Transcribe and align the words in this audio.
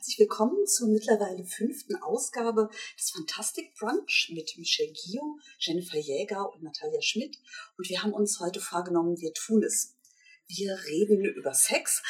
Herzlich 0.00 0.18
willkommen 0.18 0.66
zur 0.66 0.88
mittlerweile 0.88 1.44
fünften 1.44 1.94
Ausgabe 1.96 2.70
des 2.98 3.10
Fantastic 3.10 3.74
Brunch 3.78 4.32
mit 4.34 4.56
Michelle 4.56 4.94
Gio, 4.94 5.38
Jennifer 5.58 5.98
Jäger 5.98 6.50
und 6.54 6.62
Natalia 6.62 7.02
Schmidt. 7.02 7.36
Und 7.76 7.86
wir 7.90 8.02
haben 8.02 8.14
uns 8.14 8.40
heute 8.40 8.60
vorgenommen, 8.60 9.20
wir 9.20 9.34
tun 9.34 9.62
es. 9.62 9.98
Wir 10.48 10.74
reden 10.86 11.22
über 11.26 11.52
Sex 11.52 12.02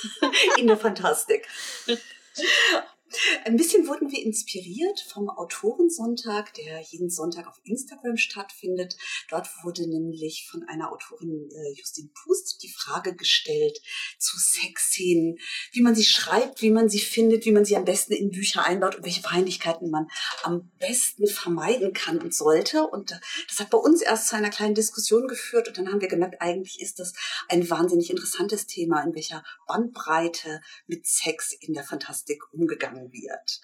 in 0.56 0.66
der 0.66 0.78
Fantastik. 0.78 1.46
Ein 3.44 3.56
bisschen 3.56 3.86
wurden 3.86 4.10
wir 4.10 4.22
inspiriert 4.22 5.00
vom 5.00 5.28
Autorensonntag, 5.30 6.52
der 6.54 6.80
jeden 6.80 7.08
Sonntag 7.08 7.46
auf 7.46 7.60
Instagram 7.64 8.16
stattfindet. 8.16 8.96
Dort 9.30 9.48
wurde 9.62 9.88
nämlich 9.88 10.48
von 10.50 10.64
einer 10.64 10.92
Autorin 10.92 11.48
äh, 11.50 11.72
Justin 11.78 12.10
Pust 12.12 12.62
die 12.62 12.68
Frage 12.68 13.14
gestellt 13.14 13.80
zu 14.18 14.36
Sexszenen, 14.38 15.38
wie 15.72 15.82
man 15.82 15.94
sie 15.94 16.04
schreibt, 16.04 16.62
wie 16.62 16.70
man 16.70 16.88
sie 16.88 16.98
findet, 16.98 17.44
wie 17.44 17.52
man 17.52 17.64
sie 17.64 17.76
am 17.76 17.84
besten 17.84 18.12
in 18.12 18.30
Bücher 18.30 18.64
einbaut 18.64 18.96
und 18.96 19.04
welche 19.04 19.22
Peinlichkeiten 19.22 19.90
man 19.90 20.08
am 20.42 20.70
besten 20.78 21.26
vermeiden 21.26 21.92
kann 21.92 22.18
und 22.18 22.34
sollte. 22.34 22.86
Und 22.86 23.12
äh, 23.12 23.20
das 23.48 23.60
hat 23.60 23.70
bei 23.70 23.78
uns 23.78 24.02
erst 24.02 24.28
zu 24.28 24.36
einer 24.36 24.50
kleinen 24.50 24.74
Diskussion 24.74 25.28
geführt 25.28 25.68
und 25.68 25.78
dann 25.78 25.88
haben 25.88 26.00
wir 26.00 26.08
gemerkt, 26.08 26.42
eigentlich 26.42 26.80
ist 26.80 26.98
das 26.98 27.12
ein 27.48 27.68
wahnsinnig 27.70 28.10
interessantes 28.10 28.66
Thema, 28.66 29.02
in 29.04 29.14
welcher 29.14 29.44
Bandbreite 29.66 30.60
mit 30.86 31.06
Sex 31.06 31.52
in 31.60 31.72
der 31.72 31.84
Fantastik 31.84 32.42
umgegangen 32.52 32.95
wird. 33.12 33.60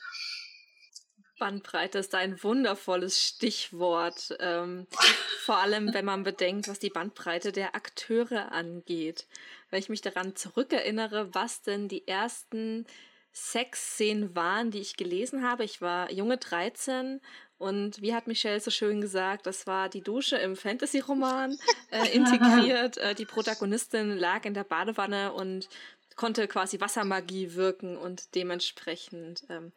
Bandbreite 1.38 1.98
ist 1.98 2.14
ein 2.14 2.40
wundervolles 2.42 3.20
Stichwort. 3.20 4.36
Ähm, 4.38 4.86
vor 5.44 5.58
allem, 5.58 5.92
wenn 5.92 6.04
man 6.04 6.22
bedenkt, 6.22 6.68
was 6.68 6.78
die 6.78 6.90
Bandbreite 6.90 7.50
der 7.50 7.74
Akteure 7.74 8.52
angeht. 8.52 9.26
Wenn 9.70 9.80
ich 9.80 9.88
mich 9.88 10.02
daran 10.02 10.36
zurückerinnere, 10.36 11.34
was 11.34 11.62
denn 11.62 11.88
die 11.88 12.06
ersten 12.06 12.86
Sexszenen 13.32 14.36
waren, 14.36 14.70
die 14.70 14.80
ich 14.80 14.96
gelesen 14.96 15.42
habe. 15.42 15.64
Ich 15.64 15.80
war 15.80 16.12
junge 16.12 16.36
13 16.36 17.20
und 17.58 18.02
wie 18.02 18.14
hat 18.14 18.26
Michelle 18.26 18.60
so 18.60 18.70
schön 18.70 19.00
gesagt, 19.00 19.46
das 19.46 19.66
war 19.66 19.88
die 19.88 20.02
Dusche 20.02 20.36
im 20.36 20.56
Fantasy-Roman 20.56 21.56
äh, 21.90 22.08
integriert. 22.12 22.98
Äh, 22.98 23.14
die 23.14 23.24
Protagonistin 23.24 24.16
lag 24.16 24.44
in 24.44 24.54
der 24.54 24.64
Badewanne 24.64 25.32
und 25.32 25.68
konnte 26.16 26.48
quasi 26.48 26.80
Wassermagie 26.80 27.54
wirken 27.54 27.96
und 27.96 28.34
dementsprechend, 28.34 29.44
ähm, 29.48 29.72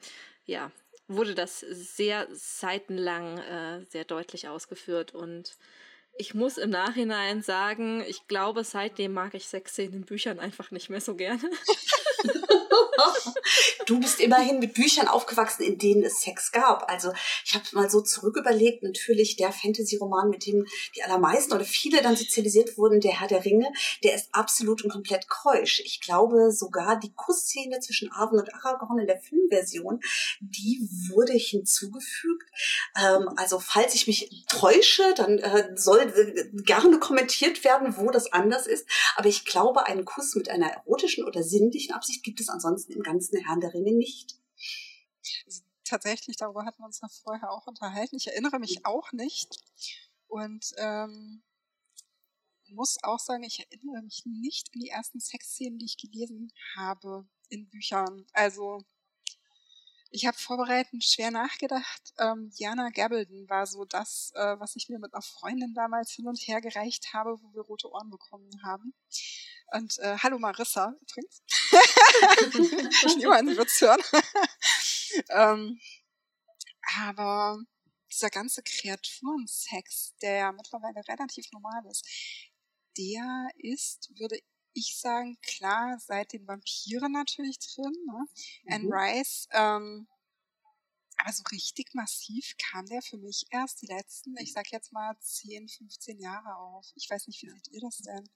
ja, 0.45 0.71
wurde 1.07 1.35
das 1.35 1.59
sehr 1.59 2.27
seitenlang 2.31 3.37
äh, 3.37 3.85
sehr 3.89 4.05
deutlich 4.05 4.47
ausgeführt 4.47 5.13
und 5.13 5.57
ich 6.17 6.33
muss 6.33 6.57
im 6.57 6.69
Nachhinein 6.69 7.41
sagen, 7.41 8.03
ich 8.07 8.27
glaube, 8.27 8.63
seitdem 8.63 9.13
mag 9.13 9.33
ich 9.33 9.47
Sexszenen 9.47 9.95
in 9.95 10.05
Büchern 10.05 10.39
einfach 10.39 10.71
nicht 10.71 10.89
mehr 10.89 11.01
so 11.01 11.15
gerne. 11.15 11.41
du 13.85 13.99
bist 13.99 14.19
immerhin 14.19 14.59
mit 14.59 14.73
Büchern 14.73 15.07
aufgewachsen, 15.07 15.63
in 15.63 15.77
denen 15.77 16.03
es 16.03 16.21
Sex 16.21 16.51
gab. 16.51 16.89
Also 16.89 17.13
ich 17.45 17.53
habe 17.53 17.65
mal 17.73 17.89
so 17.89 18.01
zurücküberlegt, 18.01 18.83
natürlich 18.83 19.35
der 19.35 19.51
Fantasy-Roman, 19.51 20.29
mit 20.29 20.45
dem 20.45 20.65
die 20.95 21.03
allermeisten 21.03 21.53
oder 21.53 21.65
viele 21.65 22.01
dann 22.01 22.15
sozialisiert 22.15 22.77
wurden, 22.77 22.99
der 22.99 23.19
Herr 23.19 23.27
der 23.27 23.45
Ringe, 23.45 23.71
der 24.03 24.15
ist 24.15 24.29
absolut 24.31 24.83
und 24.83 24.91
komplett 24.91 25.27
keusch. 25.29 25.81
Ich 25.85 26.01
glaube 26.01 26.51
sogar 26.51 26.99
die 26.99 27.13
Kussszene 27.13 27.79
zwischen 27.79 28.11
Arwen 28.11 28.39
und 28.39 28.53
Aragorn 28.53 28.99
in 28.99 29.07
der 29.07 29.19
Filmversion, 29.19 30.01
die 30.39 30.87
wurde 31.09 31.33
hinzugefügt. 31.33 32.49
Ähm, 32.97 33.29
also 33.37 33.59
falls 33.59 33.95
ich 33.95 34.07
mich 34.07 34.45
täusche, 34.47 35.13
dann 35.15 35.39
äh, 35.39 35.71
soll 35.75 35.99
äh, 36.01 36.61
gerne 36.63 36.99
kommentiert 36.99 37.63
werden, 37.63 37.95
wo 37.97 38.09
das 38.11 38.31
anders 38.33 38.67
ist. 38.67 38.87
Aber 39.15 39.27
ich 39.27 39.45
glaube, 39.45 39.85
einen 39.85 40.05
Kuss 40.05 40.35
mit 40.35 40.49
einer 40.49 40.69
erotischen 40.69 41.25
oder 41.25 41.43
sinnlichen 41.43 41.93
Absicht 41.93 42.23
gibt 42.23 42.39
es 42.39 42.49
ansonsten 42.49 42.64
im 42.89 43.03
ganzen 43.03 43.43
Herrn 43.45 43.61
der 43.61 43.73
Ringe 43.73 43.93
nicht. 43.93 44.35
Tatsächlich, 45.83 46.37
darüber 46.37 46.65
hatten 46.65 46.81
wir 46.81 46.85
uns 46.85 47.01
noch 47.01 47.11
vorher 47.11 47.51
auch 47.51 47.67
unterhalten. 47.67 48.17
Ich 48.17 48.27
erinnere 48.27 48.59
mich 48.59 48.85
auch 48.85 49.11
nicht. 49.11 49.63
Und 50.27 50.73
ähm, 50.77 51.43
muss 52.69 52.97
auch 53.03 53.19
sagen, 53.19 53.43
ich 53.43 53.59
erinnere 53.59 54.01
mich 54.01 54.23
nicht 54.25 54.73
an 54.73 54.79
die 54.79 54.89
ersten 54.89 55.19
Sexszenen, 55.19 55.77
die 55.77 55.85
ich 55.85 55.97
gelesen 55.97 56.51
habe 56.75 57.27
in 57.49 57.69
Büchern. 57.69 58.25
Also 58.33 58.83
ich 60.11 60.25
habe 60.25 60.37
vorbereitend 60.37 61.03
schwer 61.03 61.29
nachgedacht. 61.29 62.13
Ähm, 62.17 62.49
Jana 62.55 62.89
Gabaldon 62.89 63.49
war 63.49 63.67
so 63.67 63.85
das, 63.85 64.31
äh, 64.35 64.59
was 64.59 64.75
ich 64.75 64.89
mir 64.89 64.97
mit 64.97 65.13
einer 65.13 65.21
Freundin 65.21 65.73
damals 65.73 66.11
hin 66.11 66.27
und 66.27 66.39
her 66.39 66.61
gereicht 66.61 67.13
habe, 67.13 67.37
wo 67.41 67.53
wir 67.53 67.63
rote 67.63 67.91
Ohren 67.91 68.09
bekommen 68.09 68.49
haben. 68.63 68.93
Und 69.73 69.99
äh, 69.99 70.17
hallo 70.17 70.39
Marissa 70.39 70.95
übrigens. 71.01 71.43
ich 73.05 73.17
nehme 73.17 73.35
an, 73.35 73.47
sie 73.47 73.57
wird's 73.57 73.81
hören. 73.81 74.01
ähm, 75.29 75.79
aber 76.99 77.59
dieser 78.11 78.29
ganze 78.29 78.63
Kreaturensex, 78.63 80.15
der 80.21 80.35
ja 80.37 80.51
mittlerweile 80.51 81.01
relativ 81.07 81.51
normal 81.51 81.85
ist, 81.89 82.07
der 82.97 83.49
ist, 83.57 84.09
würde 84.17 84.39
ich 84.73 84.97
sagen, 84.97 85.37
klar, 85.41 85.97
seit 85.99 86.33
den 86.33 86.47
Vampiren 86.47 87.11
natürlich 87.11 87.59
drin. 87.59 87.93
Ne? 88.05 88.25
Mhm. 88.63 88.73
Anne 88.73 88.89
Rice, 88.89 89.47
ähm, 89.51 90.07
aber 91.17 91.31
so 91.31 91.43
richtig 91.51 91.93
massiv 91.93 92.55
kam 92.57 92.85
der 92.87 93.01
für 93.01 93.17
mich 93.17 93.45
erst 93.49 93.81
die 93.81 93.87
letzten, 93.87 94.35
ich 94.37 94.53
sag 94.53 94.71
jetzt 94.71 94.91
mal 94.91 95.15
10, 95.19 95.69
15 95.69 96.19
Jahre 96.19 96.55
auf. 96.57 96.91
Ich 96.95 97.09
weiß 97.09 97.27
nicht, 97.27 97.41
wie 97.41 97.49
seht 97.49 97.67
ihr 97.71 97.81
das 97.81 97.97
denn? 97.99 98.29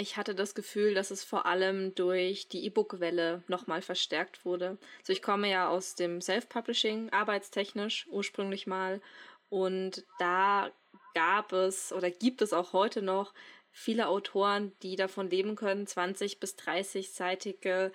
Ich 0.00 0.16
hatte 0.16 0.34
das 0.34 0.54
Gefühl, 0.54 0.94
dass 0.94 1.10
es 1.10 1.24
vor 1.24 1.44
allem 1.44 1.94
durch 1.94 2.48
die 2.48 2.64
E-Book-Welle 2.64 3.42
nochmal 3.48 3.82
verstärkt 3.82 4.46
wurde. 4.46 4.78
Also 5.00 5.12
ich 5.12 5.20
komme 5.20 5.50
ja 5.50 5.68
aus 5.68 5.94
dem 5.94 6.22
Self-Publishing, 6.22 7.10
arbeitstechnisch 7.10 8.06
ursprünglich 8.08 8.66
mal. 8.66 9.02
Und 9.50 10.06
da 10.18 10.70
gab 11.14 11.52
es 11.52 11.92
oder 11.92 12.10
gibt 12.10 12.40
es 12.40 12.54
auch 12.54 12.72
heute 12.72 13.02
noch 13.02 13.34
viele 13.72 14.08
Autoren, 14.08 14.72
die 14.82 14.96
davon 14.96 15.28
leben 15.28 15.54
können, 15.54 15.86
20 15.86 16.40
bis 16.40 16.56
30-seitige 16.56 17.92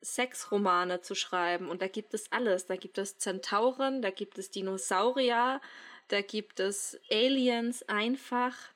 Sexromane 0.00 1.00
zu 1.00 1.16
schreiben. 1.16 1.68
Und 1.68 1.82
da 1.82 1.88
gibt 1.88 2.14
es 2.14 2.30
alles. 2.30 2.66
Da 2.66 2.76
gibt 2.76 2.98
es 2.98 3.18
Zentauren, 3.18 4.00
da 4.00 4.10
gibt 4.10 4.38
es 4.38 4.52
Dinosaurier, 4.52 5.60
da 6.06 6.20
gibt 6.20 6.60
es 6.60 7.00
Aliens, 7.10 7.82
einfach 7.88 8.71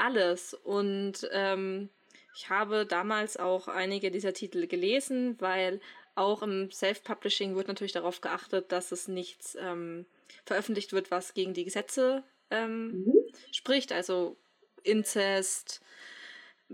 alles. 0.00 0.54
Und 0.54 1.28
ähm, 1.32 1.88
ich 2.34 2.50
habe 2.50 2.86
damals 2.86 3.36
auch 3.36 3.68
einige 3.68 4.10
dieser 4.10 4.32
Titel 4.32 4.66
gelesen, 4.66 5.36
weil 5.40 5.80
auch 6.14 6.42
im 6.42 6.70
Self-Publishing 6.70 7.56
wird 7.56 7.68
natürlich 7.68 7.92
darauf 7.92 8.20
geachtet, 8.20 8.72
dass 8.72 8.92
es 8.92 9.08
nichts 9.08 9.56
ähm, 9.60 10.06
veröffentlicht 10.44 10.92
wird, 10.92 11.10
was 11.10 11.34
gegen 11.34 11.54
die 11.54 11.64
Gesetze 11.64 12.24
ähm, 12.50 13.04
mhm. 13.04 13.12
spricht. 13.52 13.92
Also 13.92 14.36
Inzest, 14.82 15.80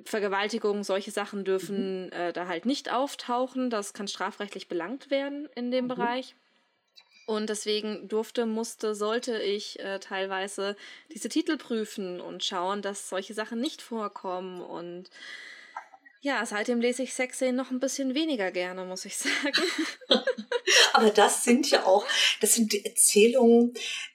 Vergewaltigung, 0.04 0.84
solche 0.84 1.10
Sachen 1.10 1.44
dürfen 1.44 2.06
mhm. 2.06 2.12
äh, 2.12 2.32
da 2.32 2.48
halt 2.48 2.66
nicht 2.66 2.92
auftauchen. 2.92 3.70
Das 3.70 3.92
kann 3.92 4.08
strafrechtlich 4.08 4.68
belangt 4.68 5.10
werden 5.10 5.48
in 5.54 5.70
dem 5.70 5.84
mhm. 5.84 5.88
Bereich. 5.88 6.34
Und 7.26 7.48
deswegen 7.50 8.06
durfte, 8.08 8.46
musste, 8.46 8.94
sollte 8.94 9.42
ich 9.42 9.80
äh, 9.80 9.98
teilweise 9.98 10.76
diese 11.12 11.28
Titel 11.28 11.56
prüfen 11.56 12.20
und 12.20 12.44
schauen, 12.44 12.82
dass 12.82 13.08
solche 13.08 13.34
Sachen 13.34 13.60
nicht 13.60 13.82
vorkommen. 13.82 14.60
Und 14.60 15.10
ja, 16.20 16.44
seitdem 16.44 16.80
lese 16.80 17.02
ich 17.02 17.14
Sexszenen 17.14 17.56
noch 17.56 17.70
ein 17.70 17.80
bisschen 17.80 18.14
weniger 18.14 18.50
gerne, 18.50 18.84
muss 18.84 19.04
ich 19.04 19.16
sagen. 19.16 19.62
Aber 20.92 21.10
das 21.10 21.44
sind 21.44 21.70
ja 21.70 21.84
auch, 21.84 22.04
das 22.40 22.54
sind 22.54 22.72
die 22.72 22.84
Erzählungen, 22.84 23.74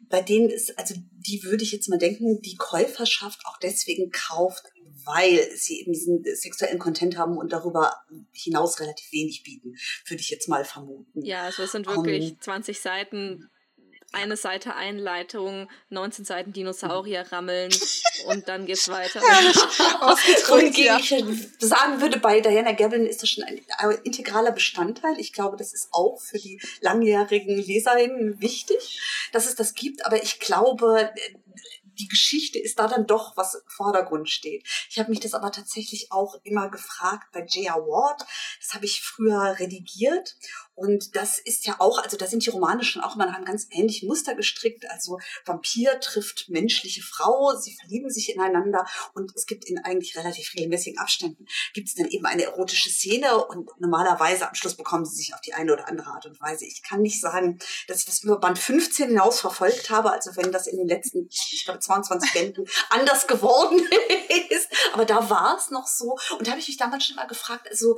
bei 0.09 0.21
denen 0.21 0.49
ist, 0.49 0.77
also 0.77 0.95
die 1.11 1.43
würde 1.43 1.63
ich 1.63 1.71
jetzt 1.71 1.89
mal 1.89 1.97
denken, 1.97 2.41
die 2.41 2.55
Käuferschaft 2.55 3.41
auch 3.45 3.57
deswegen 3.57 4.11
kauft, 4.11 4.65
weil 5.05 5.49
sie 5.55 5.81
eben 5.81 5.93
diesen 5.93 6.23
sexuellen 6.35 6.79
Content 6.79 7.17
haben 7.17 7.37
und 7.37 7.53
darüber 7.53 8.03
hinaus 8.31 8.79
relativ 8.79 9.11
wenig 9.11 9.43
bieten, 9.43 9.75
würde 10.07 10.21
ich 10.21 10.29
jetzt 10.29 10.49
mal 10.49 10.65
vermuten. 10.65 11.23
Ja, 11.23 11.43
also 11.43 11.63
es 11.63 11.71
sind 11.71 11.87
wirklich 11.87 12.23
um, 12.23 12.29
ähm, 12.31 12.41
20 12.41 12.79
Seiten, 12.79 13.49
eine 14.11 14.35
Seite 14.37 14.75
Einleitung, 14.75 15.69
19 15.89 16.25
Seiten 16.25 16.53
Dinosaurier 16.53 17.31
rammeln 17.31 17.71
und 18.27 18.47
dann 18.47 18.65
geht's 18.65 18.89
weiter. 18.89 19.21
und 20.53 20.77
ja. 20.77 20.97
ich 20.97 21.09
sagen 21.59 22.01
würde, 22.01 22.19
bei 22.19 22.41
Diana 22.41 22.73
Gavin 22.73 23.05
ist 23.05 23.21
das 23.21 23.29
schon 23.29 23.43
ein, 23.43 23.61
integraler 24.03 24.51
Bestandteil. 24.51 25.19
Ich 25.19 25.33
glaube, 25.33 25.57
das 25.57 25.73
ist 25.73 25.89
auch 25.91 26.19
für 26.19 26.37
die 26.37 26.61
langjährigen 26.81 27.57
Leserinnen 27.57 28.41
wichtig, 28.41 28.99
dass 29.31 29.45
es 29.45 29.55
das 29.55 29.73
gibt. 29.73 30.05
Aber 30.05 30.21
ich 30.21 30.39
glaube, 30.39 31.11
die 32.01 32.07
Geschichte 32.07 32.59
ist 32.59 32.79
da 32.79 32.87
dann 32.87 33.05
doch, 33.05 33.37
was 33.37 33.55
im 33.55 33.61
Vordergrund 33.67 34.29
steht. 34.29 34.67
Ich 34.89 34.99
habe 34.99 35.09
mich 35.09 35.19
das 35.19 35.33
aber 35.33 35.51
tatsächlich 35.51 36.11
auch 36.11 36.35
immer 36.43 36.69
gefragt 36.69 37.27
bei 37.31 37.45
J.R. 37.45 37.75
Ward. 37.87 38.25
Das 38.59 38.73
habe 38.73 38.85
ich 38.85 39.01
früher 39.01 39.59
redigiert. 39.59 40.35
Und 40.81 41.15
das 41.15 41.37
ist 41.37 41.67
ja 41.67 41.75
auch, 41.77 41.99
also 41.99 42.17
da 42.17 42.25
sind 42.25 42.43
die 42.43 42.49
Romane 42.49 42.83
schon 42.83 43.03
auch 43.03 43.13
immer 43.13 43.27
nach 43.27 43.35
einem 43.35 43.45
ganz 43.45 43.67
ähnlichen 43.69 44.07
Muster 44.07 44.33
gestrickt. 44.33 44.89
Also 44.89 45.19
Vampir 45.45 45.99
trifft 45.99 46.49
menschliche 46.49 47.03
Frau, 47.03 47.55
sie 47.55 47.75
verlieben 47.79 48.09
sich 48.09 48.33
ineinander 48.33 48.87
und 49.13 49.31
es 49.35 49.45
gibt 49.45 49.65
in 49.65 49.77
eigentlich 49.77 50.17
relativ 50.17 50.55
regelmäßigen 50.55 50.97
Abständen, 50.97 51.45
gibt 51.75 51.89
es 51.89 51.93
dann 51.93 52.07
eben 52.07 52.25
eine 52.25 52.45
erotische 52.45 52.89
Szene 52.89 53.45
und 53.45 53.69
normalerweise 53.79 54.49
am 54.49 54.55
Schluss 54.55 54.75
bekommen 54.75 55.05
sie 55.05 55.17
sich 55.17 55.35
auf 55.35 55.41
die 55.41 55.53
eine 55.53 55.71
oder 55.71 55.87
andere 55.87 56.09
Art 56.09 56.25
und 56.25 56.41
Weise. 56.41 56.65
Ich 56.65 56.81
kann 56.81 57.03
nicht 57.03 57.21
sagen, 57.21 57.59
dass 57.87 57.99
ich 57.99 58.05
das 58.05 58.23
über 58.23 58.39
Band 58.39 58.57
15 58.57 59.09
hinaus 59.09 59.39
verfolgt 59.39 59.91
habe, 59.91 60.11
also 60.11 60.35
wenn 60.35 60.51
das 60.51 60.65
in 60.65 60.77
den 60.77 60.87
letzten, 60.87 61.29
ich 61.29 61.63
glaube, 61.63 61.79
22 61.79 62.33
Bänden 62.33 62.65
anders 62.89 63.27
geworden 63.27 63.79
ist. 64.49 64.67
Aber 64.93 65.05
da 65.05 65.29
war 65.29 65.57
es 65.57 65.69
noch 65.69 65.85
so. 65.85 66.17
Und 66.39 66.47
da 66.47 66.51
habe 66.51 66.59
ich 66.59 66.67
mich 66.67 66.77
damals 66.77 67.05
schon 67.05 67.17
mal 67.17 67.27
gefragt, 67.27 67.67
also 67.69 67.97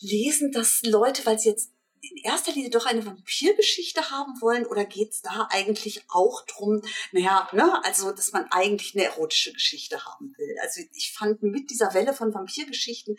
lesen 0.00 0.52
das 0.52 0.80
Leute, 0.84 1.24
weil 1.26 1.38
sie 1.38 1.48
jetzt 1.48 1.73
in 2.10 2.16
erster 2.18 2.52
Linie 2.52 2.70
doch 2.70 2.86
eine 2.86 3.04
Vampirgeschichte 3.04 4.10
haben 4.10 4.40
wollen 4.40 4.66
oder 4.66 4.84
geht 4.84 5.12
es 5.12 5.22
da 5.22 5.48
eigentlich 5.50 6.04
auch 6.08 6.44
drum, 6.46 6.82
naja, 7.12 7.48
ne, 7.52 7.84
also 7.84 8.12
dass 8.12 8.32
man 8.32 8.46
eigentlich 8.50 8.94
eine 8.94 9.04
erotische 9.04 9.52
Geschichte 9.52 10.04
haben 10.04 10.34
will. 10.36 10.56
Also 10.62 10.80
ich 10.92 11.12
fand 11.12 11.42
mit 11.42 11.70
dieser 11.70 11.94
Welle 11.94 12.14
von 12.14 12.34
Vampirgeschichten 12.34 13.16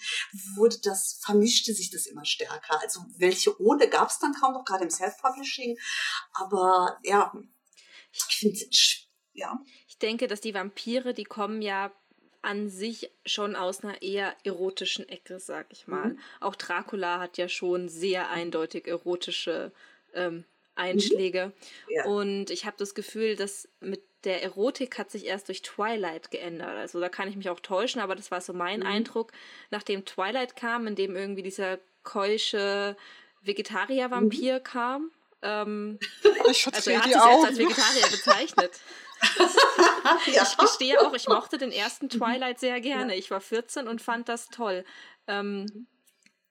wurde 0.55 0.77
das, 0.83 1.19
vermischte 1.21 1.73
sich 1.73 1.89
das 1.89 2.05
immer 2.05 2.25
stärker. 2.25 2.79
Also 2.81 3.01
welche 3.17 3.59
ohne 3.61 3.87
gab 3.89 4.09
es 4.09 4.19
dann 4.19 4.33
kaum 4.33 4.53
noch, 4.53 4.65
gerade 4.65 4.83
im 4.83 4.89
Self-Publishing. 4.89 5.77
Aber 6.33 6.99
ja, 7.03 7.33
ich 8.11 8.23
finde 8.37 8.59
ja. 9.33 9.59
Ich 9.87 9.97
denke, 9.97 10.27
dass 10.27 10.41
die 10.41 10.53
Vampire, 10.53 11.13
die 11.13 11.25
kommen 11.25 11.61
ja 11.61 11.91
an 12.45 12.69
sich 12.69 13.09
schon 13.25 13.55
aus 13.55 13.83
einer 13.83 14.01
eher 14.03 14.35
erotischen 14.43 15.09
Ecke, 15.09 15.39
sag 15.39 15.65
ich 15.71 15.87
mal. 15.87 16.09
Mhm. 16.09 16.19
Auch 16.39 16.55
Dracula 16.55 17.19
hat 17.19 17.37
ja 17.39 17.49
schon 17.49 17.89
sehr 17.89 18.29
eindeutig 18.29 18.87
erotische 18.87 19.71
ähm, 20.13 20.45
Einschläge. 20.75 21.47
Mhm. 21.47 21.93
Ja. 21.95 22.05
Und 22.05 22.51
ich 22.51 22.65
habe 22.65 22.77
das 22.77 22.93
Gefühl, 22.93 23.35
dass 23.35 23.67
mit 23.79 24.01
der 24.25 24.43
Erotik 24.43 24.99
hat 24.99 25.09
sich 25.09 25.25
erst 25.25 25.47
durch 25.47 25.63
Twilight 25.63 26.29
geändert. 26.29 26.77
Also 26.77 26.99
da 26.99 27.09
kann 27.09 27.27
ich 27.27 27.35
mich 27.35 27.49
auch 27.49 27.59
täuschen, 27.59 27.99
aber 27.99 28.15
das 28.15 28.29
war 28.29 28.41
so 28.41 28.53
mein 28.53 28.81
mhm. 28.81 28.87
Eindruck, 28.87 29.31
nachdem 29.71 30.05
Twilight 30.05 30.55
kam, 30.55 30.85
in 30.85 30.95
dem 30.95 31.15
irgendwie 31.15 31.43
dieser 31.43 31.79
keusche 32.03 32.95
Vegetarier-Vampir 33.41 34.59
mhm. 34.59 34.63
kam. 34.63 35.11
Ähm, 35.41 35.99
ich 36.51 36.67
also 36.67 36.91
er 36.91 36.99
hat 36.99 37.05
sich 37.05 37.21
selbst 37.21 37.45
als 37.45 37.57
Vegetarier 37.57 38.07
bezeichnet. 38.11 38.71
ja. 40.33 40.43
Ich 40.43 40.57
gestehe 40.57 40.99
auch, 41.01 41.13
ich 41.13 41.27
mochte 41.27 41.57
den 41.57 41.71
ersten 41.71 42.09
Twilight 42.09 42.59
sehr 42.59 42.79
gerne. 42.81 43.15
Ich 43.15 43.31
war 43.31 43.41
14 43.41 43.87
und 43.87 44.01
fand 44.01 44.29
das 44.29 44.49
toll. 44.49 44.85
Ähm, 45.27 45.87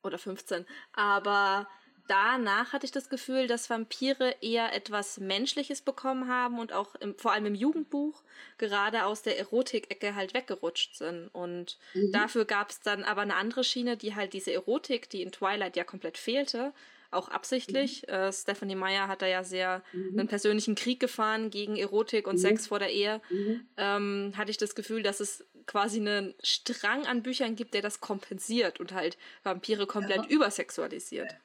oder 0.02 0.18
15. 0.18 0.66
Aber 0.92 1.66
danach 2.08 2.72
hatte 2.72 2.84
ich 2.84 2.92
das 2.92 3.08
Gefühl, 3.08 3.46
dass 3.46 3.70
Vampire 3.70 4.36
eher 4.40 4.74
etwas 4.74 5.18
Menschliches 5.18 5.80
bekommen 5.80 6.28
haben 6.28 6.58
und 6.58 6.72
auch 6.72 6.94
im, 6.96 7.16
vor 7.16 7.32
allem 7.32 7.46
im 7.46 7.54
Jugendbuch 7.54 8.22
gerade 8.58 9.04
aus 9.04 9.22
der 9.22 9.38
Erotik-Ecke 9.38 10.14
halt 10.14 10.34
weggerutscht 10.34 10.96
sind. 10.96 11.28
Und 11.28 11.78
mhm. 11.94 12.12
dafür 12.12 12.44
gab 12.44 12.70
es 12.70 12.80
dann 12.80 13.04
aber 13.04 13.22
eine 13.22 13.36
andere 13.36 13.64
Schiene, 13.64 13.96
die 13.96 14.14
halt 14.14 14.32
diese 14.32 14.52
Erotik, 14.52 15.08
die 15.08 15.22
in 15.22 15.32
Twilight 15.32 15.76
ja 15.76 15.84
komplett 15.84 16.18
fehlte, 16.18 16.72
auch 17.14 17.28
absichtlich. 17.28 18.02
Mhm. 18.06 18.14
Äh, 18.14 18.32
Stephanie 18.32 18.74
Meyer 18.74 19.08
hat 19.08 19.22
da 19.22 19.26
ja 19.26 19.44
sehr 19.44 19.82
mhm. 19.92 20.18
einen 20.18 20.28
persönlichen 20.28 20.74
Krieg 20.74 21.00
gefahren 21.00 21.50
gegen 21.50 21.76
Erotik 21.76 22.26
und 22.26 22.36
mhm. 22.36 22.40
Sex 22.40 22.66
vor 22.66 22.78
der 22.78 22.92
Ehe. 22.92 23.20
Mhm. 23.30 23.66
Ähm, 23.76 24.32
hatte 24.36 24.50
ich 24.50 24.58
das 24.58 24.74
Gefühl, 24.74 25.02
dass 25.02 25.20
es 25.20 25.46
quasi 25.66 25.98
einen 25.98 26.34
Strang 26.42 27.06
an 27.06 27.22
Büchern 27.22 27.56
gibt, 27.56 27.74
der 27.74 27.82
das 27.82 28.00
kompensiert 28.00 28.80
und 28.80 28.92
halt 28.92 29.16
Vampire 29.42 29.86
komplett 29.86 30.24
ja. 30.24 30.28
übersexualisiert. 30.28 31.36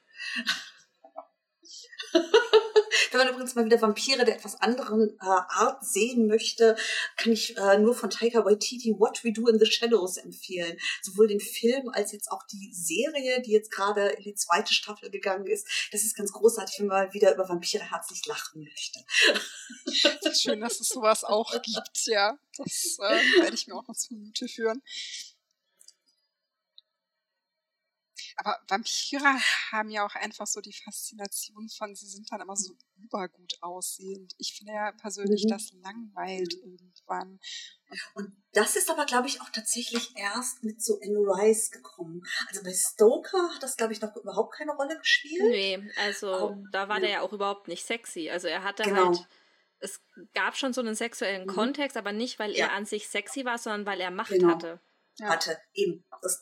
Wenn 3.10 3.18
man 3.18 3.28
übrigens 3.28 3.54
mal 3.54 3.64
wieder 3.64 3.80
Vampire 3.80 4.24
der 4.24 4.36
etwas 4.36 4.60
anderen 4.60 5.16
äh, 5.20 5.24
Art 5.24 5.84
sehen 5.84 6.26
möchte, 6.26 6.76
kann 7.16 7.32
ich 7.32 7.56
äh, 7.56 7.78
nur 7.78 7.94
von 7.94 8.10
Taika 8.10 8.44
Waititi 8.44 8.94
What 8.98 9.24
We 9.24 9.32
Do 9.32 9.48
in 9.48 9.58
the 9.58 9.66
Shadows 9.66 10.16
empfehlen. 10.16 10.78
Sowohl 11.02 11.28
den 11.28 11.40
Film 11.40 11.88
als 11.88 12.12
jetzt 12.12 12.30
auch 12.30 12.44
die 12.46 12.70
Serie, 12.72 13.42
die 13.42 13.52
jetzt 13.52 13.70
gerade 13.70 14.08
in 14.08 14.22
die 14.22 14.34
zweite 14.34 14.74
Staffel 14.74 15.10
gegangen 15.10 15.46
ist. 15.46 15.66
Das 15.92 16.04
ist 16.04 16.16
ganz 16.16 16.32
großartig, 16.32 16.80
wenn 16.80 16.86
man 16.86 17.12
wieder 17.12 17.34
über 17.34 17.48
Vampire 17.48 17.90
herzlich 17.90 18.24
lachen 18.26 18.64
möchte. 18.64 19.00
Schön, 20.32 20.60
dass 20.60 20.80
es 20.80 20.88
sowas 20.88 21.24
auch 21.24 21.50
gibt, 21.62 22.06
ja. 22.06 22.38
Das 22.56 22.98
äh, 23.00 23.42
werde 23.42 23.54
ich 23.54 23.66
mir 23.66 23.74
auch 23.74 23.86
noch 23.86 23.96
zu 23.96 24.14
Minute 24.14 24.48
führen. 24.48 24.82
Aber 28.40 28.58
Vampire 28.68 29.38
haben 29.70 29.90
ja 29.90 30.06
auch 30.06 30.14
einfach 30.14 30.46
so 30.46 30.62
die 30.62 30.72
Faszination 30.72 31.68
von, 31.68 31.94
sie 31.94 32.06
sind 32.06 32.32
dann 32.32 32.40
immer 32.40 32.56
so 32.56 32.72
übergut 32.96 33.58
aussehend. 33.60 34.34
Ich 34.38 34.54
finde 34.54 34.72
ja 34.72 34.92
persönlich, 34.92 35.44
mhm. 35.44 35.50
das 35.50 35.72
langweilt 35.82 36.54
irgendwann. 36.54 37.38
Und 38.14 38.32
das 38.52 38.76
ist 38.76 38.88
aber, 38.88 39.04
glaube 39.04 39.28
ich, 39.28 39.42
auch 39.42 39.50
tatsächlich 39.50 40.16
erst 40.16 40.64
mit 40.64 40.82
so 40.82 40.98
Anne 41.02 41.18
Rice 41.18 41.70
gekommen. 41.70 42.22
Also 42.48 42.62
bei 42.62 42.72
Stoker 42.72 43.54
hat 43.54 43.62
das, 43.62 43.76
glaube 43.76 43.92
ich, 43.92 44.00
noch 44.00 44.16
überhaupt 44.16 44.54
keine 44.54 44.72
Rolle 44.72 44.98
gespielt. 44.98 45.42
Nee, 45.42 45.90
also 45.96 46.48
um, 46.48 46.68
da 46.72 46.88
war 46.88 46.98
der 46.98 47.10
ja 47.10 47.20
auch 47.20 47.34
überhaupt 47.34 47.68
nicht 47.68 47.84
sexy. 47.84 48.30
Also 48.30 48.48
er 48.48 48.64
hatte 48.64 48.84
genau. 48.84 49.08
halt 49.08 49.28
es 49.80 50.02
gab 50.34 50.56
schon 50.56 50.72
so 50.72 50.80
einen 50.80 50.94
sexuellen 50.94 51.46
mhm. 51.46 51.54
Kontext, 51.54 51.96
aber 51.96 52.12
nicht, 52.12 52.38
weil 52.38 52.52
ja. 52.52 52.66
er 52.66 52.72
an 52.72 52.84
sich 52.84 53.08
sexy 53.08 53.44
war, 53.44 53.58
sondern 53.58 53.86
weil 53.86 54.00
er 54.00 54.10
Macht 54.10 54.30
genau. 54.30 54.48
hatte. 54.48 54.80
Ja. 55.18 55.28
Hatte, 55.28 55.58
eben. 55.74 56.04
Das, 56.22 56.40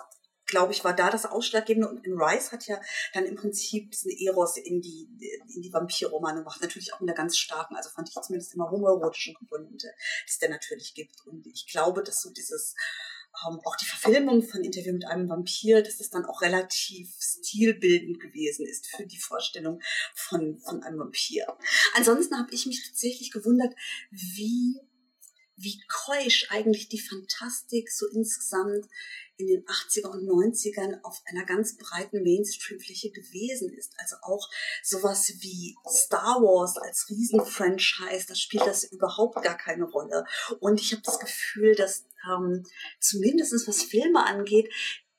glaube 0.49 0.73
ich, 0.73 0.83
war 0.83 0.97
da 0.97 1.11
das 1.11 1.27
Ausschlaggebende. 1.27 1.89
Und 1.89 2.05
in 2.05 2.21
Rice 2.21 2.51
hat 2.51 2.67
ja 2.67 2.81
dann 3.15 3.25
im 3.25 3.37
Prinzip 3.37 3.93
diesen 3.93 4.11
Eros 4.11 4.57
in 4.57 4.81
die, 4.81 5.09
in 5.55 5.63
die 5.63 5.73
Vampirromane 5.73 6.41
gemacht. 6.41 6.61
Natürlich 6.61 6.93
auch 6.93 7.01
mit 7.01 7.09
einer 7.09 7.17
ganz 7.17 7.37
starken, 7.37 7.77
also 7.77 7.91
fand 7.91 8.09
ich 8.09 8.15
zumindest 8.21 8.55
immer 8.55 8.71
homoerotischen 8.71 9.35
Komponente, 9.35 9.89
die 10.27 10.31
es 10.31 10.39
da 10.39 10.49
natürlich 10.49 10.95
gibt. 10.95 11.25
Und 11.27 11.47
ich 11.47 11.67
glaube, 11.71 12.03
dass 12.03 12.23
so 12.23 12.31
dieses, 12.31 12.75
ähm, 13.47 13.61
auch 13.65 13.77
die 13.77 13.87
Verfilmung 13.87 14.43
von 14.43 14.65
Interview 14.65 14.93
mit 14.93 15.07
einem 15.07 15.29
Vampir, 15.29 15.83
dass 15.83 15.99
das 15.99 16.11
dann 16.11 16.25
auch 16.25 16.41
relativ 16.43 17.15
stilbildend 17.21 18.21
gewesen 18.21 18.67
ist 18.67 18.87
für 18.87 19.07
die 19.07 19.19
Vorstellung 19.19 19.81
von, 20.15 20.59
von 20.59 20.83
einem 20.83 20.99
Vampir. 20.99 21.47
Ansonsten 21.95 22.39
habe 22.39 22.53
ich 22.53 22.67
mich 22.67 22.85
tatsächlich 22.87 23.31
gewundert, 23.31 23.75
wie 24.11 24.81
wie 25.59 25.81
keusch 25.89 26.47
eigentlich 26.51 26.89
die 26.89 27.01
Fantastik 27.01 27.91
so 27.91 28.07
insgesamt 28.07 28.87
in 29.37 29.49
den 29.49 29.65
80er 29.65 30.09
und 30.09 30.27
90ern 30.29 31.01
auf 31.03 31.21
einer 31.27 31.45
ganz 31.45 31.77
breiten 31.77 32.23
Mainstream-Fläche 32.23 33.11
gewesen 33.11 33.73
ist. 33.73 33.93
Also 33.99 34.17
auch 34.23 34.49
sowas 34.83 35.33
wie 35.41 35.77
Star 35.89 36.43
Wars 36.43 36.77
als 36.77 37.09
Riesenfranchise, 37.09 38.27
da 38.29 38.35
spielt 38.35 38.67
das 38.67 38.85
überhaupt 38.85 39.43
gar 39.43 39.57
keine 39.57 39.85
Rolle. 39.85 40.25
Und 40.61 40.81
ich 40.81 40.93
habe 40.93 41.03
das 41.03 41.19
Gefühl, 41.19 41.75
dass 41.75 42.07
ähm, 42.29 42.65
zumindest 43.01 43.67
was 43.67 43.83
Filme 43.83 44.25
angeht, 44.27 44.73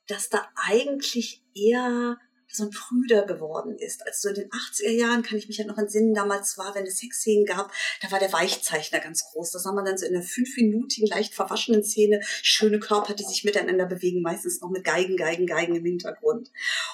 dass 0.08 0.30
da 0.30 0.50
eigentlich 0.56 1.44
eher 1.54 2.18
so 2.52 2.64
ein 2.64 2.72
Prüder 2.72 3.26
geworden 3.26 3.78
ist. 3.78 4.06
Also 4.06 4.30
so 4.30 4.30
in 4.30 4.36
den 4.36 4.50
80er 4.50 4.92
Jahren 4.92 5.24
kann 5.24 5.38
ich 5.38 5.48
mich 5.48 5.60
halt 5.60 5.68
noch 5.68 5.78
entsinnen, 5.78 6.14
damals 6.14 6.58
war, 6.58 6.74
wenn 6.76 6.86
es 6.86 6.98
Sexszenen 6.98 7.46
gab, 7.46 7.72
da 8.02 8.12
war 8.12 8.20
der 8.20 8.34
Weichzeichner 8.34 9.00
ganz 9.00 9.24
groß. 9.32 9.52
Da 9.52 9.60
sah 9.60 9.72
man 9.72 9.86
dann 9.86 9.98
so 9.98 10.06
in 10.06 10.16
einer 10.16 10.24
fünfminütigen, 10.24 11.08
leicht 11.08 11.34
verwaschenen 11.34 11.84
Szene 11.84 12.22
schöne 12.42 12.80
Körper, 12.80 13.14
die 13.14 13.24
sich 13.24 13.44
miteinander 13.44 13.86
bewegen, 13.86 14.22
meistens 14.22 14.62
noch 14.62 14.70
mit 14.70 14.84
Geigen, 14.84 15.18
Geigen, 15.18 15.46
Geigen 15.46 15.76
im 15.76 15.86
Hintergrund. 15.86 16.52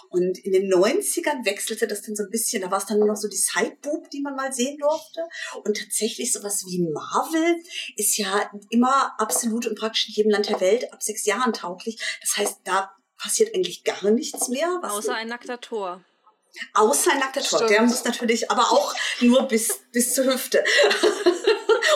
Und 0.09 0.37
in 0.39 0.51
den 0.51 0.71
90ern 0.71 1.45
wechselte 1.45 1.87
das 1.87 2.01
dann 2.01 2.15
so 2.15 2.23
ein 2.23 2.29
bisschen, 2.29 2.61
da 2.61 2.71
war 2.71 2.79
es 2.79 2.85
dann 2.85 2.99
nur 2.99 3.07
noch 3.07 3.15
so 3.15 3.27
die 3.27 3.37
Sideboob, 3.37 4.09
die 4.09 4.21
man 4.21 4.35
mal 4.35 4.51
sehen 4.51 4.77
durfte. 4.77 5.21
Und 5.63 5.77
tatsächlich 5.77 6.33
sowas 6.33 6.65
wie 6.67 6.81
Marvel 6.81 7.55
ist 7.95 8.17
ja 8.17 8.51
immer 8.69 9.13
absolut 9.19 9.67
und 9.67 9.77
praktisch 9.77 10.09
in 10.09 10.15
jedem 10.15 10.31
Land 10.31 10.49
der 10.49 10.61
Welt 10.61 10.91
ab 10.91 11.01
sechs 11.01 11.25
Jahren 11.25 11.53
tauglich. 11.53 11.99
Das 12.21 12.37
heißt, 12.37 12.59
da 12.63 12.91
passiert 13.17 13.53
eigentlich 13.55 13.83
gar 13.83 14.09
nichts 14.11 14.47
mehr. 14.49 14.79
Außer 14.83 15.15
ein 15.15 15.27
nackter 15.27 15.59
Tor. 15.59 16.03
Außer 16.73 17.11
ein 17.11 17.19
nackter 17.19 17.41
Tor. 17.41 17.67
Der 17.67 17.81
muss 17.81 18.03
natürlich, 18.03 18.49
aber 18.49 18.71
auch 18.71 18.95
nur 19.21 19.43
bis, 19.43 19.79
bis 19.91 20.13
zur 20.13 20.25
Hüfte. 20.25 20.63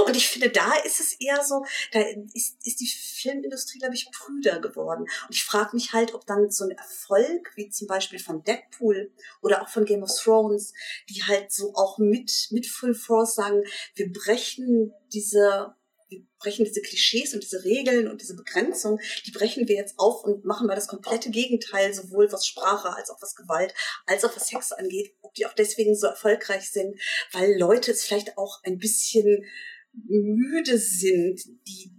Und 0.06 0.16
ich 0.16 0.28
finde, 0.28 0.50
da 0.50 0.74
ist 0.86 1.00
es 1.00 1.14
eher 1.20 1.44
so, 1.44 1.66
da 1.92 2.00
ist, 2.34 2.58
ist 2.66 2.80
die 2.80 2.88
Filmindustrie, 2.88 3.80
glaube 3.80 3.96
ich, 3.96 4.10
prüder 4.12 4.60
geworden. 4.60 5.02
Und 5.02 5.36
ich 5.36 5.44
frage 5.44 5.72
mich 5.74 5.94
halt, 5.94 6.14
ob 6.14 6.26
dann 6.26 6.50
so 6.52 6.66
ein 6.66 6.72
Erfolg, 6.72 7.52
wie 7.56 7.70
zum 7.70 7.88
Beispiel 7.88 8.20
von 8.20 8.44
Deadpool 8.44 9.12
oder 9.42 9.62
auch 9.62 9.70
von 9.70 9.86
Game 9.86 10.04
of 10.04 10.12
Thrones, 10.16 10.74
die 11.10 11.24
halt 11.24 11.52
so 11.52 11.74
auch 11.76 11.98
mit, 11.98 12.48
mit 12.52 12.68
Full 12.68 12.96
Force 12.96 13.36
sagen, 13.36 13.64
wir 13.96 14.12
brechen 14.12 14.94
diese 15.12 15.76
wir 16.10 16.22
brechen 16.40 16.66
diese 16.66 16.82
Klischees 16.82 17.34
und 17.34 17.44
diese 17.44 17.64
Regeln 17.64 18.08
und 18.08 18.22
diese 18.22 18.36
Begrenzung, 18.36 19.00
die 19.26 19.32
brechen 19.32 19.68
wir 19.68 19.76
jetzt 19.76 19.98
auf 19.98 20.24
und 20.24 20.44
machen 20.46 20.68
mal 20.68 20.76
das 20.76 20.88
komplette 20.88 21.30
Gegenteil, 21.30 21.94
sowohl 21.94 22.32
was 22.32 22.46
Sprache 22.46 22.96
als 22.96 23.10
auch 23.10 23.22
was 23.22 23.36
Gewalt, 23.36 23.74
als 24.06 24.26
auch 24.26 24.36
was 24.36 24.48
Sex 24.48 24.72
angeht, 24.72 25.14
ob 25.22 25.34
die 25.36 25.46
auch 25.46 25.54
deswegen 25.54 25.96
so 25.96 26.08
erfolgreich 26.08 26.72
sind, 26.72 27.00
weil 27.32 27.58
Leute 27.58 27.92
es 27.92 28.04
vielleicht 28.04 28.38
auch 28.38 28.62
ein 28.64 28.78
bisschen 28.78 29.46
müde 29.92 30.78
sind, 30.78 31.42
die 31.68 31.92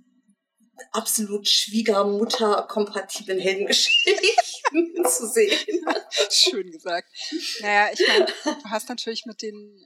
absolut 0.93 1.47
Schwiegermutter-kompatiblen 1.49 3.39
Heldengeschichten 3.39 5.05
zu 5.09 5.27
sehen. 5.27 5.85
Schön 6.31 6.71
gesagt. 6.71 7.09
Naja, 7.61 7.91
ich 7.93 8.07
meine, 8.07 8.27
du 8.27 8.71
hast 8.71 8.89
natürlich 8.89 9.27
mit 9.27 9.43
den, 9.43 9.85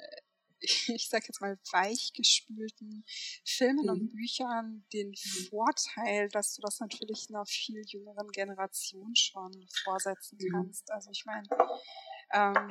ich 0.88 1.08
sag 1.08 1.26
jetzt 1.26 1.40
mal, 1.40 1.58
weichgespülten 1.72 3.04
Filmen 3.44 3.84
mhm. 3.84 3.90
und 3.90 4.12
Büchern 4.12 4.86
den 4.92 5.14
Vorteil, 5.48 6.28
dass 6.28 6.54
du 6.54 6.62
das 6.62 6.80
natürlich 6.80 7.26
einer 7.28 7.46
viel 7.46 7.82
jüngeren 7.86 8.28
Generation 8.28 9.14
schon 9.14 9.66
vorsetzen 9.84 10.38
mhm. 10.40 10.52
kannst. 10.52 10.90
Also 10.90 11.10
ich 11.10 11.24
meine, 11.24 11.46
ähm, 12.32 12.68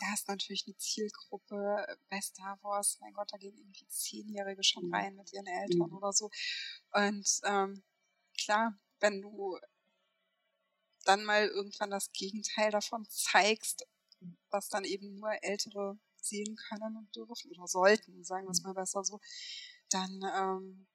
da 0.00 0.06
hast 0.10 0.28
natürlich 0.28 0.64
eine 0.66 0.76
Zielgruppe 0.76 1.98
bei 2.10 2.20
Star 2.20 2.58
Wars, 2.62 2.98
mein 3.00 3.12
Gott, 3.12 3.28
da 3.32 3.38
gehen 3.38 3.56
irgendwie 3.56 3.86
Zehnjährige 3.86 4.62
schon 4.64 4.86
mhm. 4.86 4.94
rein 4.94 5.14
mit 5.16 5.32
ihren 5.32 5.46
Eltern 5.46 5.88
mhm. 5.88 5.96
oder 5.96 6.12
so. 6.12 6.30
Und 6.92 7.28
ähm, 7.44 7.82
klar, 8.36 8.78
wenn 9.00 9.22
du 9.22 9.58
dann 11.04 11.24
mal 11.24 11.46
irgendwann 11.46 11.90
das 11.90 12.12
Gegenteil 12.12 12.70
davon 12.70 13.06
zeigst, 13.08 13.86
was 14.50 14.68
dann 14.68 14.84
eben 14.84 15.16
nur 15.16 15.30
Ältere 15.42 15.98
sehen 16.24 16.56
können 16.68 16.96
und 16.96 17.14
dürfen 17.14 17.50
oder 17.50 17.66
sollten, 17.66 18.24
sagen 18.24 18.46
wir 18.46 18.50
es 18.50 18.62
mhm. 18.62 18.68
mal 18.68 18.74
besser 18.74 19.04
so, 19.04 19.20
dann 19.90 20.20
ähm, 20.36 20.86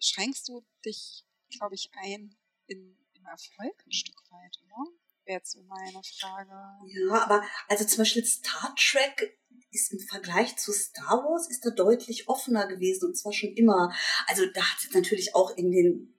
schränkst 0.00 0.48
du 0.48 0.64
dich, 0.84 1.24
glaube 1.50 1.74
ich, 1.74 1.90
ein 1.94 2.36
in, 2.66 2.96
im 3.14 3.26
Erfolg 3.26 3.84
ein 3.86 3.92
Stück 3.92 4.20
weit, 4.30 4.58
oder? 4.64 4.90
wäre 5.26 5.38
jetzt 5.38 5.52
so 5.52 5.62
meine 5.62 6.00
Frage. 6.20 6.50
Ja, 6.86 7.22
aber 7.22 7.42
also 7.68 7.84
zum 7.84 7.98
Beispiel 7.98 8.24
Star 8.24 8.74
Trek 8.76 9.38
ist 9.70 9.92
im 9.92 9.98
Vergleich 10.00 10.56
zu 10.56 10.72
Star 10.72 11.24
Wars 11.24 11.48
ist 11.48 11.64
er 11.64 11.72
deutlich 11.72 12.28
offener 12.28 12.66
gewesen 12.66 13.06
und 13.06 13.16
zwar 13.16 13.32
schon 13.32 13.54
immer. 13.54 13.94
Also 14.26 14.44
da 14.46 14.62
hat 14.62 14.78
es 14.78 14.94
natürlich 14.94 15.34
auch 15.34 15.56
in 15.56 15.70
den 15.70 16.14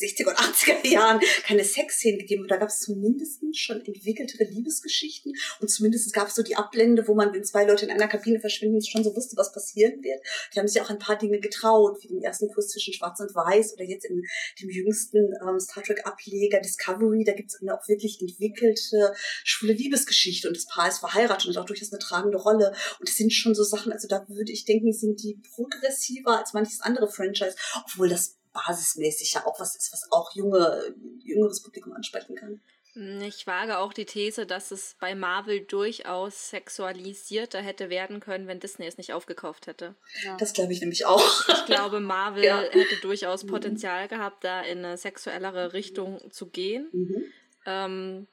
60er 0.00 0.28
und 0.28 0.36
80er 0.36 0.86
Jahren 0.88 1.20
keine 1.44 1.64
Sexszenen 1.64 2.18
gegeben, 2.18 2.42
aber 2.42 2.48
da 2.48 2.56
gab 2.56 2.68
es 2.68 2.80
zumindest 2.80 3.42
schon 3.56 3.84
entwickeltere 3.84 4.44
Liebesgeschichten. 4.44 5.32
Und 5.60 5.68
zumindest 5.68 6.12
gab 6.12 6.28
es 6.28 6.34
so 6.34 6.42
die 6.42 6.56
Ablende, 6.56 7.06
wo 7.06 7.14
man, 7.14 7.32
wenn 7.32 7.44
zwei 7.44 7.64
Leute 7.64 7.86
in 7.86 7.90
einer 7.90 8.08
Kabine 8.08 8.40
verschwinden, 8.40 8.82
schon 8.84 9.04
so 9.04 9.14
wusste, 9.14 9.36
was 9.36 9.52
passieren 9.52 10.02
wird. 10.02 10.20
Die 10.54 10.58
haben 10.58 10.68
sich 10.68 10.80
auch 10.80 10.90
ein 10.90 10.98
paar 10.98 11.16
Dinge 11.16 11.40
getraut, 11.40 11.98
wie 12.02 12.08
den 12.08 12.22
ersten 12.22 12.48
Kurs 12.48 12.68
zwischen 12.68 12.94
Schwarz 12.94 13.20
und 13.20 13.34
Weiß 13.34 13.74
oder 13.74 13.84
jetzt 13.84 14.04
in 14.04 14.22
dem 14.60 14.70
jüngsten 14.70 15.32
ähm, 15.42 15.60
Star 15.60 15.82
Trek 15.82 16.06
Ableger 16.06 16.60
Discovery, 16.60 17.24
da 17.24 17.32
gibt 17.32 17.50
es 17.50 17.60
eine 17.60 17.74
auch 17.74 17.86
wirklich 17.88 18.20
entwickelte 18.20 19.14
schwule 19.44 19.72
Liebesgeschichte. 19.72 20.48
Und 20.48 20.56
das 20.56 20.66
Paar 20.66 20.88
ist 20.88 20.98
verheiratet 20.98 21.48
und 21.48 21.58
auch 21.58 21.66
durchaus 21.66 21.92
eine 21.92 21.98
tragende 21.98 22.38
Rolle. 22.38 22.72
Und 22.98 23.08
das 23.08 23.16
sind 23.16 23.32
schon 23.32 23.54
so 23.54 23.62
Sachen, 23.62 23.92
also 23.92 24.08
da 24.08 24.26
würde 24.28 24.52
ich 24.52 24.64
denken, 24.64 24.92
sind 24.92 25.22
die 25.22 25.40
progressiver 25.54 26.38
als 26.38 26.52
manches 26.52 26.80
andere 26.80 27.08
Franchise, 27.08 27.56
obwohl 27.84 28.08
das 28.08 28.35
basismäßig 28.66 29.34
ja 29.34 29.46
auch 29.46 29.60
was 29.60 29.76
ist, 29.76 29.92
was 29.92 30.10
auch 30.10 30.34
junge, 30.34 30.94
jüngeres 31.22 31.62
Publikum 31.62 31.92
ansprechen 31.92 32.34
kann. 32.36 32.60
Ich 32.96 33.46
wage 33.46 33.76
auch 33.76 33.92
die 33.92 34.06
These, 34.06 34.46
dass 34.46 34.70
es 34.70 34.96
bei 34.98 35.14
Marvel 35.14 35.60
durchaus 35.60 36.48
sexualisierter 36.48 37.60
hätte 37.60 37.90
werden 37.90 38.20
können, 38.20 38.46
wenn 38.46 38.58
Disney 38.58 38.86
es 38.86 38.96
nicht 38.96 39.12
aufgekauft 39.12 39.66
hätte. 39.66 39.94
Ja. 40.24 40.38
Das 40.38 40.54
glaube 40.54 40.72
ich 40.72 40.80
nämlich 40.80 41.04
auch. 41.04 41.46
Ich 41.46 41.66
glaube, 41.66 42.00
Marvel 42.00 42.44
ja. 42.44 42.62
hätte 42.62 42.96
durchaus 43.02 43.44
mhm. 43.44 43.48
Potenzial 43.48 44.08
gehabt, 44.08 44.44
da 44.44 44.62
in 44.62 44.78
eine 44.78 44.96
sexuellere 44.96 45.74
Richtung 45.74 46.30
zu 46.30 46.46
gehen. 46.46 46.88
Mhm. 46.92 47.24
Ähm, 47.66 48.26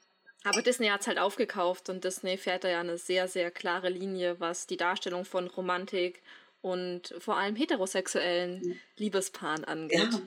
aber 0.44 0.62
Disney 0.62 0.88
hat 0.88 1.02
es 1.02 1.08
halt 1.08 1.18
aufgekauft 1.18 1.90
und 1.90 2.04
Disney 2.04 2.38
fährt 2.38 2.64
da 2.64 2.68
ja 2.68 2.80
eine 2.80 2.96
sehr, 2.96 3.28
sehr 3.28 3.50
klare 3.50 3.90
Linie, 3.90 4.40
was 4.40 4.66
die 4.66 4.78
Darstellung 4.78 5.26
von 5.26 5.46
Romantik 5.46 6.22
und 6.64 7.14
vor 7.18 7.36
allem 7.36 7.56
heterosexuellen 7.56 8.60
mhm. 8.60 8.76
Liebespaaren 8.96 9.64
angeht. 9.64 10.08
Ja. 10.12 10.20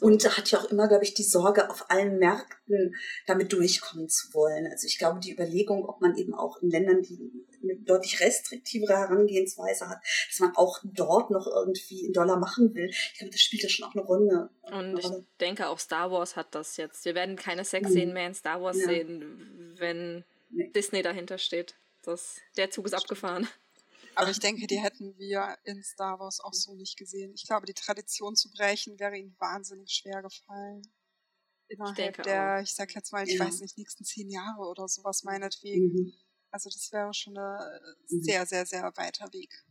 Und 0.00 0.24
hat 0.36 0.50
ja 0.50 0.60
auch 0.60 0.70
immer, 0.70 0.88
glaube 0.88 1.04
ich, 1.04 1.12
die 1.12 1.22
Sorge, 1.22 1.68
auf 1.70 1.90
allen 1.90 2.18
Märkten 2.18 2.94
damit 3.26 3.52
durchkommen 3.52 4.08
zu 4.08 4.32
wollen. 4.32 4.66
Also 4.70 4.86
ich 4.86 4.98
glaube, 4.98 5.20
die 5.20 5.32
Überlegung, 5.32 5.84
ob 5.86 6.00
man 6.00 6.16
eben 6.16 6.34
auch 6.34 6.62
in 6.62 6.70
Ländern, 6.70 7.02
die 7.02 7.32
eine 7.62 7.76
deutlich 7.76 8.20
restriktivere 8.20 8.96
Herangehensweise 8.96 9.88
hat, 9.88 9.98
dass 10.28 10.40
man 10.40 10.56
auch 10.56 10.80
dort 10.84 11.30
noch 11.30 11.46
irgendwie 11.46 12.04
einen 12.04 12.12
Dollar 12.12 12.38
machen 12.38 12.74
will. 12.74 12.88
Ich 12.90 13.18
glaube, 13.18 13.32
das 13.32 13.40
spielt 13.40 13.62
ja 13.62 13.68
schon 13.68 13.86
auch 13.86 13.94
eine 13.94 14.04
Rolle. 14.04 14.50
Und 14.62 14.98
ich 14.98 15.10
denke, 15.40 15.68
auch 15.68 15.78
Star 15.78 16.10
Wars 16.10 16.36
hat 16.36 16.54
das 16.54 16.76
jetzt. 16.78 17.04
Wir 17.04 17.14
werden 17.14 17.36
keine 17.36 17.64
Sexszenen 17.64 18.08
mhm. 18.08 18.14
mehr 18.14 18.26
in 18.28 18.34
Star 18.34 18.62
Wars 18.62 18.78
ja. 18.78 18.86
sehen, 18.86 19.74
wenn 19.78 20.24
nee. 20.50 20.70
Disney 20.74 21.02
dahinter 21.02 21.38
steht. 21.38 21.74
Das, 22.02 22.40
der 22.56 22.70
Zug 22.70 22.86
ist 22.86 22.94
abgefahren. 22.94 23.48
Aber 24.14 24.30
ich 24.30 24.38
denke, 24.38 24.66
die 24.66 24.80
hätten 24.80 25.16
wir 25.18 25.56
in 25.64 25.82
Star 25.82 26.18
Wars 26.18 26.40
auch 26.40 26.52
so 26.52 26.74
nicht 26.74 26.96
gesehen. 26.98 27.32
Ich 27.34 27.46
glaube, 27.46 27.66
die 27.66 27.74
Tradition 27.74 28.36
zu 28.36 28.50
brechen 28.50 28.98
wäre 28.98 29.16
ihnen 29.16 29.36
wahnsinnig 29.38 29.90
schwer 29.90 30.22
gefallen. 30.22 30.82
Innerhalb 31.68 32.18
ich 32.18 32.24
der, 32.24 32.56
auch. 32.56 32.62
ich 32.62 32.74
sag 32.74 32.94
jetzt 32.94 33.12
mal, 33.12 33.26
ich 33.26 33.38
ja. 33.38 33.44
weiß 33.44 33.60
nicht, 33.60 33.78
nächsten 33.78 34.04
zehn 34.04 34.28
Jahre 34.28 34.60
oder 34.62 34.88
sowas 34.88 35.22
meinetwegen. 35.22 35.92
Mhm. 35.92 36.12
Also 36.50 36.68
das 36.68 36.92
wäre 36.92 37.14
schon 37.14 37.36
ein 37.36 37.80
mhm. 38.08 38.22
sehr, 38.22 38.44
sehr, 38.46 38.66
sehr 38.66 38.92
weiter 38.96 39.32
Weg 39.32 39.64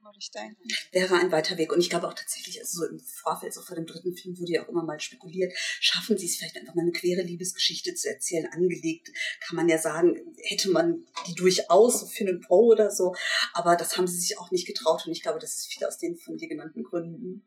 würde 0.00 0.18
ich 0.18 0.30
denken. 0.30 0.62
Wäre 0.92 1.16
ein 1.16 1.32
weiter 1.32 1.56
Weg. 1.58 1.72
Und 1.72 1.80
ich 1.80 1.90
glaube 1.90 2.08
auch 2.08 2.14
tatsächlich, 2.14 2.60
also 2.60 2.80
so 2.80 2.86
im 2.86 3.00
Vorfeld, 3.00 3.54
so 3.54 3.62
vor 3.62 3.76
dem 3.76 3.86
dritten 3.86 4.14
Film 4.14 4.38
wurde 4.38 4.52
ja 4.52 4.64
auch 4.64 4.68
immer 4.68 4.82
mal 4.82 5.00
spekuliert, 5.00 5.52
schaffen 5.80 6.16
sie 6.16 6.26
es 6.26 6.36
vielleicht 6.36 6.56
einfach 6.56 6.74
mal 6.74 6.82
eine 6.82 6.92
quere 6.92 7.22
Liebesgeschichte 7.22 7.94
zu 7.94 8.08
erzählen. 8.08 8.46
Angelegt 8.52 9.10
kann 9.40 9.56
man 9.56 9.68
ja 9.68 9.78
sagen, 9.78 10.34
hätte 10.42 10.70
man 10.70 11.06
die 11.26 11.34
durchaus, 11.34 12.00
so 12.00 12.06
Finn 12.06 12.28
und 12.28 12.46
Poe 12.46 12.72
oder 12.72 12.90
so. 12.90 13.14
Aber 13.52 13.76
das 13.76 13.96
haben 13.96 14.06
sie 14.06 14.18
sich 14.18 14.38
auch 14.38 14.50
nicht 14.50 14.66
getraut. 14.66 15.06
Und 15.06 15.12
ich 15.12 15.22
glaube, 15.22 15.38
das 15.38 15.58
ist 15.58 15.72
viel 15.72 15.86
aus 15.86 15.98
den 15.98 16.16
von 16.16 16.36
dir 16.36 16.48
genannten 16.48 16.84
Gründen. 16.84 17.46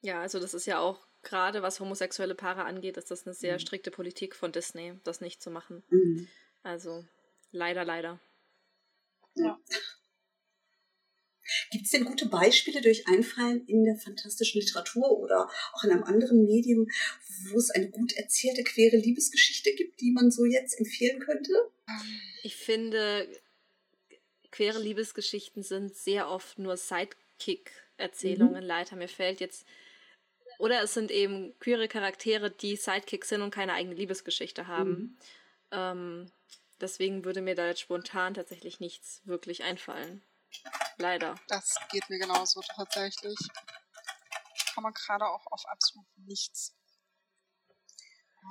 Ja, 0.00 0.20
also 0.20 0.40
das 0.40 0.54
ist 0.54 0.66
ja 0.66 0.80
auch 0.80 1.06
gerade 1.22 1.62
was 1.62 1.80
homosexuelle 1.80 2.34
Paare 2.34 2.64
angeht, 2.64 2.96
ist 2.96 3.10
das 3.10 3.26
eine 3.26 3.34
sehr 3.34 3.54
mhm. 3.54 3.60
strikte 3.60 3.90
Politik 3.90 4.34
von 4.34 4.52
Disney, 4.52 4.98
das 5.04 5.20
nicht 5.20 5.40
zu 5.40 5.50
machen. 5.50 5.82
Mhm. 5.88 6.28
Also 6.62 7.04
leider, 7.52 7.84
leider. 7.84 8.20
Ja. 9.34 9.58
Gibt 11.70 11.86
es 11.86 11.90
denn 11.90 12.04
gute 12.04 12.26
Beispiele 12.26 12.80
durch 12.80 13.06
Einfallen 13.08 13.66
in 13.66 13.84
der 13.84 13.96
fantastischen 13.96 14.60
Literatur 14.60 15.18
oder 15.18 15.50
auch 15.72 15.84
in 15.84 15.90
einem 15.90 16.04
anderen 16.04 16.44
Medium, 16.44 16.88
wo 17.50 17.58
es 17.58 17.70
eine 17.70 17.90
gut 17.90 18.12
erzählte 18.12 18.62
queere 18.64 18.96
Liebesgeschichte 18.96 19.74
gibt, 19.74 20.00
die 20.00 20.12
man 20.12 20.30
so 20.30 20.44
jetzt 20.44 20.78
empfehlen 20.78 21.20
könnte? 21.20 21.52
Ich 22.42 22.56
finde, 22.56 23.28
queere 24.50 24.78
Liebesgeschichten 24.78 25.62
sind 25.62 25.96
sehr 25.96 26.28
oft 26.28 26.58
nur 26.58 26.76
Sidekick-Erzählungen. 26.76 28.62
Mhm. 28.62 28.68
Leider, 28.68 28.96
mir 28.96 29.08
fällt 29.08 29.40
jetzt. 29.40 29.66
Oder 30.58 30.82
es 30.82 30.94
sind 30.94 31.10
eben 31.10 31.58
queere 31.58 31.88
Charaktere, 31.88 32.50
die 32.50 32.76
Sidekicks 32.76 33.30
sind 33.30 33.42
und 33.42 33.52
keine 33.52 33.72
eigene 33.72 33.94
Liebesgeschichte 33.94 34.68
haben. 34.68 34.90
Mhm. 34.90 35.16
Ähm, 35.72 36.32
deswegen 36.80 37.24
würde 37.24 37.40
mir 37.40 37.54
da 37.54 37.66
jetzt 37.66 37.80
spontan 37.80 38.34
tatsächlich 38.34 38.78
nichts 38.78 39.22
wirklich 39.24 39.64
einfallen. 39.64 40.22
Leider. 40.98 41.34
Das 41.48 41.76
geht 41.90 42.08
mir 42.08 42.18
genauso 42.18 42.60
tatsächlich. 42.60 43.38
Kann 44.74 44.82
man 44.82 44.92
gerade 44.92 45.26
auch 45.26 45.46
auf 45.50 45.66
absolut 45.66 46.06
nichts. 46.16 46.74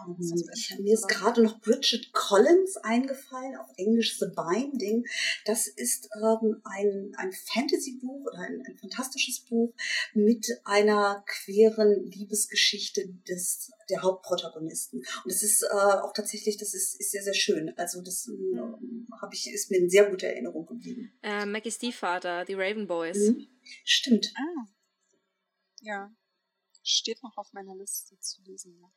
Mhm. 0.08 0.44
Ich, 0.54 0.80
mir 0.80 0.94
ist 0.94 1.08
gerade 1.08 1.42
noch 1.42 1.60
Bridget 1.62 2.14
Collins 2.14 2.78
eingefallen, 2.78 3.56
auf 3.58 3.68
Englisch 3.78 4.18
The 4.20 4.28
Binding. 4.28 5.06
Das 5.46 5.68
ist 5.68 6.10
ähm, 6.16 6.62
ein, 6.64 7.14
ein 7.18 7.32
Fantasy-Buch 7.32 8.28
oder 8.28 8.40
ein, 8.40 8.64
ein 8.66 8.78
fantastisches 8.78 9.42
Buch 9.42 9.74
mit 10.14 10.48
einer 10.64 11.24
queeren 11.28 12.06
Liebesgeschichte 12.06 13.08
des 13.28 13.72
der 13.90 14.02
Hauptprotagonisten. 14.02 15.00
Und 15.00 15.32
das 15.32 15.44
ist 15.44 15.64
äh, 15.64 15.76
auch 15.76 16.14
tatsächlich, 16.14 16.58
das 16.58 16.74
ist, 16.74 17.00
ist 17.00 17.12
sehr, 17.12 17.24
sehr 17.24 17.34
schön. 17.34 17.74
Also 17.78 18.02
das 18.02 18.28
ähm, 18.28 19.08
habe 19.22 19.36
ich, 19.36 19.52
ist 19.52 19.70
mir 19.70 19.78
in 19.78 19.90
sehr 19.90 20.10
guter 20.10 20.28
Erinnerung 20.28 20.66
geblieben. 20.66 21.12
Äh, 21.22 21.46
Maggie 21.46 21.72
Stiefvater, 21.72 22.46
die 22.46 22.54
Raven 22.54 22.88
Boys. 22.88 23.18
Mhm. 23.18 23.48
Stimmt. 23.84 24.34
Ah. 24.36 24.68
Ja. 25.82 26.16
Steht 26.84 27.22
noch 27.22 27.38
auf 27.38 27.54
meiner 27.54 27.76
Liste 27.76 28.18
zu 28.20 28.42
lesen. 28.44 28.80
Ja. 28.80 28.92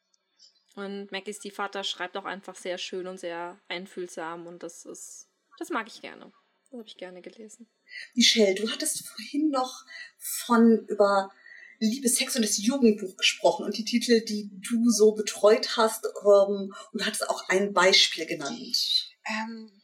Und 0.74 1.12
Maggies 1.12 1.38
die 1.38 1.52
Vater 1.52 1.84
schreibt 1.84 2.16
auch 2.16 2.24
einfach 2.24 2.56
sehr 2.56 2.78
schön 2.78 3.06
und 3.06 3.18
sehr 3.18 3.60
einfühlsam 3.68 4.46
und 4.46 4.62
das 4.62 4.84
ist, 4.84 5.28
das 5.58 5.70
mag 5.70 5.86
ich 5.86 6.00
gerne. 6.00 6.32
Das 6.62 6.72
habe 6.72 6.84
ich 6.86 6.96
gerne 6.96 7.22
gelesen. 7.22 7.68
Michelle, 8.14 8.54
du 8.56 8.68
hattest 8.70 9.06
vorhin 9.06 9.50
noch 9.50 9.84
von 10.18 10.84
über 10.88 11.30
Liebe, 11.78 12.08
Sex 12.08 12.34
und 12.34 12.42
das 12.42 12.58
Jugendbuch 12.58 13.16
gesprochen 13.16 13.64
und 13.66 13.76
die 13.76 13.84
Titel, 13.84 14.24
die 14.24 14.50
du 14.52 14.90
so 14.90 15.12
betreut 15.12 15.76
hast 15.76 16.06
ähm, 16.06 16.74
und 16.92 17.06
hattest 17.06 17.28
auch 17.28 17.48
ein 17.48 17.72
Beispiel 17.72 18.26
genannt. 18.26 19.16
Ähm, 19.26 19.82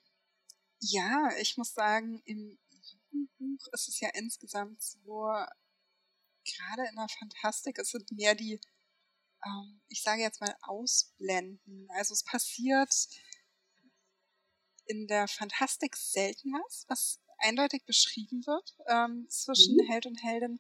ja, 0.81 1.31
ich 1.41 1.57
muss 1.57 1.75
sagen, 1.75 2.23
im 2.25 2.59
Jugendbuch 3.11 3.67
ist 3.73 3.89
es 3.89 4.01
ja 4.01 4.09
insgesamt 4.15 4.83
so, 4.83 5.29
gerade 6.45 6.89
in 6.89 6.97
der 6.97 7.09
Fantastik, 7.19 7.79
es 7.79 7.91
sind 7.91 8.11
mehr 8.13 8.35
die 8.35 8.61
ähm, 9.45 9.81
ich 9.89 10.03
sage 10.03 10.23
jetzt 10.23 10.41
mal, 10.41 10.55
ausblenden. 10.63 11.89
Also 11.91 12.15
es 12.15 12.25
passiert 12.25 12.93
in 14.87 15.07
der 15.07 15.29
Fantastik 15.29 15.97
selten 15.97 16.53
was, 16.53 16.85
was 16.89 17.21
eindeutig 17.39 17.85
beschrieben 17.85 18.43
wird 18.47 18.77
ähm, 18.89 19.27
zwischen 19.29 19.77
mhm. 19.77 19.87
Held 19.89 20.07
und 20.07 20.23
Heldin. 20.23 20.59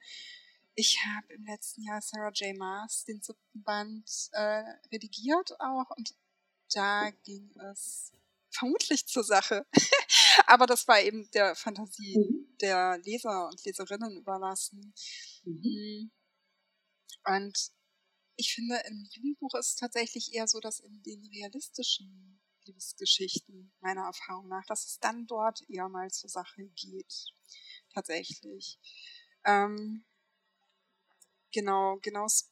Ich 0.75 0.99
habe 1.05 1.33
im 1.35 1.45
letzten 1.45 1.83
Jahr 1.83 2.01
Sarah 2.01 2.31
J. 2.33 2.57
Maas 2.57 3.05
den 3.05 3.21
siebten 3.21 3.63
Band 3.63 4.09
äh, 4.33 4.63
redigiert 4.93 5.61
auch 5.61 5.91
und 5.97 6.15
da 6.73 7.11
ging 7.25 7.51
es 7.73 8.13
vermutlich 8.51 9.07
zur 9.07 9.25
Sache. 9.25 9.67
Aber 10.47 10.67
das 10.67 10.87
war 10.89 11.01
eben 11.01 11.31
der 11.33 11.55
Fantasie 11.55 12.19
mhm. 12.19 12.57
der 12.61 12.99
Leser 12.99 13.49
und 13.49 13.65
Leserinnen 13.65 14.17
überlassen. 14.17 14.95
Mhm. 15.45 15.61
Mm. 15.63 16.11
Und 17.27 17.73
ich 18.41 18.55
finde, 18.55 18.81
im 18.89 19.07
Jugendbuch 19.13 19.55
ist 19.55 19.69
es 19.69 19.77
tatsächlich 19.77 20.33
eher 20.33 20.49
so, 20.49 20.61
dass 20.61 20.81
in 20.81 21.03
den 21.03 21.25
realistischen 21.27 22.41
Liebesgeschichten, 22.65 23.73
meiner 23.81 24.07
Erfahrung 24.07 24.49
nach, 24.49 24.65
dass 24.67 24.87
es 24.87 24.99
dann 24.99 25.27
dort 25.27 25.63
eher 25.69 25.89
mal 25.89 26.11
zur 26.11 26.31
Sache 26.31 26.65
geht. 26.75 27.27
Tatsächlich. 27.93 28.79
Ähm, 29.45 30.05
genau, 31.53 31.99
genau 32.03 32.23
das 32.25 32.51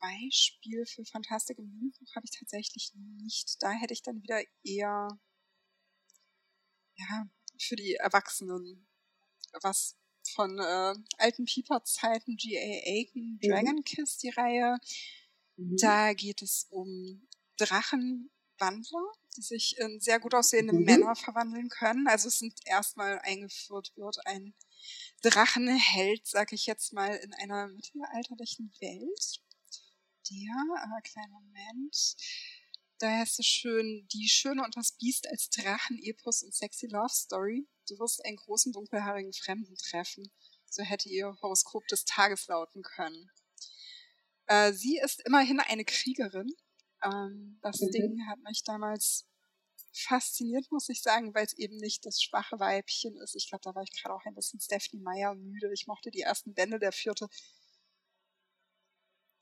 Beispiel 0.00 0.86
für 0.86 1.04
Fantastik 1.04 1.58
im 1.58 1.70
Jugendbuch 1.70 2.14
habe 2.14 2.26
ich 2.26 2.36
tatsächlich 2.38 2.92
nicht. 2.94 3.56
Da 3.60 3.70
hätte 3.72 3.94
ich 3.94 4.02
dann 4.02 4.22
wieder 4.22 4.42
eher 4.64 5.08
ja, 6.96 7.30
für 7.58 7.76
die 7.76 7.94
Erwachsenen 7.94 8.88
was 9.62 9.96
von 10.34 10.58
äh, 10.58 10.94
alten 11.16 11.44
Pieper-Zeiten, 11.44 12.36
G.A. 12.36 12.86
Aiken, 12.86 13.38
mhm. 13.42 13.48
Dragon 13.48 13.84
Kiss, 13.84 14.18
die 14.18 14.30
Reihe. 14.30 14.78
Mhm. 15.58 15.76
Da 15.76 16.14
geht 16.14 16.40
es 16.42 16.66
um 16.70 17.28
Drachenwandler, 17.58 19.12
die 19.36 19.42
sich 19.42 19.76
in 19.78 20.00
sehr 20.00 20.20
gut 20.20 20.34
aussehende 20.34 20.72
mhm. 20.72 20.84
Männer 20.84 21.16
verwandeln 21.16 21.68
können. 21.68 22.06
Also 22.06 22.28
es 22.28 22.38
sind 22.38 22.54
erstmal 22.64 23.18
eingeführt 23.20 23.92
wird 23.96 24.24
ein 24.26 24.54
Drachenheld, 25.22 26.26
sag 26.26 26.52
ich 26.52 26.66
jetzt 26.66 26.92
mal, 26.92 27.14
in 27.16 27.34
einer 27.34 27.68
mittelalterlichen 27.68 28.72
Welt. 28.80 29.40
Der, 30.30 30.82
aber 30.82 31.00
kleiner 31.02 31.40
Moment. 31.40 32.16
Da 32.98 33.10
heißt 33.10 33.40
es 33.40 33.46
schön, 33.46 34.06
die 34.12 34.28
Schöne 34.28 34.64
und 34.64 34.76
das 34.76 34.92
Biest 34.92 35.28
als 35.28 35.50
Drachen, 35.50 35.98
Epos 36.02 36.42
und 36.42 36.54
sexy 36.54 36.86
Love 36.86 37.12
Story. 37.12 37.68
Du 37.88 37.98
wirst 37.98 38.24
einen 38.24 38.36
großen 38.36 38.72
dunkelhaarigen 38.72 39.32
Fremden 39.32 39.76
treffen. 39.76 40.30
So 40.70 40.82
hätte 40.82 41.08
ihr 41.08 41.36
Horoskop 41.42 41.86
des 41.88 42.04
Tages 42.04 42.46
lauten 42.48 42.82
können. 42.82 43.30
Äh, 44.48 44.72
sie 44.72 44.98
ist 44.98 45.24
immerhin 45.26 45.60
eine 45.60 45.84
Kriegerin. 45.84 46.48
Ähm, 47.04 47.58
das 47.62 47.80
mhm. 47.80 47.90
Ding 47.92 48.26
hat 48.28 48.38
mich 48.40 48.64
damals 48.64 49.26
fasziniert, 49.92 50.66
muss 50.70 50.88
ich 50.88 51.02
sagen, 51.02 51.34
weil 51.34 51.46
es 51.46 51.54
eben 51.54 51.76
nicht 51.76 52.04
das 52.04 52.20
schwache 52.20 52.58
Weibchen 52.58 53.16
ist. 53.18 53.34
Ich 53.36 53.48
glaube, 53.48 53.62
da 53.64 53.74
war 53.74 53.82
ich 53.82 53.92
gerade 53.92 54.14
auch 54.14 54.24
ein 54.26 54.34
bisschen 54.34 54.60
Stephanie 54.60 55.02
Meyer 55.02 55.34
müde. 55.34 55.70
Ich 55.72 55.86
mochte 55.86 56.10
die 56.10 56.20
ersten 56.20 56.54
Bände, 56.54 56.78
der 56.78 56.92
vierte 56.92 57.28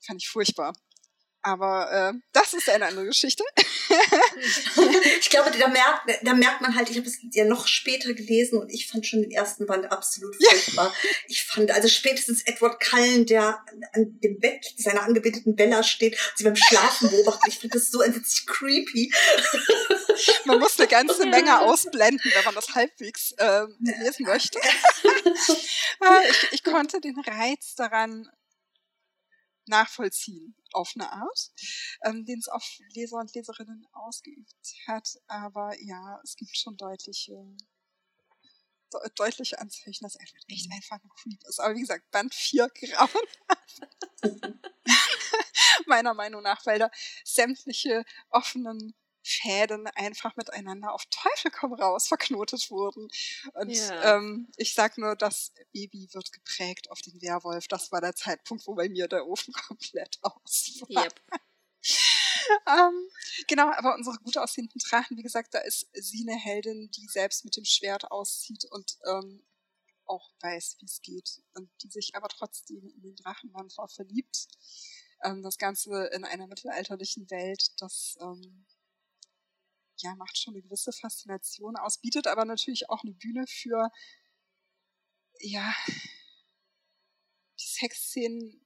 fand 0.05 0.21
ich 0.21 0.29
furchtbar. 0.29 0.73
Aber 1.41 2.13
äh, 2.13 2.19
das 2.33 2.53
ist 2.53 2.69
eine 2.69 2.87
andere 2.87 3.05
Geschichte. 3.05 3.43
ich 5.19 5.29
glaube, 5.29 5.51
da 5.51 5.67
merkt, 5.67 6.09
da 6.23 6.33
merkt 6.33 6.61
man 6.61 6.75
halt, 6.75 6.89
ich 6.89 6.97
habe 6.97 7.07
es 7.07 7.19
ja 7.31 7.45
noch 7.45 7.67
später 7.67 8.13
gelesen 8.13 8.59
und 8.59 8.69
ich 8.69 8.87
fand 8.87 9.05
schon 9.05 9.21
den 9.21 9.31
ersten 9.31 9.65
Band 9.65 9.91
absolut 9.91 10.35
furchtbar. 10.35 10.87
Ja. 10.87 11.09
Ich 11.27 11.43
fand, 11.45 11.71
also 11.71 11.87
spätestens 11.87 12.41
Edward 12.45 12.81
Cullen, 12.83 13.25
der 13.25 13.63
an 13.93 14.19
dem 14.19 14.39
Bett 14.39 14.73
seiner 14.77 15.03
angebeteten 15.03 15.55
Bella 15.55 15.83
steht 15.83 16.13
und 16.13 16.37
sie 16.37 16.43
beim 16.43 16.55
Schlafen 16.55 17.09
beobachtet, 17.09 17.53
ich 17.53 17.59
finde 17.59 17.77
das 17.77 17.91
so 17.91 18.01
entsetzlich 18.01 18.45
creepy. 18.45 19.13
Man 20.45 20.59
muss 20.59 20.79
eine 20.79 20.87
ganze 20.87 21.25
Menge 21.27 21.61
ausblenden, 21.61 22.31
wenn 22.33 22.45
man 22.45 22.55
das 22.55 22.73
halbwegs 22.75 23.31
äh, 23.33 23.65
lesen 23.79 24.25
möchte. 24.25 24.59
Äh, 24.59 26.29
ich, 26.29 26.47
ich 26.51 26.63
konnte 26.63 26.99
den 26.99 27.19
Reiz 27.19 27.75
daran 27.75 28.29
nachvollziehen 29.67 30.55
auf 30.77 30.93
eine 30.95 31.11
Art, 31.11 31.51
ähm, 32.03 32.25
den 32.25 32.39
es 32.39 32.47
auf 32.47 32.63
Leser 32.93 33.17
und 33.17 33.33
Leserinnen 33.33 33.85
ausgeübt 33.93 34.53
hat. 34.87 35.19
Aber 35.27 35.75
ja, 35.81 36.19
es 36.23 36.35
gibt 36.35 36.55
schon 36.55 36.77
deutliche, 36.77 37.33
de 38.93 39.11
deutliche 39.15 39.59
Anzeichen, 39.59 40.03
dass 40.03 40.15
er 40.15 40.27
echt 40.47 40.71
einfach 40.71 41.03
ein 41.03 41.09
Creep 41.09 41.43
ist. 41.47 41.59
Aber 41.59 41.75
wie 41.75 41.81
gesagt, 41.81 42.09
Band 42.11 42.33
4 42.33 42.69
grauen. 42.73 43.09
Meiner 45.87 46.13
Meinung 46.13 46.43
nach, 46.43 46.65
weil 46.65 46.79
da 46.79 46.89
sämtliche 47.23 48.03
offenen 48.29 48.93
Fäden 49.27 49.87
einfach 49.87 50.35
miteinander 50.37 50.93
auf 50.93 51.05
Teufel 51.07 51.51
komm 51.51 51.73
raus 51.73 52.07
verknotet 52.07 52.71
wurden. 52.71 53.09
Und 53.53 53.71
ja. 53.71 54.17
ähm, 54.17 54.49
ich 54.55 54.73
sag 54.73 54.97
nur, 54.97 55.15
das 55.15 55.51
Baby 55.73 56.07
wird 56.13 56.31
geprägt 56.31 56.89
auf 56.89 57.01
den 57.01 57.21
Werwolf. 57.21 57.67
Das 57.67 57.91
war 57.91 57.99
der 57.99 58.15
Zeitpunkt, 58.15 58.65
wo 58.67 58.75
bei 58.75 58.87
mir 58.87 59.07
der 59.07 59.27
Ofen 59.27 59.53
komplett 59.67 60.17
aus 60.21 60.81
war. 60.81 61.03
Yep. 61.03 61.21
ähm, 62.67 63.09
genau, 63.47 63.69
aber 63.71 63.95
unsere 63.95 64.17
gut 64.17 64.37
aussehenden 64.37 64.79
Drachen, 64.79 65.17
wie 65.17 65.23
gesagt, 65.23 65.53
da 65.53 65.59
ist 65.59 65.87
sie 65.93 66.25
eine 66.27 66.39
Heldin, 66.39 66.89
die 66.91 67.07
selbst 67.07 67.43
mit 67.43 67.57
dem 67.57 67.65
Schwert 67.65 68.09
auszieht 68.11 68.65
und 68.65 68.97
ähm, 69.05 69.43
auch 70.05 70.31
weiß, 70.39 70.77
wie 70.79 70.85
es 70.85 71.01
geht 71.01 71.41
und 71.55 71.69
die 71.83 71.89
sich 71.89 72.15
aber 72.15 72.29
trotzdem 72.29 72.89
in 72.89 73.01
den 73.01 73.15
Drachenwandler 73.15 73.89
verliebt. 73.89 74.47
Ähm, 75.23 75.43
das 75.43 75.57
Ganze 75.57 76.05
in 76.13 76.23
einer 76.23 76.47
mittelalterlichen 76.47 77.29
Welt, 77.29 77.71
das 77.81 78.17
ähm, 78.21 78.65
ja, 80.01 80.15
macht 80.15 80.37
schon 80.37 80.53
eine 80.53 80.63
gewisse 80.63 80.91
Faszination 80.91 81.75
aus, 81.75 81.99
bietet 81.99 82.27
aber 82.27 82.45
natürlich 82.45 82.89
auch 82.89 83.03
eine 83.03 83.13
Bühne 83.13 83.45
für, 83.47 83.89
ja, 85.39 85.73
die 87.59 87.67
Sexszenen 87.67 88.65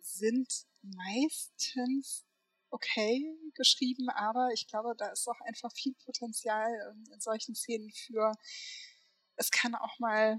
sind 0.00 0.66
meistens 0.82 2.24
okay 2.70 3.24
geschrieben, 3.54 4.08
aber 4.10 4.50
ich 4.52 4.66
glaube, 4.66 4.94
da 4.96 5.08
ist 5.08 5.26
auch 5.28 5.40
einfach 5.42 5.72
viel 5.72 5.94
Potenzial 6.04 6.68
in 7.12 7.20
solchen 7.20 7.54
Szenen 7.54 7.90
für, 7.92 8.32
es 9.36 9.50
kann 9.50 9.74
auch 9.74 9.98
mal 9.98 10.38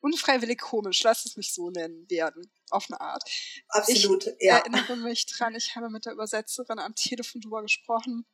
unfreiwillig 0.00 0.60
komisch, 0.60 1.02
lass 1.02 1.24
es 1.24 1.36
mich 1.36 1.54
so 1.54 1.70
nennen, 1.70 2.08
werden, 2.10 2.50
auf 2.70 2.90
eine 2.90 3.00
Art. 3.00 3.22
Absolut, 3.68 4.26
ich 4.26 4.34
ja. 4.40 4.58
erinnere 4.58 4.96
mich 4.96 5.26
dran, 5.26 5.54
ich 5.54 5.76
habe 5.76 5.88
mit 5.90 6.06
der 6.06 6.12
Übersetzerin 6.12 6.78
am 6.78 6.94
Telefon 6.94 7.40
drüber 7.40 7.62
gesprochen, 7.62 8.26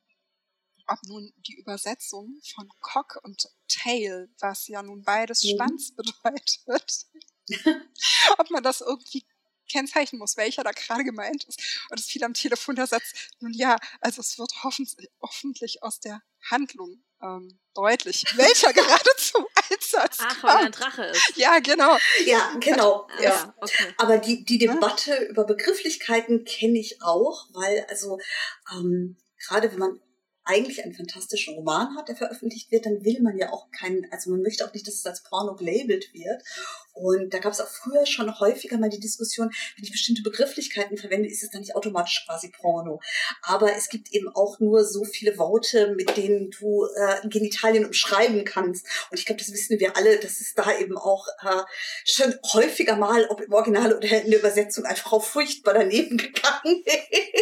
ob 0.89 0.99
nun 1.03 1.31
die 1.47 1.55
Übersetzung 1.55 2.39
von 2.55 2.69
Cock 2.81 3.19
und 3.23 3.49
Tail, 3.67 4.29
was 4.39 4.67
ja 4.67 4.81
nun 4.81 5.03
beides 5.03 5.43
mhm. 5.43 5.55
Schwanz 5.55 5.91
bedeutet, 5.95 7.05
ob 8.37 8.49
man 8.49 8.63
das 8.63 8.81
irgendwie 8.81 9.25
kennzeichnen 9.71 10.19
muss, 10.19 10.35
welcher 10.35 10.63
da 10.63 10.71
gerade 10.71 11.03
gemeint 11.03 11.45
ist. 11.45 11.59
Und 11.89 11.99
es 11.99 12.07
fiel 12.07 12.23
am 12.23 12.33
Telefon 12.33 12.75
der 12.75 12.87
Satz, 12.87 13.13
nun 13.39 13.53
ja, 13.53 13.77
also 14.01 14.21
es 14.21 14.37
wird 14.37 14.51
hoffentlich, 14.63 15.83
aus 15.83 15.99
der 15.99 16.21
Handlung 16.49 17.03
ähm, 17.21 17.59
deutlich, 17.75 18.25
welcher 18.35 18.73
gerade 18.73 19.09
zum 19.17 19.45
Einsatz 19.69 20.17
Ach, 20.21 20.43
weil 20.43 20.55
er 20.55 20.65
ein 20.65 20.71
Drache 20.71 21.03
ist. 21.05 21.33
Ja, 21.35 21.59
genau. 21.59 21.97
Ja, 22.25 22.55
genau. 22.59 23.07
Ah, 23.17 23.21
ja. 23.21 23.53
Okay. 23.57 23.93
Aber 23.97 24.17
die, 24.17 24.43
die 24.43 24.57
Debatte 24.57 25.11
ja. 25.11 25.21
über 25.29 25.43
Begrifflichkeiten 25.43 26.45
kenne 26.45 26.79
ich 26.79 27.01
auch, 27.03 27.47
weil 27.53 27.85
also 27.89 28.19
ähm, 28.73 29.17
gerade 29.37 29.71
wenn 29.71 29.79
man 29.79 30.01
eigentlich 30.49 30.83
einen 30.83 30.95
fantastischen 30.95 31.53
Roman 31.53 31.95
hat, 31.95 32.09
der 32.09 32.15
veröffentlicht 32.15 32.71
wird, 32.71 32.87
dann 32.87 33.05
will 33.05 33.21
man 33.21 33.37
ja 33.37 33.51
auch 33.51 33.69
keinen, 33.69 34.11
also 34.11 34.31
man 34.31 34.41
möchte 34.41 34.65
auch 34.65 34.73
nicht, 34.73 34.87
dass 34.87 34.95
es 34.95 35.05
als 35.05 35.21
Porno 35.21 35.55
gelabelt 35.55 36.11
wird. 36.13 36.43
Und 36.93 37.33
da 37.33 37.37
gab 37.37 37.53
es 37.53 37.61
auch 37.61 37.67
früher 37.67 38.05
schon 38.05 38.39
häufiger 38.39 38.77
mal 38.77 38.89
die 38.89 38.99
Diskussion, 38.99 39.51
wenn 39.75 39.83
ich 39.85 39.91
bestimmte 39.91 40.23
Begrifflichkeiten 40.23 40.97
verwende, 40.97 41.29
ist 41.29 41.43
es 41.43 41.51
dann 41.51 41.61
nicht 41.61 41.75
automatisch 41.75 42.25
quasi 42.25 42.49
Porno. 42.49 42.99
Aber 43.43 43.73
es 43.75 43.89
gibt 43.89 44.11
eben 44.11 44.27
auch 44.27 44.59
nur 44.59 44.83
so 44.83 45.05
viele 45.05 45.37
Worte, 45.37 45.93
mit 45.95 46.17
denen 46.17 46.49
du 46.49 46.85
äh, 46.85 47.27
Genitalien 47.27 47.85
umschreiben 47.85 48.43
kannst. 48.43 48.85
Und 49.11 49.19
ich 49.19 49.25
glaube, 49.25 49.39
das 49.39 49.53
wissen 49.53 49.79
wir 49.79 49.95
alle, 49.95 50.17
dass 50.17 50.41
es 50.41 50.55
da 50.55 50.77
eben 50.77 50.97
auch 50.97 51.27
äh, 51.43 51.61
schon 52.05 52.33
häufiger 52.53 52.95
mal, 52.95 53.25
ob 53.29 53.41
im 53.41 53.53
Original 53.53 53.93
oder 53.93 54.23
in 54.23 54.31
der 54.31 54.39
Übersetzung, 54.39 54.85
eine 54.85 54.97
Frau 54.97 55.19
furchtbar 55.19 55.75
daneben 55.75 56.17
gegangen 56.17 56.83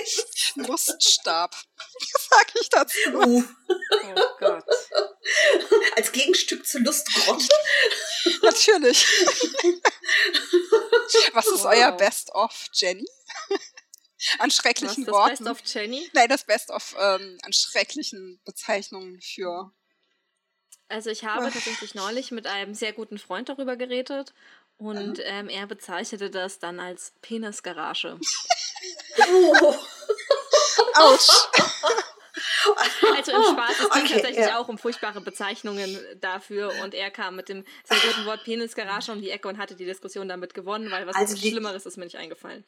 ist. 0.03 0.26
Luststab, 0.65 1.55
sag 2.29 2.53
ich 2.59 2.69
dazu. 2.69 2.97
Uh. 3.13 3.43
Oh 3.69 4.37
Gott. 4.39 4.65
Als 5.95 6.11
Gegenstück 6.11 6.65
zu 6.65 6.79
Lustgrott. 6.79 7.47
Natürlich. 8.41 9.05
Was 11.33 11.47
ist 11.47 11.63
wow. 11.63 11.73
euer 11.73 11.91
Best-of, 11.93 12.65
Jenny? 12.73 13.05
an 14.39 14.51
schrecklichen 14.51 15.05
Was, 15.07 15.13
das 15.13 15.13
Worten. 15.13 15.43
Best 15.45 15.65
of 15.65 15.73
Jenny? 15.73 16.09
Nein, 16.13 16.29
das 16.29 16.43
Best 16.45 16.69
of 16.69 16.95
ähm, 16.99 17.37
an 17.43 17.53
schrecklichen 17.53 18.39
Bezeichnungen 18.45 19.21
für. 19.21 19.71
Also 20.89 21.09
ich 21.09 21.25
habe 21.25 21.51
tatsächlich 21.51 21.95
neulich 21.95 22.31
mit 22.31 22.47
einem 22.47 22.73
sehr 22.73 22.93
guten 22.93 23.17
Freund 23.17 23.49
darüber 23.49 23.75
geredet 23.75 24.33
und 24.77 25.19
ähm, 25.23 25.49
er 25.49 25.67
bezeichnete 25.67 26.29
das 26.29 26.59
dann 26.59 26.79
als 26.79 27.13
Penisgarage. 27.21 28.19
oh. 29.27 29.75
Autsch. 30.95 31.29
Also 33.15 33.31
im 33.31 33.43
Spaß, 33.43 33.71
es 33.71 33.89
ging 33.89 34.03
okay, 34.03 34.13
tatsächlich 34.13 34.45
ja. 34.45 34.59
auch 34.59 34.67
um 34.67 34.77
furchtbare 34.77 35.21
Bezeichnungen 35.21 35.97
dafür 36.21 36.71
und 36.83 36.93
er 36.93 37.09
kam 37.09 37.35
mit 37.35 37.49
dem 37.49 37.65
sehr 37.83 37.97
guten 37.97 38.27
Wort 38.27 38.43
Penisgarage 38.43 39.11
um 39.11 39.21
die 39.21 39.31
Ecke 39.31 39.47
und 39.47 39.57
hatte 39.57 39.75
die 39.75 39.85
Diskussion 39.85 40.27
damit 40.27 40.53
gewonnen, 40.53 40.91
weil 40.91 41.07
was 41.07 41.15
also 41.15 41.35
Schlimmeres 41.35 41.87
ist 41.87 41.97
mir 41.97 42.03
nicht 42.05 42.17
eingefallen 42.17 42.63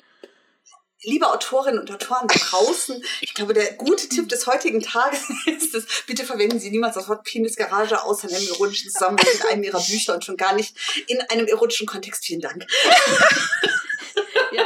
liebe 1.03 1.31
Autorinnen 1.31 1.79
und 1.79 1.91
Autoren 1.91 2.27
da 2.27 2.35
draußen, 2.35 3.01
ich 3.21 3.33
glaube, 3.33 3.53
der 3.53 3.73
gute 3.73 4.09
Tipp 4.09 4.27
des 4.29 4.47
heutigen 4.47 4.81
Tages 4.81 5.29
ist 5.45 5.73
es, 5.73 5.85
bitte 6.05 6.25
verwenden 6.25 6.59
Sie 6.59 6.71
niemals 6.71 6.95
das 6.95 7.07
Wort 7.07 7.23
Penisgarage 7.23 8.03
außer 8.03 8.29
in 8.29 8.35
einem 8.35 8.47
ironischen 8.47 8.91
Zusammenhang 8.91 9.27
in 9.33 9.47
einem 9.47 9.63
Ihrer 9.63 9.79
Bücher 9.79 10.13
und 10.13 10.25
schon 10.25 10.37
gar 10.37 10.53
nicht 10.53 10.75
in 11.07 11.21
einem 11.21 11.47
ironischen 11.47 11.87
Kontext. 11.87 12.25
Vielen 12.25 12.41
Dank. 12.41 12.65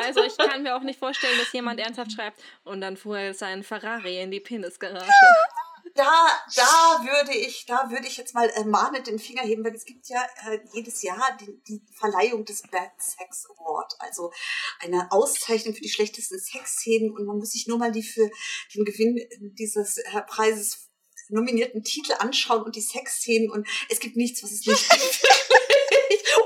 Also 0.04 0.24
ich 0.24 0.38
kann 0.38 0.64
mir 0.64 0.76
auch 0.76 0.84
nicht 0.84 1.00
vorstellen, 1.00 1.38
dass 1.40 1.52
jemand 1.54 1.80
ernsthaft 1.80 2.12
schreibt 2.12 2.42
und 2.64 2.82
dann 2.82 2.98
fuhr 2.98 3.34
sein 3.34 3.64
Ferrari 3.64 4.22
in 4.22 4.32
die 4.32 4.40
Penisgarage 4.40 5.10
da, 5.96 6.28
da 6.56 7.04
würde 7.04 7.38
ich, 7.38 7.66
da 7.66 7.90
würde 7.90 8.08
ich 8.08 8.18
jetzt 8.18 8.34
mal 8.34 8.50
äh, 8.50 8.64
mahnend 8.64 9.08
den 9.08 9.20
Finger 9.20 9.44
heben, 9.44 9.64
weil 9.64 9.76
es 9.76 9.86
gibt 9.86 10.08
ja 10.08 10.22
äh, 10.48 10.60
jedes 10.74 11.02
Jahr 11.04 11.38
die, 11.40 11.62
die 11.68 11.82
Verleihung 11.94 12.46
des 12.46 12.64
Bad 12.64 12.92
Sex 12.98 13.48
Award, 13.50 13.94
also 14.00 14.32
eine 14.80 15.12
Auszeichnung 15.12 15.76
für 15.76 15.82
die 15.82 15.90
schlechtesten 15.90 16.40
Sexszenen 16.40 17.12
und 17.12 17.26
man 17.26 17.38
muss 17.38 17.52
sich 17.52 17.68
nur 17.68 17.78
mal 17.78 17.92
die 17.92 18.04
für 18.04 18.30
den 18.74 18.86
Gewinn 18.86 19.20
dieses 19.58 19.98
äh, 19.98 20.22
Preises 20.28 20.90
nominierten 21.30 21.84
Titel 21.84 22.14
anschauen 22.20 22.64
und 22.64 22.76
die 22.76 22.82
Sexszenen 22.82 23.50
und 23.50 23.68
es 23.90 24.00
gibt 24.00 24.16
nichts, 24.16 24.44
was 24.44 24.52
es 24.52 24.66
nicht 24.66 24.90
gibt. 24.90 25.23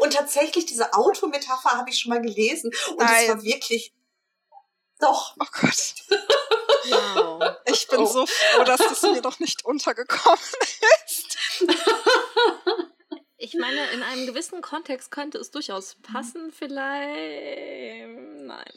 Und 0.08 0.14
tatsächlich 0.14 0.66
diese 0.66 0.94
Autometapher 0.94 1.72
habe 1.72 1.90
ich 1.90 2.00
schon 2.00 2.12
mal 2.12 2.22
gelesen 2.22 2.72
und 2.96 3.04
es 3.04 3.28
war 3.28 3.44
wirklich 3.44 3.94
doch. 5.00 5.36
Oh 5.38 5.46
Gott. 5.52 5.94
Wow. 6.90 7.58
Ich 7.66 7.88
bin 7.90 8.00
oh. 8.00 8.06
so 8.06 8.26
froh, 8.26 8.64
dass 8.64 8.80
das 8.80 9.02
mir 9.02 9.22
doch 9.22 9.40
nicht 9.40 9.66
untergekommen 9.66 10.40
ist. 11.06 11.38
Ich 13.36 13.54
meine, 13.56 13.92
in 13.92 14.02
einem 14.02 14.26
gewissen 14.26 14.62
Kontext 14.62 15.12
könnte 15.12 15.38
es 15.38 15.52
durchaus 15.52 15.98
passen, 16.02 16.52
vielleicht. 16.52 18.08
Nein. 18.08 18.74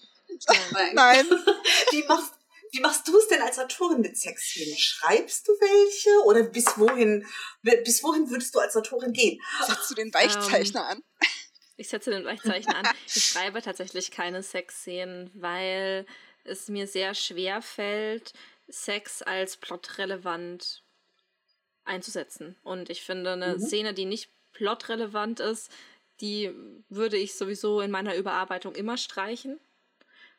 Nein. 0.73 0.90
Nein. 0.95 1.27
Wie 1.93 2.03
machst, 2.09 2.35
wie 2.73 2.81
machst 2.81 3.07
du 3.09 3.17
es 3.19 3.29
denn 3.29 3.43
als 3.43 3.59
Autorin 3.59 4.01
mit 4.01 4.17
Sexszenen? 4.17 4.77
Schreibst 4.77 5.47
du 5.49 5.53
welche? 5.53 6.25
Oder 6.25 6.45
bis 6.45 6.67
wohin, 6.79 7.27
bis 7.63 8.03
wohin 8.03 8.31
würdest 8.31 8.55
du 8.55 8.61
als 8.61 8.77
Autorin 8.77 9.13
gehen? 9.13 9.41
Setzt 9.67 9.91
du 9.91 9.95
den 9.95 10.13
Weichzeichner 10.13 10.83
um, 10.83 10.87
ähm, 10.87 10.93
an? 10.93 11.03
Ich 11.77 11.89
setze 11.89 12.11
den 12.11 12.25
Weichzeichner 12.25 12.77
an. 12.77 12.89
Ich 13.07 13.25
schreibe 13.25 13.63
tatsächlich 13.63 14.11
keine 14.11 14.43
Sexszenen, 14.43 15.31
weil 15.35 16.07
es 16.45 16.69
mir 16.69 16.87
sehr 16.87 17.15
schwer 17.15 17.63
fällt, 17.63 18.33
Sex 18.69 19.23
als 19.23 19.57
plotrelevant 19.57 20.83
einzusetzen. 21.85 22.57
Und 22.63 22.91
ich 22.91 23.03
finde, 23.03 23.33
eine 23.33 23.57
mhm. 23.57 23.61
Szene, 23.61 23.95
die 23.95 24.05
nicht 24.05 24.31
plotrelevant 24.53 25.41
ist, 25.41 25.71
die 26.21 26.53
würde 26.89 27.17
ich 27.17 27.35
sowieso 27.35 27.81
in 27.81 27.91
meiner 27.91 28.15
Überarbeitung 28.15 28.75
immer 28.75 28.97
streichen. 28.97 29.59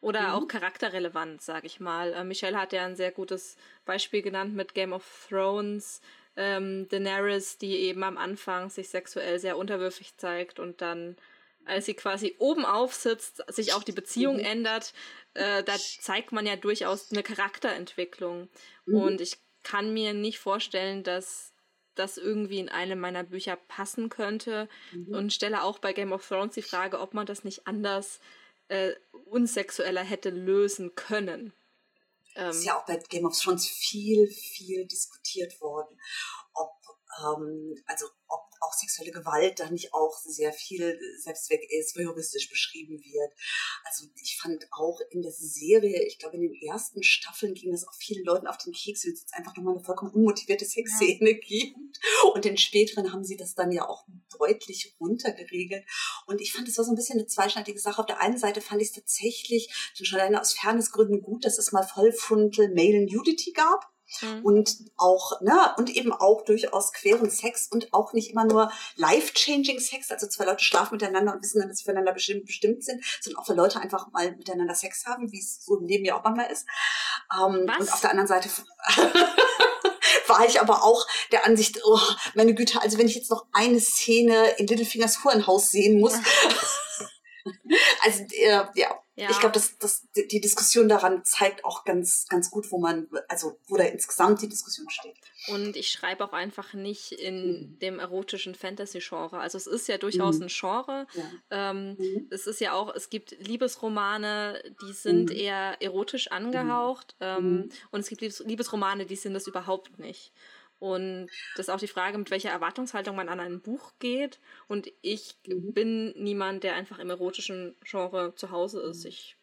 Oder 0.01 0.21
mhm. 0.21 0.33
auch 0.33 0.47
charakterrelevant, 0.47 1.41
sage 1.41 1.67
ich 1.67 1.79
mal. 1.79 2.13
Äh, 2.13 2.23
Michelle 2.23 2.59
hat 2.59 2.73
ja 2.73 2.85
ein 2.85 2.95
sehr 2.95 3.11
gutes 3.11 3.55
Beispiel 3.85 4.21
genannt 4.21 4.55
mit 4.55 4.73
Game 4.73 4.93
of 4.93 5.27
Thrones. 5.29 6.01
Ähm, 6.35 6.87
Daenerys, 6.89 7.57
die 7.57 7.75
eben 7.75 8.03
am 8.03 8.17
Anfang 8.17 8.69
sich 8.69 8.89
sexuell 8.89 9.37
sehr 9.39 9.57
unterwürfig 9.57 10.15
zeigt 10.17 10.59
und 10.59 10.81
dann, 10.81 11.17
als 11.65 11.85
sie 11.85 11.93
quasi 11.93 12.35
oben 12.39 12.65
aufsitzt, 12.65 13.43
sich 13.47 13.73
auch 13.73 13.83
die 13.83 13.91
Beziehung 13.91 14.37
mhm. 14.37 14.45
ändert 14.45 14.93
äh, 15.33 15.63
da 15.63 15.77
zeigt 15.77 16.31
man 16.31 16.45
ja 16.45 16.55
durchaus 16.55 17.11
eine 17.11 17.23
Charakterentwicklung. 17.23 18.49
Mhm. 18.85 18.95
Und 18.95 19.21
ich 19.21 19.37
kann 19.63 19.93
mir 19.93 20.13
nicht 20.13 20.39
vorstellen, 20.39 21.03
dass 21.03 21.53
das 21.95 22.17
irgendwie 22.17 22.59
in 22.59 22.69
einem 22.69 22.99
meiner 22.99 23.23
Bücher 23.23 23.55
passen 23.55 24.09
könnte. 24.09 24.67
Mhm. 24.91 25.13
Und 25.13 25.33
stelle 25.33 25.63
auch 25.63 25.79
bei 25.79 25.93
Game 25.93 26.11
of 26.11 26.27
Thrones 26.27 26.55
die 26.55 26.61
Frage, 26.61 26.99
ob 26.99 27.13
man 27.13 27.25
das 27.25 27.43
nicht 27.43 27.67
anders 27.67 28.17
äh, 28.17 28.40
unsexueller 29.25 30.03
hätte 30.03 30.29
lösen 30.29 30.95
können. 30.95 31.53
Ähm, 32.35 32.49
ist 32.49 32.63
ja 32.63 32.77
auch 32.77 32.85
bei 32.85 32.97
Game 33.09 33.25
of 33.25 33.37
Thrones 33.37 33.67
viel, 33.67 34.27
viel 34.27 34.85
diskutiert 34.85 35.59
worden, 35.59 35.99
ob 36.53 36.71
ähm, 37.23 37.75
also 37.85 38.05
ob 38.27 38.50
auch 38.61 38.73
sexuelle 38.73 39.11
Gewalt 39.11 39.59
da 39.59 39.69
nicht 39.69 39.93
auch 39.93 40.17
sehr 40.17 40.53
viel 40.53 40.99
Selbstzweck 41.19 41.61
ist, 41.71 41.95
heuristisch 41.95 42.49
beschrieben 42.49 43.03
wird. 43.03 43.31
Also 43.85 44.05
ich 44.21 44.37
fand 44.41 44.67
auch 44.71 44.99
in 45.09 45.21
der 45.21 45.31
Serie, 45.31 46.05
ich 46.05 46.19
glaube 46.19 46.37
in 46.37 46.43
den 46.43 46.53
ersten 46.53 47.03
Staffeln 47.03 47.53
ging 47.53 47.73
es 47.73 47.87
auch 47.87 47.93
vielen 47.95 48.23
Leuten 48.23 48.47
auf 48.47 48.57
den 48.57 48.73
Keks, 48.73 49.05
wenn 49.05 49.13
es 49.13 49.21
jetzt 49.21 49.33
einfach 49.33 49.55
nochmal 49.55 49.75
eine 49.75 49.83
vollkommen 49.83 50.13
unmotivierte 50.13 50.65
Sexszene 50.65 51.31
ja. 51.31 51.37
gibt. 51.37 51.99
Und 52.33 52.45
in 52.45 52.57
späteren 52.57 53.11
haben 53.11 53.23
sie 53.23 53.37
das 53.37 53.55
dann 53.55 53.71
ja 53.71 53.87
auch 53.87 54.05
deutlich 54.37 54.95
runtergeregelt. 54.99 55.85
Und 56.27 56.41
ich 56.41 56.53
fand, 56.53 56.67
es 56.67 56.77
war 56.77 56.85
so 56.85 56.91
ein 56.91 56.95
bisschen 56.95 57.19
eine 57.19 57.27
zweischneidige 57.27 57.79
Sache. 57.79 57.99
Auf 57.99 58.05
der 58.05 58.21
einen 58.21 58.37
Seite 58.37 58.61
fand 58.61 58.81
ich 58.81 58.89
es 58.89 58.93
tatsächlich 58.95 59.73
schon 59.93 60.19
alleine 60.19 60.39
aus 60.39 60.53
Fairnessgründen 60.53 61.21
gut, 61.21 61.45
dass 61.45 61.57
es 61.57 61.71
mal 61.71 61.83
Vollfrontal 61.83 62.69
Male 62.69 63.05
Nudity 63.05 63.51
gab. 63.51 63.90
Mhm. 64.21 64.45
Und 64.45 64.77
auch, 64.97 65.41
ne, 65.41 65.73
und 65.77 65.89
eben 65.89 66.11
auch 66.11 66.43
durchaus 66.43 66.91
queren 66.93 67.29
Sex 67.29 67.67
und 67.71 67.93
auch 67.93 68.13
nicht 68.13 68.31
immer 68.31 68.45
nur 68.45 68.71
life-changing 68.95 69.79
Sex, 69.79 70.11
also 70.11 70.27
zwei 70.27 70.45
Leute 70.45 70.63
schlafen 70.63 70.95
miteinander 70.95 71.33
und 71.33 71.41
wissen 71.41 71.59
dann, 71.59 71.69
dass 71.69 71.79
sie 71.79 71.85
füreinander 71.85 72.13
bestimmt, 72.13 72.45
bestimmt 72.45 72.83
sind, 72.83 73.03
sondern 73.21 73.41
auch 73.41 73.49
wenn 73.49 73.57
Leute 73.57 73.79
einfach 73.79 74.11
mal 74.11 74.31
miteinander 74.35 74.75
Sex 74.75 75.05
haben, 75.05 75.31
wie 75.31 75.39
es 75.39 75.63
so 75.65 75.77
im 75.77 75.85
Leben 75.85 76.05
ja 76.05 76.17
auch 76.17 76.23
manchmal 76.23 76.51
ist. 76.51 76.65
Ähm, 77.33 77.65
Was? 77.67 77.79
Und 77.79 77.93
auf 77.93 78.01
der 78.01 78.11
anderen 78.11 78.27
Seite 78.27 78.49
war 80.27 80.45
ich 80.45 80.59
aber 80.59 80.83
auch 80.83 81.05
der 81.31 81.45
Ansicht, 81.45 81.79
oh, 81.85 81.99
meine 82.35 82.53
Güte, 82.53 82.81
also 82.81 82.97
wenn 82.97 83.07
ich 83.07 83.15
jetzt 83.15 83.31
noch 83.31 83.45
eine 83.53 83.79
Szene 83.79 84.49
in 84.57 84.67
Littlefingers 84.67 85.23
Hurenhaus 85.23 85.69
sehen 85.69 85.99
muss. 85.99 86.13
also, 88.03 88.23
äh, 88.31 88.63
ja, 88.75 88.99
ja. 89.21 89.29
Ich 89.29 89.39
glaube, 89.39 89.53
dass, 89.53 89.77
dass 89.77 90.07
die 90.15 90.41
Diskussion 90.41 90.89
daran 90.89 91.23
zeigt 91.23 91.63
auch 91.63 91.85
ganz, 91.85 92.25
ganz 92.27 92.49
gut, 92.49 92.71
wo 92.71 92.79
man, 92.79 93.07
also 93.27 93.59
wo 93.67 93.77
da 93.77 93.83
insgesamt 93.83 94.41
die 94.41 94.49
Diskussion 94.49 94.89
steht. 94.89 95.15
Und 95.47 95.75
ich 95.75 95.91
schreibe 95.91 96.25
auch 96.25 96.33
einfach 96.33 96.73
nicht 96.73 97.11
in 97.11 97.35
mhm. 97.35 97.79
dem 97.79 97.99
erotischen 97.99 98.55
Fantasy-Genre. 98.55 99.37
Also 99.37 99.59
es 99.59 99.67
ist 99.67 99.87
ja 99.87 99.99
durchaus 99.99 100.37
mhm. 100.37 100.45
ein 100.45 100.47
Genre. 100.47 101.07
Ja. 101.13 101.69
Ähm, 101.69 101.97
mhm. 101.99 102.27
Es 102.31 102.47
ist 102.47 102.61
ja 102.61 102.73
auch, 102.73 102.95
es 102.95 103.11
gibt 103.11 103.37
Liebesromane, 103.39 104.63
die 104.81 104.93
sind 104.93 105.29
mhm. 105.29 105.35
eher 105.35 105.79
erotisch 105.81 106.31
angehaucht. 106.31 107.15
Mhm. 107.19 107.25
Ähm, 107.27 107.51
mhm. 107.51 107.69
und 107.91 107.99
es 107.99 108.09
gibt 108.09 108.21
Liebesromane, 108.39 109.05
die 109.05 109.15
sind 109.15 109.35
das 109.35 109.45
überhaupt 109.45 109.99
nicht. 109.99 110.31
Und 110.81 111.29
das 111.55 111.67
ist 111.67 111.69
auch 111.69 111.79
die 111.79 111.87
Frage, 111.87 112.17
mit 112.17 112.31
welcher 112.31 112.49
Erwartungshaltung 112.49 113.15
man 113.15 113.29
an 113.29 113.39
ein 113.39 113.61
Buch 113.61 113.91
geht. 113.99 114.39
Und 114.67 114.91
ich 115.03 115.35
mhm. 115.45 115.73
bin 115.73 116.13
niemand, 116.17 116.63
der 116.63 116.73
einfach 116.73 116.97
im 116.97 117.11
erotischen 117.11 117.75
Genre 117.83 118.33
zu 118.33 118.49
Hause 118.49 118.81
ist. 118.81 119.03
Mhm. 119.03 119.09
Ich, 119.09 119.37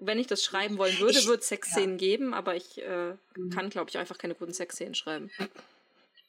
wenn 0.00 0.18
ich 0.18 0.26
das 0.26 0.42
schreiben 0.42 0.76
wollen 0.76 0.98
würde, 0.98 1.24
würde 1.26 1.42
es 1.42 1.48
Sexszenen 1.48 1.92
ja. 1.92 1.96
geben, 1.98 2.34
aber 2.34 2.56
ich 2.56 2.82
äh, 2.82 3.14
mhm. 3.36 3.50
kann, 3.50 3.70
glaube 3.70 3.88
ich, 3.88 3.98
einfach 3.98 4.18
keine 4.18 4.34
guten 4.34 4.52
Sexszenen 4.52 4.96
schreiben. 4.96 5.30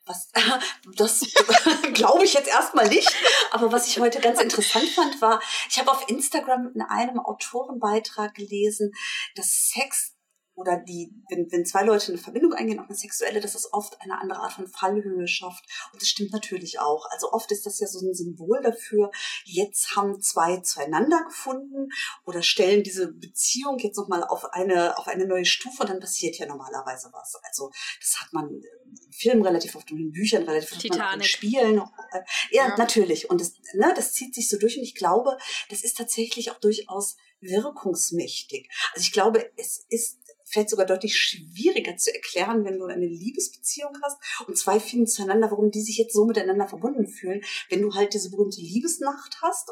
Was, 0.05 0.29
das 0.95 1.21
glaube 1.93 2.25
ich 2.25 2.35
jetzt 2.35 2.47
erstmal 2.47 2.87
nicht. 2.87 3.15
Aber 3.49 3.71
was 3.71 3.87
ich 3.87 3.99
heute 3.99 4.19
ganz 4.19 4.39
interessant 4.39 4.89
fand, 4.89 5.19
war, 5.23 5.41
ich 5.71 5.79
habe 5.79 5.89
auf 5.89 6.07
Instagram 6.07 6.71
in 6.75 6.83
einem 6.83 7.19
Autorenbeitrag 7.19 8.35
gelesen, 8.35 8.93
dass 9.33 9.71
Sex 9.71 10.14
oder 10.55 10.77
die, 10.77 11.11
wenn, 11.29 11.51
wenn 11.51 11.65
zwei 11.65 11.83
Leute 11.83 12.13
eine 12.13 12.17
Verbindung 12.17 12.53
eingehen, 12.53 12.79
auch 12.79 12.87
eine 12.87 12.95
sexuelle, 12.95 13.41
dass 13.41 13.53
das 13.53 13.73
oft 13.73 13.99
eine 14.01 14.19
andere 14.19 14.39
Art 14.39 14.53
von 14.53 14.67
Fallhöhe 14.67 15.27
schafft. 15.27 15.65
Und 15.91 16.01
das 16.01 16.09
stimmt 16.09 16.31
natürlich 16.31 16.79
auch. 16.79 17.05
Also 17.11 17.31
oft 17.33 17.51
ist 17.51 17.65
das 17.65 17.79
ja 17.79 17.87
so 17.87 17.99
ein 17.99 18.13
Symbol 18.13 18.61
dafür, 18.61 19.11
jetzt 19.43 19.95
haben 19.95 20.21
zwei 20.21 20.57
zueinander 20.57 21.23
gefunden 21.25 21.89
oder 22.25 22.41
stellen 22.41 22.83
diese 22.83 23.11
Beziehung 23.11 23.77
jetzt 23.79 23.97
nochmal 23.97 24.23
auf 24.23 24.45
eine, 24.53 24.97
auf 24.97 25.07
eine 25.07 25.27
neue 25.27 25.45
Stufe 25.45 25.83
und 25.83 25.89
dann 25.89 25.99
passiert 25.99 26.37
ja 26.37 26.45
normalerweise 26.45 27.09
was. 27.11 27.35
Also 27.43 27.71
das 27.99 28.21
hat 28.21 28.31
man 28.31 28.49
im 28.49 29.11
Film 29.11 29.41
relativ 29.41 29.75
oft 29.75 29.91
und 29.91 29.99
in 29.99 30.11
Büchern 30.11 30.43
relativ 30.43 30.71
oft 30.71 30.85
in 30.85 31.23
Spielen. 31.23 31.75
Ja, 31.75 32.23
ja, 32.51 32.77
natürlich. 32.77 33.29
Und 33.29 33.41
das, 33.41 33.53
ne, 33.73 33.93
das 33.95 34.13
zieht 34.13 34.33
sich 34.33 34.47
so 34.47 34.57
durch 34.57 34.77
und 34.77 34.83
ich 34.83 34.95
glaube, 34.95 35.37
das 35.69 35.83
ist 35.83 35.97
tatsächlich 35.97 36.51
auch 36.51 36.59
durchaus 36.59 37.17
wirkungsmächtig. 37.41 38.69
Also 38.93 39.03
ich 39.03 39.11
glaube, 39.11 39.51
es 39.57 39.85
ist 39.89 40.19
fällt 40.55 40.69
sogar 40.69 40.85
deutlich 40.85 41.17
schwieriger 41.17 41.97
zu 41.97 42.13
erklären, 42.13 42.63
wenn 42.63 42.79
du 42.79 42.85
eine 42.85 43.05
Liebesbeziehung 43.05 43.91
hast 44.01 44.17
und 44.47 44.57
zwei 44.57 44.79
finden 44.79 45.05
zueinander, 45.05 45.51
warum 45.51 45.69
die 45.69 45.81
sich 45.81 45.97
jetzt 45.97 46.13
so 46.13 46.25
miteinander 46.25 46.67
verbunden 46.67 47.07
fühlen. 47.07 47.43
Wenn 47.69 47.81
du 47.81 47.93
halt 47.93 48.13
diese 48.13 48.31
berühmte 48.31 48.61
Liebesnacht 48.61 49.41
hast, 49.41 49.71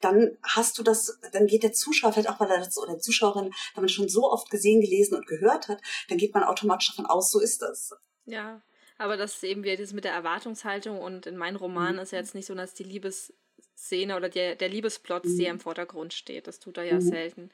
dann 0.00 0.38
hast 0.42 0.78
du 0.78 0.82
das, 0.82 1.18
dann 1.32 1.46
geht 1.46 1.64
der 1.64 1.74
Zuschauer 1.74 2.12
vielleicht 2.12 2.30
auch, 2.30 2.40
weil 2.40 2.50
er 2.50 2.58
das 2.58 2.78
oder 2.78 2.94
die 2.94 3.00
Zuschauerin, 3.00 3.52
wenn 3.74 3.82
man 3.82 3.88
schon 3.88 4.08
so 4.08 4.30
oft 4.30 4.48
gesehen, 4.50 4.80
gelesen 4.80 5.16
und 5.16 5.26
gehört 5.26 5.68
hat, 5.68 5.82
dann 6.08 6.16
geht 6.16 6.32
man 6.32 6.44
automatisch 6.44 6.88
davon 6.88 7.06
aus, 7.06 7.30
so 7.30 7.38
ist 7.38 7.60
das. 7.60 7.92
Ja, 8.24 8.62
aber 8.96 9.18
das 9.18 9.34
ist 9.34 9.44
eben 9.44 9.64
wieder 9.64 9.76
das 9.76 9.92
mit 9.92 10.04
der 10.04 10.12
Erwartungshaltung 10.12 10.98
und 10.98 11.26
in 11.26 11.36
meinen 11.36 11.56
Romanen 11.56 11.96
mhm. 11.96 12.02
ist 12.02 12.12
ja 12.12 12.18
jetzt 12.18 12.34
nicht 12.34 12.46
so, 12.46 12.54
dass 12.54 12.72
die 12.72 12.84
Liebesszene 12.84 14.16
oder 14.16 14.30
der, 14.30 14.56
der 14.56 14.70
Liebesplot 14.70 15.26
mhm. 15.26 15.36
sehr 15.36 15.50
im 15.50 15.60
Vordergrund 15.60 16.14
steht. 16.14 16.46
Das 16.46 16.58
tut 16.58 16.78
er 16.78 16.84
ja 16.84 16.94
mhm. 16.94 17.02
selten. 17.02 17.50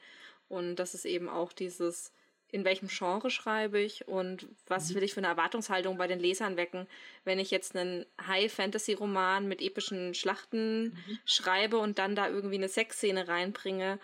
Und 0.47 0.77
das 0.77 0.93
ist 0.93 1.05
eben 1.05 1.27
auch 1.27 1.51
dieses, 1.51 2.13
in 2.51 2.65
welchem 2.65 2.87
Genre 2.87 3.29
schreibe 3.29 3.79
ich 3.79 4.07
und 4.07 4.47
was 4.67 4.89
mhm. 4.89 4.95
will 4.95 5.03
ich 5.03 5.13
für 5.13 5.19
eine 5.19 5.27
Erwartungshaltung 5.27 5.97
bei 5.97 6.07
den 6.07 6.19
Lesern 6.19 6.57
wecken. 6.57 6.87
Wenn 7.23 7.39
ich 7.39 7.51
jetzt 7.51 7.75
einen 7.75 8.05
High-Fantasy-Roman 8.25 9.47
mit 9.47 9.61
epischen 9.61 10.13
Schlachten 10.13 10.85
mhm. 10.85 11.19
schreibe 11.25 11.77
und 11.77 11.99
dann 11.99 12.15
da 12.15 12.27
irgendwie 12.27 12.55
eine 12.55 12.69
Sexszene 12.69 13.27
reinbringe, 13.27 13.99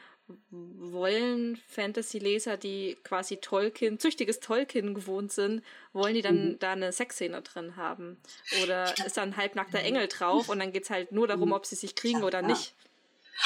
wollen 0.50 1.58
Fantasy-Leser, 1.68 2.58
die 2.58 2.98
quasi 3.04 3.38
Tolkien, 3.38 4.00
züchtiges 4.00 4.40
Tolkien 4.40 4.96
gewohnt 4.96 5.32
sind, 5.32 5.64
wollen 5.94 6.16
die 6.16 6.24
dann 6.24 6.50
mhm. 6.50 6.60
da 6.60 6.72
eine 6.72 6.92
Sexszene 6.92 7.42
drin 7.42 7.76
haben? 7.76 8.18
Oder 8.64 8.94
ist 9.06 9.18
da 9.18 9.22
ein 9.22 9.38
halbnackter 9.38 9.80
mhm. 9.80 9.86
Engel 9.86 10.08
drauf 10.08 10.50
und 10.50 10.60
dann 10.60 10.72
geht 10.72 10.84
es 10.84 10.90
halt 10.90 11.12
nur 11.12 11.28
darum, 11.28 11.50
mhm. 11.50 11.56
ob 11.56 11.66
sie 11.66 11.76
sich 11.76 11.96
kriegen 11.96 12.24
oder 12.24 12.42
nicht? 12.42 12.74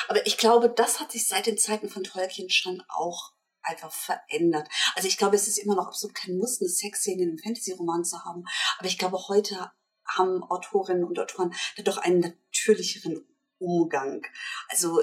Aber 0.08 0.26
ich 0.26 0.38
glaube, 0.38 0.70
das 0.70 1.00
hat 1.00 1.12
sich 1.12 1.28
seit 1.28 1.48
den 1.48 1.58
Zeiten 1.58 1.90
von 1.90 2.04
Tolkien 2.04 2.50
schon 2.50 2.84
auch 2.88 3.34
einfach 3.62 3.92
verändert. 3.92 4.68
Also 4.96 5.08
ich 5.08 5.18
glaube, 5.18 5.36
es 5.36 5.48
ist 5.48 5.58
immer 5.58 5.76
noch 5.76 5.88
absolut 5.88 6.16
kein 6.16 6.38
Muss, 6.38 6.62
eine 6.62 6.70
Sexszene 6.70 7.24
in 7.24 7.30
einem 7.30 7.40
Fantasy-Roman 7.40 8.04
zu 8.04 8.24
haben. 8.24 8.46
Aber 8.78 8.88
ich 8.88 8.98
glaube, 8.98 9.28
heute 9.28 9.72
haben 10.06 10.44
Autorinnen 10.44 11.04
und 11.04 11.20
Autoren 11.20 11.54
da 11.78 11.84
doch 11.84 11.98
einen 11.98 12.20
natürlicheren 12.20 13.26
Umgang. 13.60 14.26
Also 14.70 15.02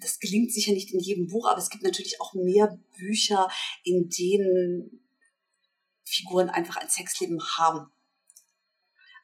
das 0.00 0.20
gelingt 0.20 0.52
sicher 0.52 0.72
nicht 0.72 0.92
in 0.92 1.00
jedem 1.00 1.26
Buch, 1.26 1.48
aber 1.48 1.58
es 1.58 1.70
gibt 1.70 1.82
natürlich 1.82 2.20
auch 2.20 2.34
mehr 2.34 2.78
Bücher, 2.96 3.48
in 3.82 4.08
denen 4.08 5.06
Figuren 6.04 6.48
einfach 6.48 6.76
ein 6.76 6.88
Sexleben 6.88 7.42
haben 7.58 7.90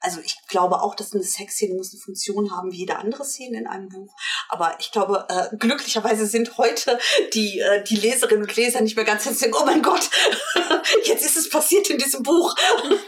also 0.02 0.20
ich 0.20 0.36
glaube 0.48 0.82
auch, 0.82 0.94
dass 0.94 1.14
eine 1.14 1.22
Sexszene 1.22 1.74
muss 1.74 1.92
eine 1.92 2.00
Funktion 2.00 2.50
haben 2.50 2.72
wie 2.72 2.78
jede 2.78 2.96
andere 2.96 3.24
Szene 3.24 3.58
in 3.58 3.66
einem 3.66 3.88
Buch. 3.88 4.14
Aber 4.48 4.76
ich 4.80 4.90
glaube, 4.90 5.26
äh, 5.28 5.56
glücklicherweise 5.56 6.26
sind 6.26 6.58
heute 6.58 6.98
die, 7.34 7.60
äh, 7.60 7.84
die 7.84 7.96
Leserinnen 7.96 8.42
und 8.42 8.56
Leser 8.56 8.80
nicht 8.80 8.96
mehr 8.96 9.04
ganz 9.04 9.24
denken, 9.24 9.56
oh 9.58 9.64
mein 9.64 9.82
Gott, 9.82 10.10
jetzt 11.04 11.24
ist 11.24 11.36
es 11.36 11.48
passiert 11.48 11.88
in 11.88 11.98
diesem 11.98 12.22
Buch. 12.22 12.54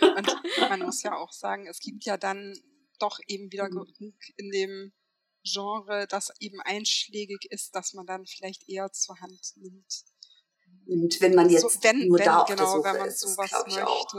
Und 0.00 0.36
man 0.68 0.80
muss 0.80 1.02
ja 1.02 1.16
auch 1.16 1.32
sagen, 1.32 1.66
es 1.66 1.80
gibt 1.80 2.04
ja 2.04 2.16
dann 2.16 2.56
doch 2.98 3.18
eben 3.26 3.50
wieder 3.50 3.68
mhm. 3.68 3.94
genug 3.98 4.14
in 4.36 4.50
dem 4.50 4.92
Genre, 5.44 6.06
das 6.08 6.32
eben 6.40 6.60
einschlägig 6.60 7.46
ist, 7.50 7.74
dass 7.74 7.92
man 7.92 8.06
dann 8.06 8.24
vielleicht 8.24 8.68
eher 8.68 8.92
zur 8.92 9.20
Hand 9.20 9.52
nimmt. 9.56 10.04
Und 10.86 11.20
wenn 11.20 11.34
man 11.34 11.48
jetzt 11.48 11.62
so, 11.62 11.82
wenn, 11.82 12.08
nur 12.08 12.18
wenn, 12.18 12.26
da 12.26 12.42
auf 12.42 12.48
genau, 12.48 12.62
der 12.62 12.66
Suche 12.66 12.84
wenn 12.84 12.98
man 12.98 13.08
ist, 13.08 13.20
sowas 13.20 13.50
möchte. 13.66 13.86
Auch. 13.86 14.14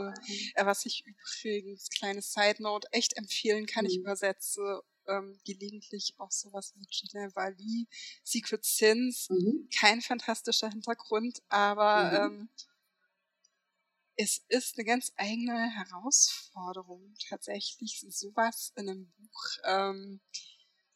Äh, 0.55 0.65
was 0.65 0.85
ich 0.85 1.03
übrigens, 1.05 1.89
kleine 1.89 2.21
Side 2.21 2.61
Note, 2.61 2.87
echt 2.91 3.17
empfehlen 3.17 3.65
kann, 3.65 3.85
mhm. 3.85 3.91
ich 3.91 3.97
übersetze 3.97 4.81
ähm, 5.07 5.39
gelegentlich 5.45 6.15
auch 6.17 6.31
sowas 6.31 6.73
wie 6.75 6.87
Geneva 6.87 7.47
Lee, 7.49 7.85
Secret 8.23 8.65
Sins, 8.65 9.29
mhm. 9.29 9.69
kein 9.79 10.01
fantastischer 10.01 10.69
Hintergrund, 10.69 11.41
aber 11.49 12.29
mhm. 12.29 12.39
ähm, 12.39 12.49
es 14.17 14.43
ist 14.47 14.77
eine 14.77 14.85
ganz 14.85 15.11
eigene 15.17 15.69
Herausforderung, 15.71 17.13
tatsächlich 17.27 18.05
sowas 18.09 18.71
in 18.75 18.89
einem 18.89 19.11
Buch 19.11 19.43
ähm, 19.65 20.21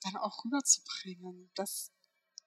dann 0.01 0.15
auch 0.15 0.45
rüberzubringen, 0.45 1.51
dass 1.53 1.91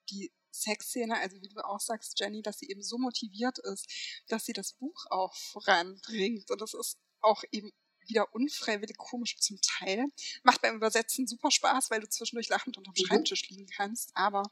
die 0.09 0.31
Sexszene, 0.53 1.17
also 1.19 1.41
wie 1.41 1.49
du 1.49 1.65
auch 1.65 1.79
sagst, 1.79 2.19
Jenny, 2.19 2.41
dass 2.41 2.59
sie 2.59 2.69
eben 2.69 2.83
so 2.83 2.97
motiviert 2.97 3.59
ist, 3.59 3.87
dass 4.27 4.45
sie 4.45 4.53
das 4.53 4.73
Buch 4.73 5.05
auch 5.09 5.35
voranbringt. 5.35 6.49
Und 6.51 6.61
das 6.61 6.73
ist 6.73 6.97
auch 7.21 7.43
eben 7.51 7.71
wieder 8.07 8.33
unfreiwillig 8.33 8.97
komisch 8.97 9.37
zum 9.39 9.59
Teil. 9.61 10.05
Macht 10.43 10.61
beim 10.61 10.75
Übersetzen 10.75 11.27
super 11.27 11.51
Spaß, 11.51 11.89
weil 11.89 12.01
du 12.01 12.09
zwischendurch 12.09 12.49
lachend 12.49 12.77
unterm 12.77 12.93
mhm. 12.97 13.05
Schreibtisch 13.05 13.49
liegen 13.49 13.67
kannst. 13.67 14.11
Aber 14.15 14.43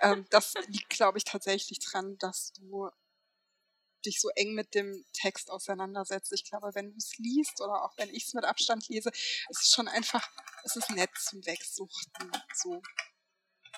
ähm, 0.00 0.26
das 0.30 0.54
liegt, 0.68 0.90
glaube 0.90 1.18
ich, 1.18 1.24
tatsächlich 1.24 1.78
dran, 1.78 2.16
dass 2.18 2.52
du 2.52 2.88
dich 4.04 4.20
so 4.20 4.28
eng 4.30 4.54
mit 4.54 4.74
dem 4.74 5.04
Text 5.12 5.50
auseinandersetzt. 5.50 6.32
Ich 6.32 6.44
glaube, 6.44 6.74
wenn 6.74 6.90
du 6.90 6.96
es 6.96 7.16
liest 7.18 7.60
oder 7.60 7.84
auch 7.84 7.96
wenn 7.96 8.10
ich 8.10 8.26
es 8.26 8.34
mit 8.34 8.44
Abstand 8.44 8.88
lese, 8.88 9.10
es 9.48 9.60
ist 9.60 9.74
schon 9.74 9.88
einfach, 9.88 10.28
es 10.64 10.76
ist 10.76 10.90
nett 10.90 11.10
zum 11.16 11.44
Wegsuchten. 11.46 12.30
So. 12.54 12.82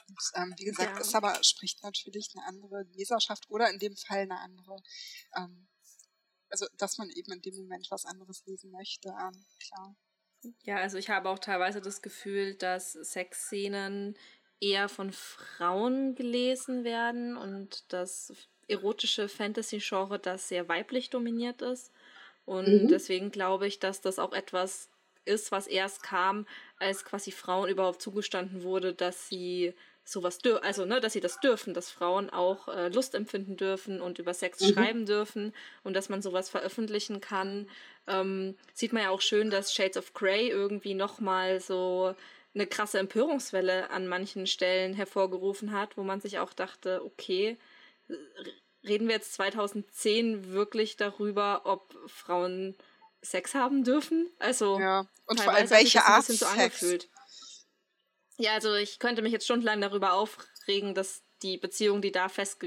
Und 0.09 0.19
ähm, 0.35 0.55
wie 0.59 0.65
gesagt, 0.65 0.95
ja. 0.95 1.01
es 1.01 1.15
aber 1.15 1.43
spricht 1.43 1.83
natürlich 1.83 2.31
eine 2.35 2.47
andere 2.47 2.85
Leserschaft 2.95 3.49
oder 3.51 3.71
in 3.71 3.79
dem 3.79 3.97
Fall 3.97 4.21
eine 4.21 4.41
andere, 4.41 4.77
ähm, 5.37 5.69
also 6.49 6.67
dass 6.77 6.99
man 6.99 7.11
eben 7.11 7.33
in 7.33 7.43
dem 7.43 7.57
Moment 7.57 7.91
was 7.91 8.05
anderes 8.05 8.45
lesen 8.47 8.71
möchte, 8.71 9.09
ähm, 9.09 9.45
klar. 9.59 9.97
Ja, 10.63 10.77
also 10.77 10.97
ich 10.99 11.11
habe 11.11 11.29
auch 11.29 11.39
teilweise 11.39 11.81
das 11.81 12.03
Gefühl, 12.03 12.55
dass 12.55 12.93
Sexszenen 12.93 14.17
eher 14.61 14.89
von 14.89 15.13
Frauen 15.13 16.15
gelesen 16.15 16.85
werden 16.85 17.37
und 17.37 17.93
das 17.93 18.33
erotische 18.69 19.29
Fantasy-Genre, 19.29 20.19
das 20.19 20.49
sehr 20.49 20.69
weiblich 20.69 21.11
dominiert 21.11 21.63
ist. 21.63 21.93
Und 22.45 22.85
mhm. 22.85 22.89
deswegen 22.89 23.31
glaube 23.31 23.67
ich, 23.67 23.79
dass 23.81 24.01
das 24.01 24.19
auch 24.19 24.33
etwas 24.33 24.89
ist, 25.25 25.51
was 25.53 25.67
erst 25.67 26.03
kam, 26.03 26.47
als 26.79 27.05
quasi 27.05 27.33
Frauen 27.33 27.69
überhaupt 27.69 28.01
zugestanden 28.01 28.63
wurde, 28.63 28.95
dass 28.95 29.29
sie 29.29 29.75
sowas 30.07 30.39
dürfen, 30.39 30.65
also 30.65 30.85
ne, 30.85 31.01
dass 31.01 31.13
sie 31.13 31.21
das 31.21 31.41
dürfen, 31.41 31.75
dass 31.75 31.91
Frauen 31.91 32.31
auch 32.31 32.69
äh, 32.69 32.89
Lust 32.89 33.15
empfinden 33.15 33.57
dürfen 33.57 34.01
und 34.01 34.21
über 34.21 34.33
Sex 34.33 34.61
mhm. 34.61 34.73
schreiben 34.73 35.07
dürfen 35.07 35.53
und 35.83 35.95
dass 35.95 36.09
man 36.09 36.23
sowas 36.23 36.49
veröffentlichen 36.49 37.21
kann. 37.21 37.69
Ähm, 38.07 38.57
sieht 38.73 38.93
man 38.93 39.03
ja 39.03 39.11
auch 39.11 39.21
schön, 39.21 39.51
dass 39.51 39.75
Shades 39.75 39.97
of 39.97 40.15
Grey 40.15 40.49
irgendwie 40.49 40.95
nochmal 40.95 41.61
so 41.61 42.15
eine 42.55 42.69
krasse 42.69 43.01
Empörungswelle 43.01 43.91
an 43.91 44.07
manchen 44.07 44.47
Stellen 44.47 44.95
hervorgerufen 44.95 45.73
hat, 45.73 45.97
wo 45.97 46.05
man 46.05 46.21
sich 46.21 46.39
auch 46.39 46.53
dachte, 46.53 47.05
okay, 47.05 47.59
reden 48.85 49.09
wir 49.09 49.17
jetzt 49.17 49.35
2010 49.35 50.53
wirklich 50.53 50.97
darüber, 50.97 51.63
ob 51.65 51.95
Frauen 52.07 52.77
Sex 53.23 53.55
haben 53.55 53.83
dürfen? 53.83 54.31
Also 54.39 54.79
ja. 54.79 55.07
und 55.27 55.41
vor 55.41 55.53
allem 55.53 55.69
welche 55.69 56.05
Art 56.05 56.25
so 56.25 56.33
Sex? 56.33 56.45
Angefühlt. 56.53 57.09
Ja, 58.39 58.53
also 58.53 58.75
ich 58.75 58.99
könnte 58.99 59.23
mich 59.23 59.33
jetzt 59.33 59.45
stundenlang 59.45 59.81
darüber 59.81 60.13
aufregen, 60.13 60.95
dass 60.95 61.23
die 61.43 61.57
Beziehung, 61.59 62.03
die 62.03 62.13
da 62.13 62.29
fest 62.29 62.59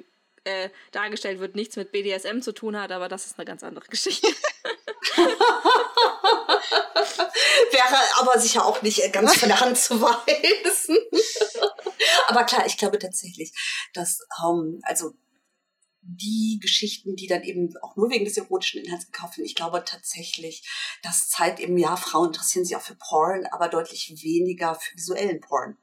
äh, 0.43 0.69
dargestellt 0.91 1.39
wird, 1.39 1.55
nichts 1.55 1.75
mit 1.75 1.91
BDSM 1.91 2.41
zu 2.41 2.53
tun 2.53 2.77
hat, 2.79 2.91
aber 2.91 3.08
das 3.08 3.25
ist 3.25 3.38
eine 3.38 3.45
ganz 3.45 3.63
andere 3.63 3.86
Geschichte. 3.88 4.27
Wäre 7.71 7.97
aber 8.19 8.39
sicher 8.39 8.65
auch 8.65 8.82
nicht 8.82 9.13
ganz 9.13 9.38
von 9.38 9.49
der 9.49 9.60
Hand 9.60 9.77
zu 9.77 10.01
weisen. 10.01 10.97
aber 12.27 12.43
klar, 12.45 12.65
ich 12.65 12.77
glaube 12.77 12.97
tatsächlich, 12.99 13.51
dass, 13.93 14.19
um, 14.43 14.79
also 14.84 15.13
die 16.15 16.60
Geschichten, 16.62 17.15
die 17.15 17.28
dann 17.28 17.43
eben 17.43 17.76
auch 17.82 17.95
nur 17.95 18.10
wegen 18.10 18.26
des 18.26 18.38
erotischen 18.38 18.84
Inhalts 18.84 19.12
gekauft 19.12 19.38
werden. 19.38 19.45
Ich 19.45 19.56
glaube 19.56 19.84
tatsächlich, 19.86 20.67
das 21.04 21.30
zeigt 21.30 21.60
eben, 21.60 21.78
ja, 21.78 21.95
Frauen 21.95 22.28
interessieren 22.28 22.65
sich 22.65 22.76
auch 22.76 22.82
für 22.82 22.95
Porn, 22.95 23.45
aber 23.52 23.67
deutlich 23.67 24.24
weniger 24.24 24.76
für 24.76 24.95
visuellen 24.95 25.39
Porn. 25.39 25.78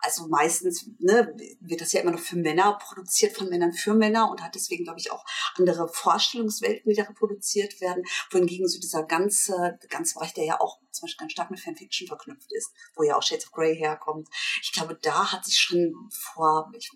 Also 0.00 0.28
meistens 0.28 0.88
ne, 1.00 1.34
wird 1.60 1.80
das 1.80 1.92
ja 1.92 2.00
immer 2.00 2.12
noch 2.12 2.20
für 2.20 2.36
Männer 2.36 2.78
produziert, 2.80 3.36
von 3.36 3.48
Männern 3.48 3.72
für 3.72 3.94
Männer 3.94 4.30
und 4.30 4.42
hat 4.42 4.54
deswegen, 4.54 4.84
glaube 4.84 5.00
ich, 5.00 5.10
auch 5.10 5.24
andere 5.56 5.88
Vorstellungswelten, 5.88 6.90
die 6.90 6.96
da 6.96 7.02
reproduziert 7.02 7.80
werden. 7.80 8.04
Wohingegen 8.30 8.68
so 8.68 8.78
dieser 8.78 9.02
ganze, 9.02 9.78
ganze 9.88 10.14
Bereich, 10.14 10.34
der 10.34 10.44
ja 10.44 10.60
auch 10.60 10.78
zum 10.92 11.06
Beispiel 11.06 11.18
ganz 11.18 11.32
stark 11.32 11.50
mit 11.50 11.60
Fanfiction 11.60 12.06
verknüpft 12.06 12.52
ist, 12.52 12.72
wo 12.94 13.02
ja 13.02 13.16
auch 13.16 13.22
Shades 13.22 13.46
of 13.46 13.52
Grey 13.52 13.76
herkommt. 13.76 14.28
Ich 14.62 14.72
glaube, 14.72 14.96
da 15.02 15.32
hat 15.32 15.44
sich 15.44 15.58
schon 15.58 16.08
vor, 16.10 16.70
ich, 16.76 16.92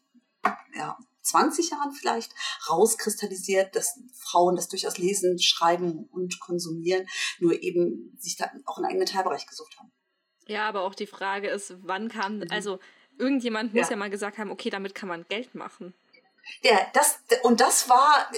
ja, 0.74 0.96
20 1.22 1.70
Jahren 1.70 1.92
vielleicht 1.92 2.32
rauskristallisiert, 2.68 3.74
dass 3.76 3.98
Frauen 4.14 4.56
das 4.56 4.68
durchaus 4.68 4.98
lesen, 4.98 5.40
schreiben 5.40 6.08
und 6.10 6.40
konsumieren, 6.40 7.06
nur 7.38 7.62
eben 7.62 8.16
sich 8.18 8.36
da 8.36 8.50
auch 8.66 8.78
einen 8.78 8.86
eigenen 8.86 9.06
Teilbereich 9.06 9.46
gesucht 9.46 9.78
haben. 9.78 9.92
Ja, 10.46 10.68
aber 10.68 10.82
auch 10.82 10.94
die 10.94 11.06
Frage 11.06 11.48
ist, 11.48 11.74
wann 11.82 12.08
kam, 12.08 12.38
mhm. 12.38 12.46
also 12.50 12.78
irgendjemand 13.18 13.74
muss 13.74 13.86
ja. 13.88 13.92
ja 13.92 13.96
mal 13.96 14.10
gesagt 14.10 14.38
haben, 14.38 14.50
okay, 14.50 14.70
damit 14.70 14.94
kann 14.94 15.08
man 15.08 15.24
Geld 15.28 15.54
machen. 15.54 15.94
Ja, 16.62 16.86
das, 16.92 17.18
und 17.42 17.60
das 17.60 17.88
war, 17.88 18.30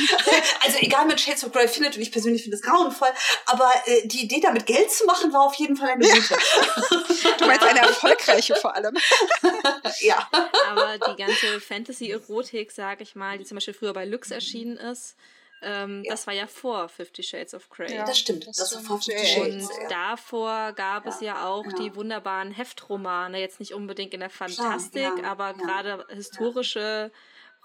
also 0.64 0.78
egal 0.78 1.06
mit 1.06 1.20
Shades 1.20 1.44
of 1.44 1.52
Grey 1.52 1.68
findet, 1.68 1.96
und 1.96 2.02
ich 2.02 2.10
persönlich 2.10 2.42
finde 2.42 2.56
es 2.56 2.62
grauenvoll, 2.62 3.08
aber 3.46 3.70
äh, 3.86 4.06
die 4.06 4.24
Idee 4.24 4.40
damit 4.40 4.66
Geld 4.66 4.90
zu 4.90 5.04
machen, 5.06 5.32
war 5.32 5.42
auf 5.42 5.54
jeden 5.54 5.76
Fall 5.76 5.90
eine 5.90 6.04
gute. 6.04 6.34
Ja. 6.34 7.36
du 7.36 7.46
meinst 7.46 7.64
eine 7.64 7.80
erfolgreiche 7.80 8.56
vor 8.56 8.74
allem. 8.74 8.96
ja. 10.00 10.28
Aber 10.68 10.98
die 10.98 11.16
ganze 11.16 11.60
Fantasy-Erotik, 11.60 12.72
sag 12.72 13.00
ich 13.00 13.14
mal, 13.14 13.38
die 13.38 13.44
zum 13.44 13.56
Beispiel 13.56 13.74
früher 13.74 13.92
bei 13.92 14.04
Lux 14.04 14.30
erschienen 14.30 14.76
ist, 14.76 15.16
ähm, 15.62 16.02
ja. 16.04 16.12
das 16.12 16.26
war 16.26 16.34
ja 16.34 16.46
vor 16.46 16.88
Fifty 16.88 17.22
Shades 17.22 17.54
of 17.54 17.68
Grey. 17.68 17.94
Ja, 17.94 18.04
das 18.04 18.18
stimmt. 18.18 18.46
Das, 18.46 18.56
das 18.56 18.74
war 18.74 18.82
vor 18.82 19.00
Fifty 19.00 19.26
Shades. 19.26 19.68
Und 19.68 19.90
davor 19.90 20.72
gab 20.72 21.06
es 21.06 21.20
ja 21.20 21.46
auch 21.46 21.64
die 21.78 21.94
wunderbaren 21.94 22.52
Heftromane, 22.52 23.40
jetzt 23.40 23.60
nicht 23.60 23.74
unbedingt 23.74 24.14
in 24.14 24.20
der 24.20 24.30
Fantastik, 24.30 25.24
aber 25.24 25.54
gerade 25.54 26.06
historische 26.10 27.10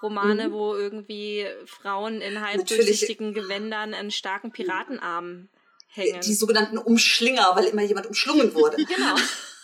Romane, 0.03 0.49
mhm. 0.49 0.53
wo 0.53 0.75
irgendwie 0.75 1.47
Frauen 1.65 2.21
in 2.21 2.45
halbdurchsichtigen 2.45 3.33
Gewändern 3.33 3.93
an 3.93 4.11
starken 4.11 4.51
Piratenarmen 4.51 5.49
hängen. 5.87 6.21
Die 6.21 6.33
sogenannten 6.33 6.77
Umschlinger, 6.77 7.51
weil 7.55 7.65
immer 7.65 7.81
jemand 7.81 8.07
umschlungen 8.07 8.53
wurde. 8.53 8.77
genau. 8.85 9.15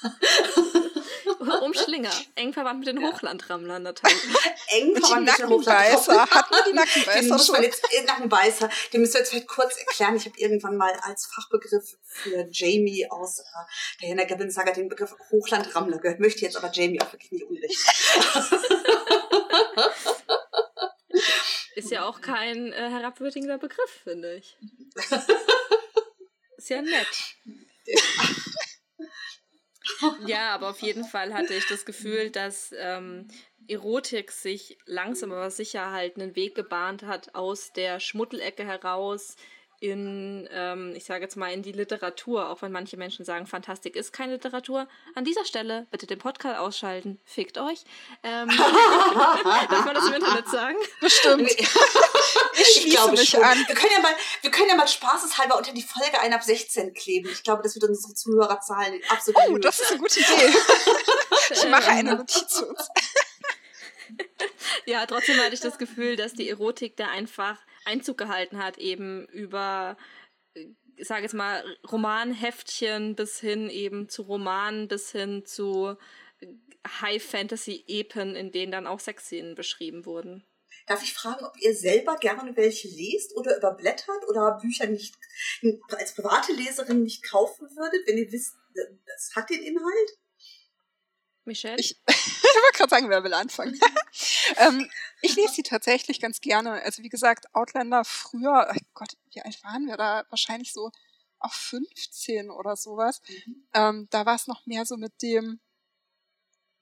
Umschlinger. 1.61 2.11
Eng 2.35 2.53
verwandt 2.53 2.79
mit 2.79 2.87
den 2.87 3.03
Hochlandrammlern 3.03 3.83
natürlich. 3.83 4.17
Eng 4.67 4.95
verwandt 4.95 5.27
mit 5.27 5.39
den 5.39 5.49
Nackenbeißer. 5.49 6.29
Hatten 6.29 6.53
wir 6.53 6.63
die 6.65 6.73
Nackenbeißer 6.73 7.19
den 7.19 7.29
muss 7.29 7.51
man 7.51 7.63
jetzt, 7.63 7.83
äh, 7.93 8.03
Nackenbeißer, 8.03 8.69
den 8.93 9.01
müssen 9.01 9.13
wir 9.13 9.19
jetzt 9.19 9.29
vielleicht 9.29 9.47
kurz 9.47 9.77
erklären. 9.77 10.15
Ich 10.15 10.25
habe 10.25 10.37
irgendwann 10.37 10.77
mal 10.77 10.93
als 11.01 11.25
Fachbegriff 11.25 11.97
für 12.03 12.47
Jamie 12.51 13.09
aus 13.09 13.39
äh, 13.39 13.43
der 14.01 14.15
Diana 14.15 14.23
Gavin 14.25 14.51
Saga 14.51 14.71
den 14.71 14.89
Begriff 14.89 15.15
Hochlandrammler 15.31 15.99
gehört. 15.99 16.19
Möchte 16.19 16.41
jetzt 16.41 16.57
aber 16.57 16.71
Jamie 16.71 17.01
auch 17.01 17.11
wirklich 17.11 17.31
nicht 17.31 17.45
unrecht. 17.45 17.79
Ist 21.79 21.91
ja 21.91 22.05
auch 22.05 22.21
kein 22.21 22.73
äh, 22.73 22.89
herabwürdigender 22.89 23.57
Begriff, 23.57 24.01
finde 24.03 24.35
ich. 24.35 24.57
Ist 26.57 26.69
ja 26.69 26.81
nett. 26.81 27.35
ja, 30.25 30.53
aber 30.53 30.71
auf 30.71 30.81
jeden 30.81 31.05
Fall 31.05 31.33
hatte 31.33 31.53
ich 31.53 31.65
das 31.67 31.85
Gefühl, 31.85 32.31
dass 32.31 32.73
ähm, 32.77 33.29
Erotik 33.69 34.31
sich 34.31 34.77
langsam 34.85 35.31
aber 35.31 35.49
sicher 35.51 35.91
halt 35.91 36.17
einen 36.17 36.35
Weg 36.35 36.55
gebahnt 36.55 37.03
hat 37.03 37.33
aus 37.33 37.71
der 37.71 37.99
Schmuddelecke 37.99 38.65
heraus 38.65 39.35
in, 39.81 40.47
ähm, 40.51 40.93
ich 40.95 41.05
sage 41.05 41.23
jetzt 41.23 41.37
mal, 41.37 41.53
in 41.53 41.61
die 41.61 41.71
Literatur, 41.71 42.49
auch 42.49 42.61
wenn 42.61 42.71
manche 42.71 42.97
Menschen 42.97 43.23
sagen, 43.23 43.47
Fantastik 43.47 43.95
ist 43.95 44.11
keine 44.11 44.33
Literatur. 44.33 44.87
An 45.15 45.23
dieser 45.23 45.45
Stelle 45.45 45.87
bitte 45.89 46.05
den 46.05 46.19
Podcast 46.19 46.59
ausschalten. 46.59 47.19
Fickt 47.23 47.57
euch. 47.57 47.83
Ähm, 48.23 48.49
darf 49.69 49.85
man 49.85 49.95
das 49.95 50.07
im 50.07 50.13
Internet 50.13 50.49
sagen? 50.49 50.75
Bestimmt. 50.99 51.49
ich, 52.53 52.85
ich 52.85 52.89
glaube 52.91 53.11
mich 53.11 53.29
schon. 53.29 53.41
an. 53.41 53.57
Wir 53.67 53.75
können, 53.75 53.93
ja 53.93 54.01
mal, 54.01 54.13
wir 54.41 54.51
können 54.51 54.69
ja 54.69 54.75
mal 54.75 54.87
spaßeshalber 54.87 55.57
unter 55.57 55.71
die 55.71 55.83
Folge 55.83 56.19
ein 56.19 56.33
ab 56.33 56.43
16 56.43 56.93
kleben. 56.93 57.29
Ich 57.31 57.43
glaube, 57.43 57.63
das 57.63 57.75
wird 57.75 57.85
unsere 57.89 58.13
Zuhörerzahlen 58.13 59.01
absolut. 59.07 59.41
Oh, 59.47 59.57
das 59.57 59.79
ist 59.79 59.91
eine 59.91 59.99
gute 59.99 60.19
Idee. 60.19 60.57
ich 61.51 61.69
mache 61.69 61.89
eine 61.89 62.15
Notiz 62.15 62.61
uns. 62.61 62.89
ja, 64.85 65.05
trotzdem 65.05 65.37
hatte 65.37 65.53
ich 65.53 65.61
das 65.61 65.77
Gefühl, 65.77 66.17
dass 66.17 66.33
die 66.33 66.49
Erotik 66.49 66.97
da 66.97 67.07
einfach 67.07 67.57
Einzug 67.89 68.17
gehalten 68.17 68.63
hat, 68.63 68.77
eben 68.77 69.25
über, 69.27 69.97
ich 70.53 70.67
äh, 70.97 71.03
sage 71.03 71.23
jetzt 71.23 71.33
mal, 71.33 71.63
Romanheftchen 71.91 73.15
bis 73.15 73.39
hin 73.39 73.69
eben 73.69 74.09
zu 74.09 74.23
Romanen, 74.23 74.87
bis 74.87 75.11
hin 75.11 75.43
zu 75.45 75.97
High-Fantasy-Epen, 77.01 78.35
in 78.35 78.51
denen 78.51 78.71
dann 78.71 78.87
auch 78.87 78.99
Sexszenen 78.99 79.55
beschrieben 79.55 80.05
wurden. 80.05 80.45
Darf 80.87 81.03
ich 81.03 81.13
fragen, 81.13 81.45
ob 81.45 81.55
ihr 81.61 81.75
selber 81.75 82.15
gerne 82.15 82.55
welche 82.55 82.87
lest 82.87 83.35
oder 83.35 83.57
überblättert 83.57 84.27
oder 84.27 84.57
Bücher 84.59 84.87
nicht 84.87 85.15
als 85.89 86.15
private 86.15 86.53
Leserin 86.53 87.03
nicht 87.03 87.23
kaufen 87.23 87.69
würdet, 87.75 88.07
wenn 88.07 88.17
ihr 88.17 88.31
wisst, 88.31 88.55
das 89.05 89.35
hat 89.35 89.49
den 89.49 89.61
Inhalt? 89.61 90.17
Michelle? 91.49 91.77
Ich, 91.79 91.99
ich 92.07 92.43
wollte 92.43 92.77
gerade 92.77 92.89
sagen, 92.89 93.09
wer 93.09 93.23
will 93.23 93.33
anfangen. 93.33 93.77
ähm, 94.57 94.89
ich 95.21 95.35
lese 95.35 95.55
sie 95.55 95.63
tatsächlich 95.63 96.21
ganz 96.21 96.39
gerne. 96.39 96.81
Also 96.83 97.03
wie 97.03 97.09
gesagt, 97.09 97.53
Outlander 97.53 98.05
früher, 98.05 98.71
oh 98.71 98.79
Gott, 98.93 99.17
wie 99.33 99.41
alt 99.41 99.61
waren 99.63 99.87
wir 99.87 99.97
da? 99.97 100.25
Wahrscheinlich 100.29 100.71
so 100.71 100.91
auf 101.39 101.53
15 101.53 102.49
oder 102.51 102.75
sowas. 102.75 103.21
Mhm. 103.27 103.67
Ähm, 103.73 104.07
da 104.11 104.25
war 104.25 104.35
es 104.35 104.47
noch 104.47 104.65
mehr 104.65 104.85
so 104.85 104.95
mit 104.95 105.21
dem 105.21 105.59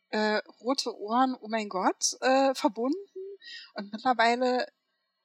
äh, 0.09 0.41
rote 0.61 0.95
Ohren, 0.97 1.35
oh 1.39 1.47
mein 1.47 1.69
Gott, 1.69 2.17
äh, 2.21 2.53
verbunden. 2.53 2.97
Und 3.73 3.91
mittlerweile, 3.91 4.67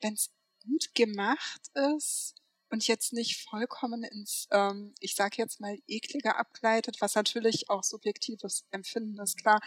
wenn 0.01 0.15
es 0.15 0.31
gut 0.65 0.95
gemacht 0.95 1.63
ist, 1.97 2.35
und 2.73 2.89
jetzt 2.89 3.13
nicht 3.13 3.37
vollkommen 3.37 4.03
ins, 4.03 4.49
ähm, 4.51 4.95
ich 4.99 5.15
sage 5.15 5.37
jetzt 5.37 5.61
mal, 5.61 5.79
eklige 5.87 6.37
abgleitet, 6.37 6.97
was 7.01 7.15
natürlich 7.15 7.69
auch 7.69 7.85
subjektives 7.85 8.65
Empfinden 8.71 9.21
ist, 9.21 9.37
klar, 9.37 9.61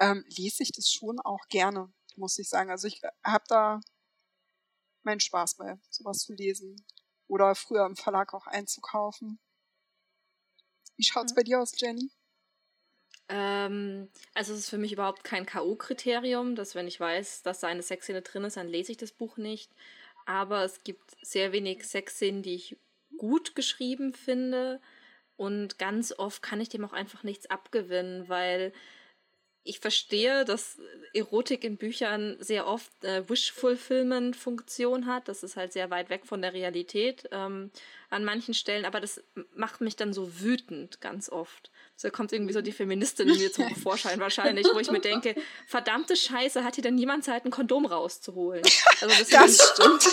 ähm, 0.00 0.24
lese 0.36 0.64
ich 0.64 0.72
das 0.72 0.90
schon 0.90 1.20
auch 1.20 1.46
gerne, 1.48 1.92
muss 2.16 2.38
ich 2.40 2.48
sagen. 2.48 2.70
Also 2.70 2.88
ich 2.88 3.02
habe 3.24 3.44
da 3.46 3.80
meinen 5.04 5.20
Spaß 5.20 5.58
bei, 5.58 5.78
sowas 5.90 6.18
zu 6.18 6.32
lesen. 6.34 6.84
Oder 7.28 7.54
früher 7.54 7.86
im 7.86 7.94
Verlag 7.94 8.34
auch 8.34 8.48
einzukaufen. 8.48 9.38
Wie 10.96 11.04
schaut's 11.04 11.32
mhm. 11.32 11.36
bei 11.36 11.42
dir 11.44 11.60
aus, 11.60 11.74
Jenny? 11.76 12.10
Ähm, 13.28 14.10
also 14.34 14.54
es 14.54 14.60
ist 14.60 14.70
für 14.70 14.78
mich 14.78 14.92
überhaupt 14.92 15.22
kein 15.22 15.46
K.O.-Kriterium, 15.46 16.56
dass 16.56 16.74
wenn 16.74 16.88
ich 16.88 16.98
weiß, 16.98 17.42
dass 17.42 17.60
da 17.60 17.68
eine 17.68 17.84
Sexszene 17.84 18.22
drin 18.22 18.42
ist, 18.42 18.56
dann 18.56 18.66
lese 18.66 18.90
ich 18.90 18.98
das 18.98 19.12
Buch 19.12 19.36
nicht 19.36 19.70
aber 20.30 20.62
es 20.62 20.84
gibt 20.84 21.16
sehr 21.22 21.50
wenig 21.50 21.84
Sexszenen, 21.84 22.44
die 22.44 22.54
ich 22.54 22.78
gut 23.18 23.56
geschrieben 23.56 24.12
finde. 24.12 24.80
Und 25.36 25.76
ganz 25.76 26.14
oft 26.16 26.40
kann 26.40 26.60
ich 26.60 26.68
dem 26.68 26.84
auch 26.84 26.92
einfach 26.92 27.24
nichts 27.24 27.50
abgewinnen, 27.50 28.28
weil 28.28 28.72
ich 29.62 29.78
verstehe, 29.80 30.44
dass 30.44 30.78
Erotik 31.12 31.64
in 31.64 31.76
Büchern 31.76 32.36
sehr 32.40 32.66
oft 32.66 32.90
äh, 33.04 33.28
Wish-Fulfillment-Funktion 33.28 35.06
hat. 35.06 35.28
Das 35.28 35.42
ist 35.42 35.56
halt 35.56 35.72
sehr 35.72 35.90
weit 35.90 36.08
weg 36.08 36.22
von 36.24 36.40
der 36.40 36.54
Realität 36.54 37.28
ähm, 37.30 37.70
an 38.08 38.24
manchen 38.24 38.54
Stellen, 38.54 38.86
aber 38.86 39.00
das 39.00 39.22
macht 39.54 39.82
mich 39.82 39.96
dann 39.96 40.14
so 40.14 40.40
wütend 40.40 41.00
ganz 41.00 41.28
oft. 41.28 41.70
So 41.94 42.10
kommt 42.10 42.32
irgendwie 42.32 42.54
so 42.54 42.62
die 42.62 42.72
Feministin 42.72 43.28
in 43.28 43.36
mir 43.36 43.52
zum 43.52 43.74
Vorschein 43.82 44.18
wahrscheinlich, 44.18 44.66
wo 44.72 44.78
ich 44.78 44.90
mir 44.90 45.00
denke, 45.00 45.34
verdammte 45.66 46.16
Scheiße, 46.16 46.64
hat 46.64 46.76
hier 46.76 46.82
denn 46.82 46.94
niemand 46.94 47.24
Zeit, 47.24 47.44
ein 47.44 47.50
Kondom 47.50 47.84
rauszuholen? 47.84 48.62
Also 49.00 49.14
das, 49.18 49.28
das 49.28 49.72
stimmt. 49.74 50.04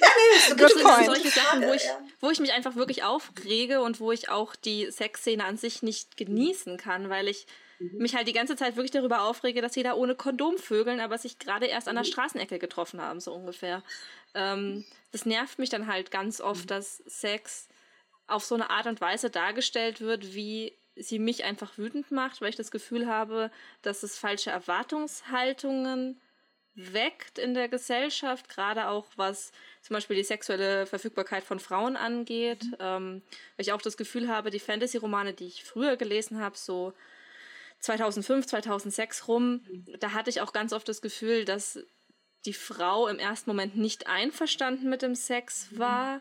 ja, 0.00 0.08
nee, 0.08 0.56
das, 0.56 0.72
das 0.72 0.72
sind 0.72 1.04
solche 1.04 1.30
Sachen, 1.30 1.62
wo 1.62 1.72
ich, 1.72 1.82
wo 2.20 2.30
ich 2.30 2.40
mich 2.40 2.52
einfach 2.52 2.76
wirklich 2.76 3.02
aufrege 3.02 3.82
und 3.82 4.00
wo 4.00 4.10
ich 4.10 4.30
auch 4.30 4.56
die 4.56 4.90
Sexszene 4.90 5.44
an 5.44 5.58
sich 5.58 5.82
nicht 5.82 6.16
genießen 6.16 6.78
kann, 6.78 7.10
weil 7.10 7.28
ich 7.28 7.46
mhm. 7.78 7.98
mich 7.98 8.14
halt 8.14 8.28
die 8.28 8.32
ganze 8.32 8.56
Zeit 8.56 8.76
wirklich 8.76 8.90
darüber 8.90 9.22
aufrege, 9.22 9.60
dass 9.60 9.74
sie 9.74 9.82
da 9.82 9.94
ohne 9.94 10.14
Kondom 10.14 10.58
vögeln, 10.58 11.00
aber 11.00 11.18
sich 11.18 11.38
gerade 11.38 11.66
erst 11.66 11.88
an 11.88 11.96
der 11.96 12.04
mhm. 12.04 12.08
Straßenecke 12.08 12.58
getroffen 12.58 13.00
haben, 13.00 13.20
so 13.20 13.32
ungefähr. 13.32 13.82
Ähm, 14.34 14.84
das 15.12 15.26
nervt 15.26 15.58
mich 15.58 15.70
dann 15.70 15.86
halt 15.86 16.10
ganz 16.10 16.40
oft, 16.40 16.64
mhm. 16.64 16.68
dass 16.68 16.98
Sex 17.06 17.68
auf 18.26 18.44
so 18.44 18.54
eine 18.54 18.70
Art 18.70 18.86
und 18.86 19.00
Weise 19.00 19.30
dargestellt 19.30 20.00
wird, 20.00 20.34
wie 20.34 20.72
sie 20.96 21.18
mich 21.18 21.44
einfach 21.44 21.76
wütend 21.78 22.10
macht, 22.10 22.40
weil 22.40 22.48
ich 22.48 22.56
das 22.56 22.70
Gefühl 22.70 23.06
habe, 23.06 23.50
dass 23.82 24.02
es 24.02 24.18
falsche 24.18 24.50
Erwartungshaltungen 24.50 26.20
weckt 26.74 27.38
in 27.38 27.54
der 27.54 27.68
Gesellschaft, 27.68 28.48
gerade 28.48 28.88
auch 28.88 29.06
was 29.16 29.50
zum 29.80 29.94
Beispiel 29.94 30.16
die 30.16 30.24
sexuelle 30.24 30.86
Verfügbarkeit 30.86 31.42
von 31.42 31.58
Frauen 31.58 31.96
angeht. 31.96 32.64
Ähm, 32.78 33.22
weil 33.56 33.64
ich 33.64 33.72
auch 33.72 33.80
das 33.80 33.96
Gefühl 33.96 34.28
habe, 34.28 34.50
die 34.50 34.58
Fantasy-Romane, 34.58 35.32
die 35.32 35.46
ich 35.46 35.64
früher 35.64 35.96
gelesen 35.96 36.40
habe, 36.40 36.56
so 36.56 36.92
2005, 37.80 38.46
2006 38.46 39.28
rum, 39.28 39.62
da 40.00 40.12
hatte 40.12 40.30
ich 40.30 40.40
auch 40.40 40.52
ganz 40.52 40.72
oft 40.72 40.88
das 40.88 41.02
Gefühl, 41.02 41.44
dass 41.44 41.78
die 42.44 42.52
Frau 42.52 43.08
im 43.08 43.18
ersten 43.18 43.50
Moment 43.50 43.76
nicht 43.76 44.06
einverstanden 44.06 44.88
mit 44.88 45.02
dem 45.02 45.14
Sex 45.14 45.68
war. 45.76 46.20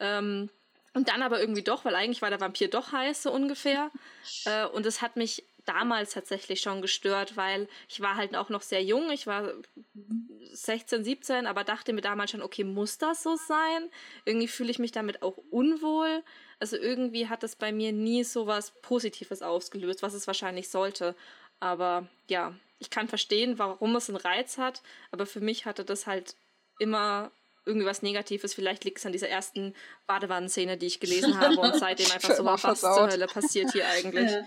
Ähm, 0.00 0.50
und 0.94 1.08
dann 1.08 1.22
aber 1.22 1.40
irgendwie 1.40 1.62
doch, 1.62 1.84
weil 1.84 1.94
eigentlich 1.94 2.22
war 2.22 2.30
der 2.30 2.40
Vampir 2.40 2.68
doch 2.68 2.92
heiß, 2.92 3.22
so 3.22 3.32
ungefähr. 3.32 3.90
Äh, 4.44 4.66
und 4.66 4.84
es 4.84 5.00
hat 5.00 5.16
mich 5.16 5.42
damals 5.64 6.12
tatsächlich 6.12 6.60
schon 6.60 6.82
gestört, 6.82 7.36
weil 7.36 7.66
ich 7.88 8.00
war 8.00 8.16
halt 8.16 8.36
auch 8.36 8.50
noch 8.50 8.60
sehr 8.60 8.84
jung. 8.84 9.10
Ich 9.10 9.26
war 9.26 9.52
16, 10.52 11.04
17, 11.04 11.46
aber 11.46 11.64
dachte 11.64 11.92
mir 11.92 12.00
damals 12.00 12.30
schon, 12.30 12.42
okay, 12.42 12.64
muss 12.64 12.98
das 12.98 13.22
so 13.22 13.36
sein? 13.36 13.90
Irgendwie 14.24 14.48
fühle 14.48 14.70
ich 14.70 14.78
mich 14.78 14.92
damit 14.92 15.22
auch 15.22 15.36
unwohl. 15.50 16.22
Also 16.60 16.76
irgendwie 16.76 17.28
hat 17.28 17.44
es 17.44 17.56
bei 17.56 17.72
mir 17.72 17.92
nie 17.92 18.24
so 18.24 18.46
was 18.46 18.72
Positives 18.82 19.42
ausgelöst, 19.42 20.02
was 20.02 20.14
es 20.14 20.26
wahrscheinlich 20.26 20.68
sollte. 20.68 21.14
Aber 21.60 22.08
ja, 22.28 22.54
ich 22.78 22.90
kann 22.90 23.08
verstehen, 23.08 23.58
warum 23.58 23.96
es 23.96 24.08
einen 24.08 24.16
Reiz 24.16 24.58
hat, 24.58 24.82
aber 25.10 25.26
für 25.26 25.40
mich 25.40 25.66
hatte 25.66 25.84
das 25.84 26.06
halt 26.06 26.36
immer 26.78 27.30
irgendwie 27.64 27.86
was 27.86 28.02
Negatives. 28.02 28.54
Vielleicht 28.54 28.84
liegt 28.84 28.98
es 28.98 29.06
an 29.06 29.12
dieser 29.12 29.28
ersten 29.28 29.74
Badewannenszene, 30.06 30.76
die 30.76 30.86
ich 30.86 31.00
gelesen 31.00 31.38
habe 31.40 31.58
und 31.60 31.76
seitdem 31.76 32.10
einfach 32.10 32.34
so, 32.34 32.44
was 32.44 32.80
zur 32.80 33.10
Hölle 33.10 33.26
passiert 33.26 33.72
hier 33.72 33.86
eigentlich. 33.88 34.30
Ja. 34.30 34.46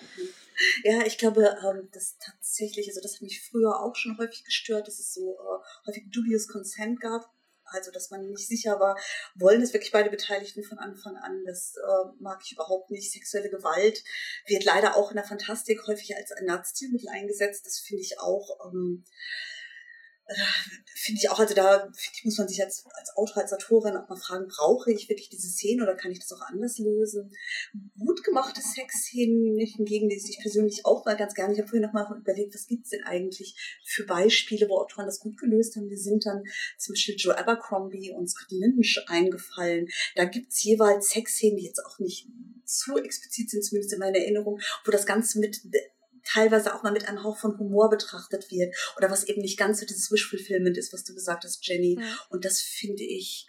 Ja, 0.84 1.06
ich 1.06 1.18
glaube, 1.18 1.58
ähm, 1.64 1.90
das 1.92 2.18
tatsächlich, 2.18 2.88
also 2.88 3.02
das 3.02 3.16
hat 3.16 3.22
mich 3.22 3.42
früher 3.42 3.80
auch 3.80 3.96
schon 3.96 4.18
häufig 4.18 4.44
gestört, 4.44 4.88
dass 4.88 5.00
es 5.00 5.14
so 5.14 5.36
äh, 5.36 5.88
häufig 5.88 6.10
dubious 6.12 6.48
Consent 6.48 7.00
gab 7.00 7.32
also 7.74 7.92
dass 7.92 8.12
man 8.12 8.28
nicht 8.30 8.48
sicher 8.48 8.80
war, 8.80 8.98
wollen 9.36 9.62
es 9.62 9.74
wirklich 9.74 9.92
beide 9.92 10.10
Beteiligten 10.10 10.64
von 10.64 10.78
Anfang 10.78 11.16
an. 11.18 11.44
Das 11.46 11.76
äh, 11.78 12.12
mag 12.20 12.42
ich 12.44 12.52
überhaupt 12.54 12.92
nicht. 12.92 13.12
Sexuelle 13.12 13.50
Gewalt 13.50 14.04
wird 14.46 14.66
leider 14.66 14.96
auch 14.96 15.12
in 15.12 15.16
der 15.16 15.26
Fantastik 15.26 15.88
häufig 15.88 16.16
als 16.16 16.32
ein 16.32 16.46
Narzstilmittel 16.46 17.10
eingesetzt. 17.10 17.66
Das 17.66 17.80
finde 17.80 18.04
ich 18.04 18.20
auch. 18.20 18.72
Ähm, 18.72 19.06
finde 20.96 21.20
ich 21.22 21.30
auch, 21.30 21.40
also 21.40 21.54
da 21.54 21.92
ich, 22.14 22.26
muss 22.26 22.38
man 22.38 22.48
sich 22.48 22.62
als, 22.62 22.86
als 22.94 23.16
Autor, 23.16 23.44
als 23.44 23.54
Autorin 23.54 23.98
auch 23.98 24.08
mal 24.08 24.16
fragen, 24.16 24.48
brauche 24.48 24.92
ich 24.92 25.10
wirklich 25.10 25.30
diese 25.30 25.50
Szene 25.50 25.84
oder 25.84 25.96
kann 25.96 26.12
ich 26.12 26.20
das 26.20 26.32
auch 26.32 26.42
anders 26.42 26.78
lösen? 26.78 27.32
Gut 27.98 28.24
gemachte 28.24 28.62
Sexszenen 28.62 29.58
hingegen 29.58 30.10
lese 30.10 30.30
ich 30.30 30.40
persönlich 30.40 30.86
auch 30.86 31.06
mal 31.06 31.18
ganz 31.18 31.34
gerne. 31.34 31.54
Ich 31.54 31.60
habe 31.60 31.68
vorhin 31.68 31.86
noch 31.86 31.94
mal 31.94 32.08
überlegt, 32.18 32.54
was 32.54 32.68
gibt's 32.68 32.92
denn 32.92 33.04
eigentlich 33.04 33.80
für 33.84 34.06
Beispiele, 34.06 34.70
wo 34.70 34.78
Autoren 34.78 35.06
das 35.06 35.20
gut 35.20 35.38
gelöst 35.38 35.76
haben. 35.76 35.90
Wir 35.90 35.98
sind 35.98 36.26
dann 36.26 36.44
zum 36.78 36.94
Beispiel 36.94 37.16
Joe 37.18 37.38
Abercrombie 37.38 38.12
und 38.12 38.30
Scott 38.30 38.52
Lynch 38.52 39.04
eingefallen. 39.08 39.88
Da 40.16 40.26
gibt's 40.26 40.64
jeweils 40.64 41.10
Sexszenen, 41.10 41.58
die 41.58 41.66
jetzt 41.66 41.86
auch 41.86 42.00
nicht 42.00 42.28
zu 42.66 42.98
explizit 42.98 43.50
sind, 43.50 43.64
zumindest 43.64 43.94
in 43.94 44.00
meiner 44.00 44.20
Erinnerung, 44.20 44.60
wo 44.86 44.92
das 44.92 45.06
Ganze 45.06 45.40
mit 45.40 45.62
teilweise 46.26 46.76
auch 46.76 46.84
mal 46.84 46.92
mit 46.92 47.08
einem 47.08 47.24
Hauch 47.24 47.38
von 47.38 47.58
Humor 47.58 47.90
betrachtet 47.90 48.52
wird 48.52 48.76
oder 48.98 49.10
was 49.10 49.24
eben 49.24 49.42
nicht 49.42 49.58
ganz 49.58 49.80
so 49.80 49.86
dieses 49.86 50.12
Wish-Fulfillment 50.12 50.78
ist, 50.78 50.94
was 50.94 51.04
du 51.04 51.14
gesagt 51.14 51.44
hast, 51.44 51.66
Jenny. 51.68 51.98
Ja. 52.00 52.18
Und 52.30 52.46
das 52.46 52.62
finde 52.62 53.04
ich, 53.04 53.48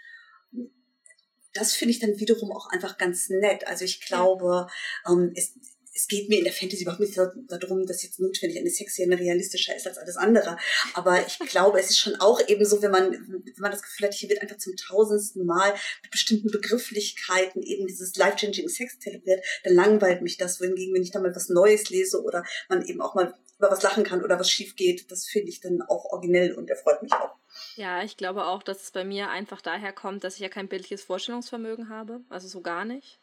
das 1.55 1.75
finde 1.75 1.93
ich 1.93 2.01
dann 2.01 2.19
wiederum 2.19 2.53
auch 2.53 2.69
einfach 2.71 2.99
ganz 2.99 3.29
nett. 3.29 3.67
Also 3.67 3.85
ich 3.85 4.01
glaube, 4.01 4.69
ja. 5.07 5.13
ähm, 5.13 5.33
es, 5.35 5.55
es 5.95 6.09
geht 6.09 6.29
mir 6.29 6.39
in 6.39 6.45
der 6.45 6.53
Fantasy 6.53 6.83
überhaupt 6.83 7.01
nicht 7.01 7.17
darum, 7.17 7.87
dass 7.87 8.03
jetzt 8.03 8.19
notwendig 8.19 8.59
eine 8.59 8.71
Sexszene 8.71 9.19
realistischer 9.19 9.77
ist 9.77 9.87
als 9.87 9.99
alles 9.99 10.17
andere. 10.17 10.57
Aber 10.95 11.27
ich 11.27 11.39
glaube, 11.51 11.81
es 11.81 11.91
ist 11.91 11.99
schon 11.99 12.17
auch 12.17 12.41
eben 12.49 12.65
so, 12.65 12.81
wenn 12.83 12.91
man, 12.91 13.13
wenn 13.13 13.53
man 13.59 13.71
das 13.71 13.83
Gefühl 13.83 14.07
hat, 14.07 14.15
hier 14.15 14.31
wird 14.31 14.41
einfach 14.41 14.59
zum 14.59 14.75
tausendsten 14.77 15.45
Mal 15.45 15.75
mit 16.03 16.11
bestimmten 16.11 16.51
Begrifflichkeiten 16.51 17.63
eben 17.63 17.87
dieses 17.87 18.17
life-changing 18.17 18.69
Sex 18.69 18.99
zelebriert, 18.99 19.45
dann 19.65 19.75
langweilt 19.75 20.23
mich 20.23 20.39
das. 20.39 20.61
Wohingegen, 20.61 20.95
wenn 20.95 21.03
ich 21.03 21.11
da 21.11 21.21
mal 21.21 21.35
was 21.35 21.49
Neues 21.49 21.91
lese 21.91 22.23
oder 22.23 22.45
man 22.69 22.85
eben 22.87 23.01
auch 23.01 23.15
mal 23.15 23.35
über 23.59 23.71
was 23.71 23.83
lachen 23.83 24.05
kann 24.05 24.25
oder 24.25 24.39
was 24.39 24.51
schief 24.51 24.77
geht, 24.77 25.11
das 25.11 25.27
finde 25.27 25.51
ich 25.51 25.61
dann 25.61 25.83
auch 25.83 26.07
originell 26.07 26.53
und 26.55 26.69
erfreut 26.71 27.03
mich 27.03 27.13
auch. 27.13 27.37
Ja, 27.77 28.03
ich 28.03 28.17
glaube 28.17 28.47
auch, 28.47 28.63
dass 28.63 28.83
es 28.83 28.91
bei 28.91 29.05
mir 29.05 29.29
einfach 29.29 29.61
daher 29.61 29.93
kommt, 29.93 30.25
dass 30.25 30.35
ich 30.35 30.41
ja 30.41 30.49
kein 30.49 30.69
bildliches 30.69 31.05
Vorstellungsvermögen 31.05 31.89
habe, 31.89 32.23
also 32.29 32.49
so 32.49 32.61
gar 32.61 32.85
nicht. 32.85 33.22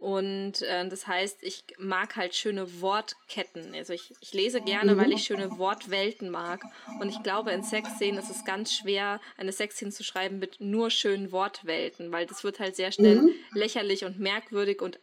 Und 0.00 0.62
äh, 0.62 0.88
das 0.88 1.06
heißt, 1.08 1.42
ich 1.42 1.64
mag 1.76 2.14
halt 2.14 2.34
schöne 2.34 2.80
Wortketten. 2.80 3.74
Also 3.74 3.92
ich, 3.92 4.14
ich 4.20 4.32
lese 4.32 4.60
gerne, 4.60 4.96
weil 4.96 5.12
ich 5.12 5.24
schöne 5.24 5.58
Wortwelten 5.58 6.30
mag. 6.30 6.62
Und 7.00 7.08
ich 7.08 7.20
glaube, 7.22 7.50
in 7.50 7.64
Sexszenen 7.64 8.22
ist 8.22 8.30
es 8.30 8.44
ganz 8.44 8.72
schwer, 8.72 9.20
eine 9.36 9.50
Sexszene 9.50 9.90
zu 9.90 10.04
schreiben 10.04 10.38
mit 10.38 10.60
nur 10.60 10.90
schönen 10.90 11.32
Wortwelten, 11.32 12.12
weil 12.12 12.26
das 12.26 12.44
wird 12.44 12.60
halt 12.60 12.76
sehr 12.76 12.92
schnell 12.92 13.22
mhm. 13.22 13.34
lächerlich 13.54 14.04
und 14.04 14.20
merkwürdig 14.20 14.82
und 14.82 15.00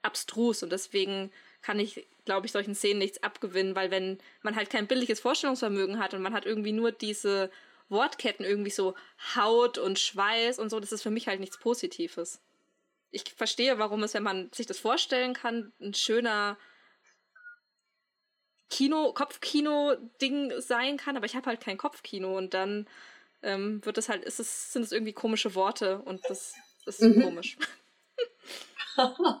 abstrus. 0.00 0.62
Und 0.62 0.72
deswegen 0.72 1.30
kann 1.60 1.78
ich, 1.78 2.06
glaube 2.24 2.46
ich, 2.46 2.52
solchen 2.52 2.74
Szenen 2.74 3.00
nichts 3.00 3.22
abgewinnen, 3.22 3.76
weil 3.76 3.90
wenn 3.90 4.18
man 4.40 4.56
halt 4.56 4.70
kein 4.70 4.86
bildliches 4.86 5.20
Vorstellungsvermögen 5.20 5.98
hat 5.98 6.14
und 6.14 6.22
man 6.22 6.32
hat 6.32 6.46
irgendwie 6.46 6.72
nur 6.72 6.92
diese 6.92 7.50
Wortketten 7.90 8.46
irgendwie 8.46 8.70
so 8.70 8.94
Haut 9.36 9.76
und 9.76 9.98
Schweiß 9.98 10.58
und 10.58 10.70
so, 10.70 10.80
das 10.80 10.92
ist 10.92 11.02
für 11.02 11.10
mich 11.10 11.28
halt 11.28 11.40
nichts 11.40 11.58
Positives 11.58 12.40
ich 13.10 13.24
verstehe, 13.36 13.78
warum 13.78 14.02
es, 14.02 14.14
wenn 14.14 14.22
man 14.22 14.50
sich 14.52 14.66
das 14.66 14.78
vorstellen 14.78 15.34
kann, 15.34 15.72
ein 15.80 15.94
schöner 15.94 16.58
Kino, 18.68 19.12
Kopfkino-Ding 19.12 20.60
sein 20.60 20.96
kann, 20.96 21.16
aber 21.16 21.26
ich 21.26 21.34
habe 21.34 21.46
halt 21.46 21.60
kein 21.60 21.76
Kopfkino 21.76 22.36
und 22.38 22.54
dann 22.54 22.88
ähm, 23.42 23.84
wird 23.84 23.98
es 23.98 24.08
halt, 24.08 24.24
ist 24.24 24.38
es, 24.38 24.72
sind 24.72 24.82
es 24.82 24.92
irgendwie 24.92 25.12
komische 25.12 25.54
Worte 25.54 26.00
und 26.02 26.22
das 26.28 26.54
ist 26.86 27.02
mhm. 27.02 27.22
komisch. 27.22 27.58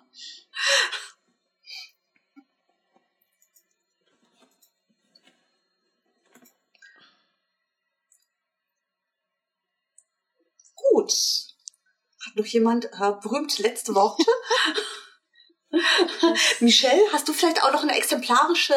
Gut. 10.74 11.49
Noch 12.34 12.46
jemand 12.46 12.86
äh, 12.86 13.12
berühmt 13.22 13.58
letzte 13.58 13.94
Worte? 13.94 14.24
Michelle, 16.60 17.02
hast 17.12 17.28
du 17.28 17.32
vielleicht 17.32 17.62
auch 17.62 17.72
noch 17.72 17.82
eine 17.82 17.96
exemplarische 17.96 18.74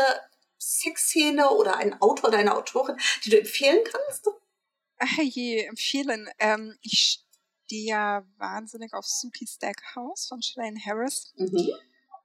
Sexszene 0.60 1.50
oder 1.50 1.78
einen 1.78 2.00
Autor 2.02 2.30
oder 2.30 2.38
eine 2.38 2.56
Autorin, 2.56 2.98
die 3.26 3.32
du 3.32 3.40
empfehlen 3.40 3.84
kannst? 3.84 4.28
Ach 4.98 5.18
je, 5.18 5.64
empfehlen. 5.64 6.30
Ähm, 6.40 6.78
ich 6.82 7.24
stehe 7.66 7.90
ja 7.90 8.26
wahnsinnig 8.38 8.94
auf 8.94 9.06
Suki 9.06 9.48
Stackhouse 9.48 10.28
von 10.28 10.42
Shalane 10.42 10.80
Harris. 10.86 11.34
Mhm. 11.36 11.70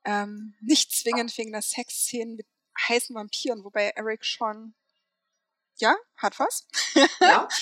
Ähm, 0.04 0.54
nicht 0.60 0.92
zwingend 0.92 1.36
wegen 1.36 1.52
der 1.52 1.62
Sexszenen 1.62 2.36
mit 2.36 2.46
heißen 2.88 3.14
Vampiren, 3.14 3.64
wobei 3.64 3.90
Eric 3.96 4.24
schon 4.24 4.74
ja, 5.80 5.96
hat 6.16 6.38
was. 6.38 6.66
Ja. 7.20 7.48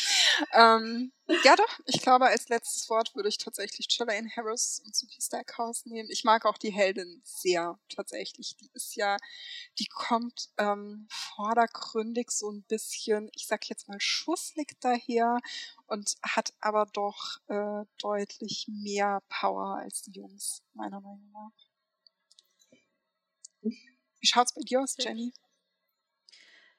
ähm, 0.52 1.12
ja, 1.44 1.56
doch. 1.56 1.80
Ich 1.86 2.02
glaube, 2.02 2.26
als 2.26 2.48
letztes 2.48 2.88
Wort 2.88 3.14
würde 3.14 3.28
ich 3.28 3.38
tatsächlich 3.38 3.88
Chelaine 3.88 4.30
Harris 4.36 4.80
und 4.84 4.94
Suki 4.94 5.20
Stackhouse 5.20 5.86
nehmen. 5.86 6.08
Ich 6.10 6.24
mag 6.24 6.44
auch 6.46 6.58
die 6.58 6.70
Heldin 6.70 7.20
sehr, 7.24 7.78
tatsächlich. 7.88 8.56
Die 8.56 8.70
ist 8.74 8.94
ja, 8.96 9.16
die 9.78 9.86
kommt 9.86 10.50
ähm, 10.58 11.08
vordergründig 11.10 12.30
so 12.30 12.50
ein 12.50 12.62
bisschen, 12.64 13.30
ich 13.34 13.46
sag 13.46 13.68
jetzt 13.68 13.88
mal, 13.88 14.00
schusslig 14.00 14.76
daher 14.80 15.38
und 15.86 16.14
hat 16.22 16.52
aber 16.60 16.86
doch 16.92 17.38
äh, 17.48 17.84
deutlich 17.98 18.66
mehr 18.68 19.22
Power 19.28 19.76
als 19.78 20.02
die 20.02 20.12
Jungs, 20.12 20.62
meiner 20.74 21.00
Meinung 21.00 21.30
nach. 21.32 21.52
Wie 23.62 24.26
schaut's 24.26 24.54
bei 24.54 24.62
dir 24.62 24.80
aus, 24.80 24.96
Jenny? 24.98 25.32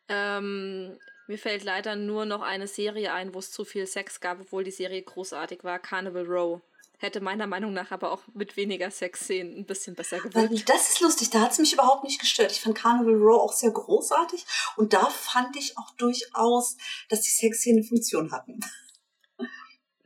Ähm, 0.10 0.98
mir 1.28 1.38
fällt 1.38 1.64
leider 1.64 1.96
nur 1.96 2.26
noch 2.26 2.42
eine 2.42 2.68
Serie 2.68 3.14
ein, 3.14 3.34
wo 3.34 3.40
es 3.40 3.52
zu 3.52 3.66
viel 3.66 3.86
Sex 3.86 4.20
gab, 4.20 4.40
obwohl 4.40 4.64
die 4.64 4.72
Serie 4.72 5.02
großartig 5.02 5.64
war. 5.64 5.80
Carnival 5.80 6.26
Row. 6.26 6.62
Hätte 7.00 7.22
meiner 7.22 7.46
Meinung 7.46 7.74
nach 7.74 7.92
aber 7.92 8.12
auch 8.12 8.22
mit 8.34 8.58
weniger 8.58 8.90
Sexszenen 8.90 9.56
ein 9.56 9.66
bisschen 9.66 9.94
besser 9.94 10.20
gewirkt. 10.20 10.68
Das 10.68 10.90
ist 10.90 11.00
lustig, 11.00 11.30
da 11.30 11.42
hat 11.42 11.52
es 11.52 11.60
mich 11.60 11.74
überhaupt 11.74 12.04
nicht 12.04 12.20
gestört. 12.20 12.52
Ich 12.52 12.62
fand 12.62 12.76
Carnival 12.76 13.14
Row 13.14 13.40
auch 13.40 13.54
sehr 13.54 13.70
großartig 13.70 14.44
und 14.78 14.94
da 14.94 15.06
fand 15.06 15.56
ich 15.58 15.78
auch 15.78 15.92
durchaus, 15.98 16.76
dass 17.10 17.22
die 17.22 17.30
Sexszenen 17.30 17.84
Funktion 17.84 18.32
hatten. 18.32 18.62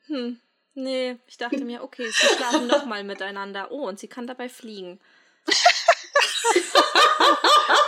Hm, 0.08 0.42
nee, 0.74 1.18
ich 1.28 1.38
dachte 1.38 1.64
mir, 1.64 1.82
okay, 1.82 2.08
sie 2.08 2.36
schlafen 2.36 2.68
noch 2.68 2.86
mal 2.86 3.06
miteinander. 3.06 3.72
Oh, 3.72 3.88
und 3.88 3.98
sie 3.98 4.10
kann 4.10 4.28
dabei 4.28 4.50
fliegen. 4.50 5.00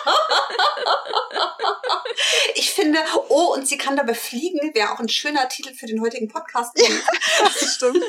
Ich 2.56 2.72
finde, 2.72 3.00
oh, 3.30 3.54
und 3.54 3.68
sie 3.68 3.78
kann 3.78 3.96
dabei 3.96 4.14
fliegen, 4.14 4.74
wäre 4.74 4.92
auch 4.92 5.00
ein 5.00 5.10
schöner 5.10 5.48
Titel 5.50 5.74
für 5.74 5.88
den 5.88 6.02
heutigen 6.02 6.28
Podcast. 6.28 6.78
das 7.40 7.76
stimmt. 7.76 8.04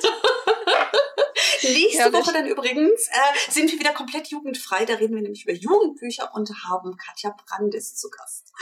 Nächste 1.63 1.99
Herrlich. 1.99 2.21
Woche 2.21 2.33
dann 2.33 2.47
übrigens 2.47 3.09
äh, 3.09 3.51
sind 3.51 3.73
wir 3.73 3.79
wieder 3.79 3.93
komplett 3.93 4.29
jugendfrei. 4.29 4.85
Da 4.85 4.95
reden 4.95 5.15
wir 5.15 5.23
nämlich 5.23 5.45
über 5.45 5.55
Jugendbücher 5.55 6.35
und 6.35 6.51
haben 6.69 6.97
Katja 6.97 7.31
Brandes 7.31 7.97
zu 7.97 8.11
Gast. 8.11 8.53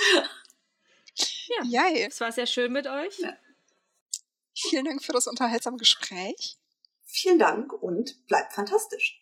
Ja, 1.15 1.89
Yay. 1.89 2.05
es 2.05 2.21
war 2.21 2.33
sehr 2.33 2.47
schön 2.47 2.73
mit 2.73 2.87
euch. 2.87 3.19
Ja. 3.19 3.37
Vielen 4.55 4.85
Dank 4.85 5.03
für 5.03 5.13
das 5.13 5.27
unterhaltsame 5.27 5.77
Gespräch. 5.77 6.57
Vielen 7.05 7.39
Dank 7.39 7.73
und 7.73 8.27
bleibt 8.27 8.53
fantastisch. 8.53 9.22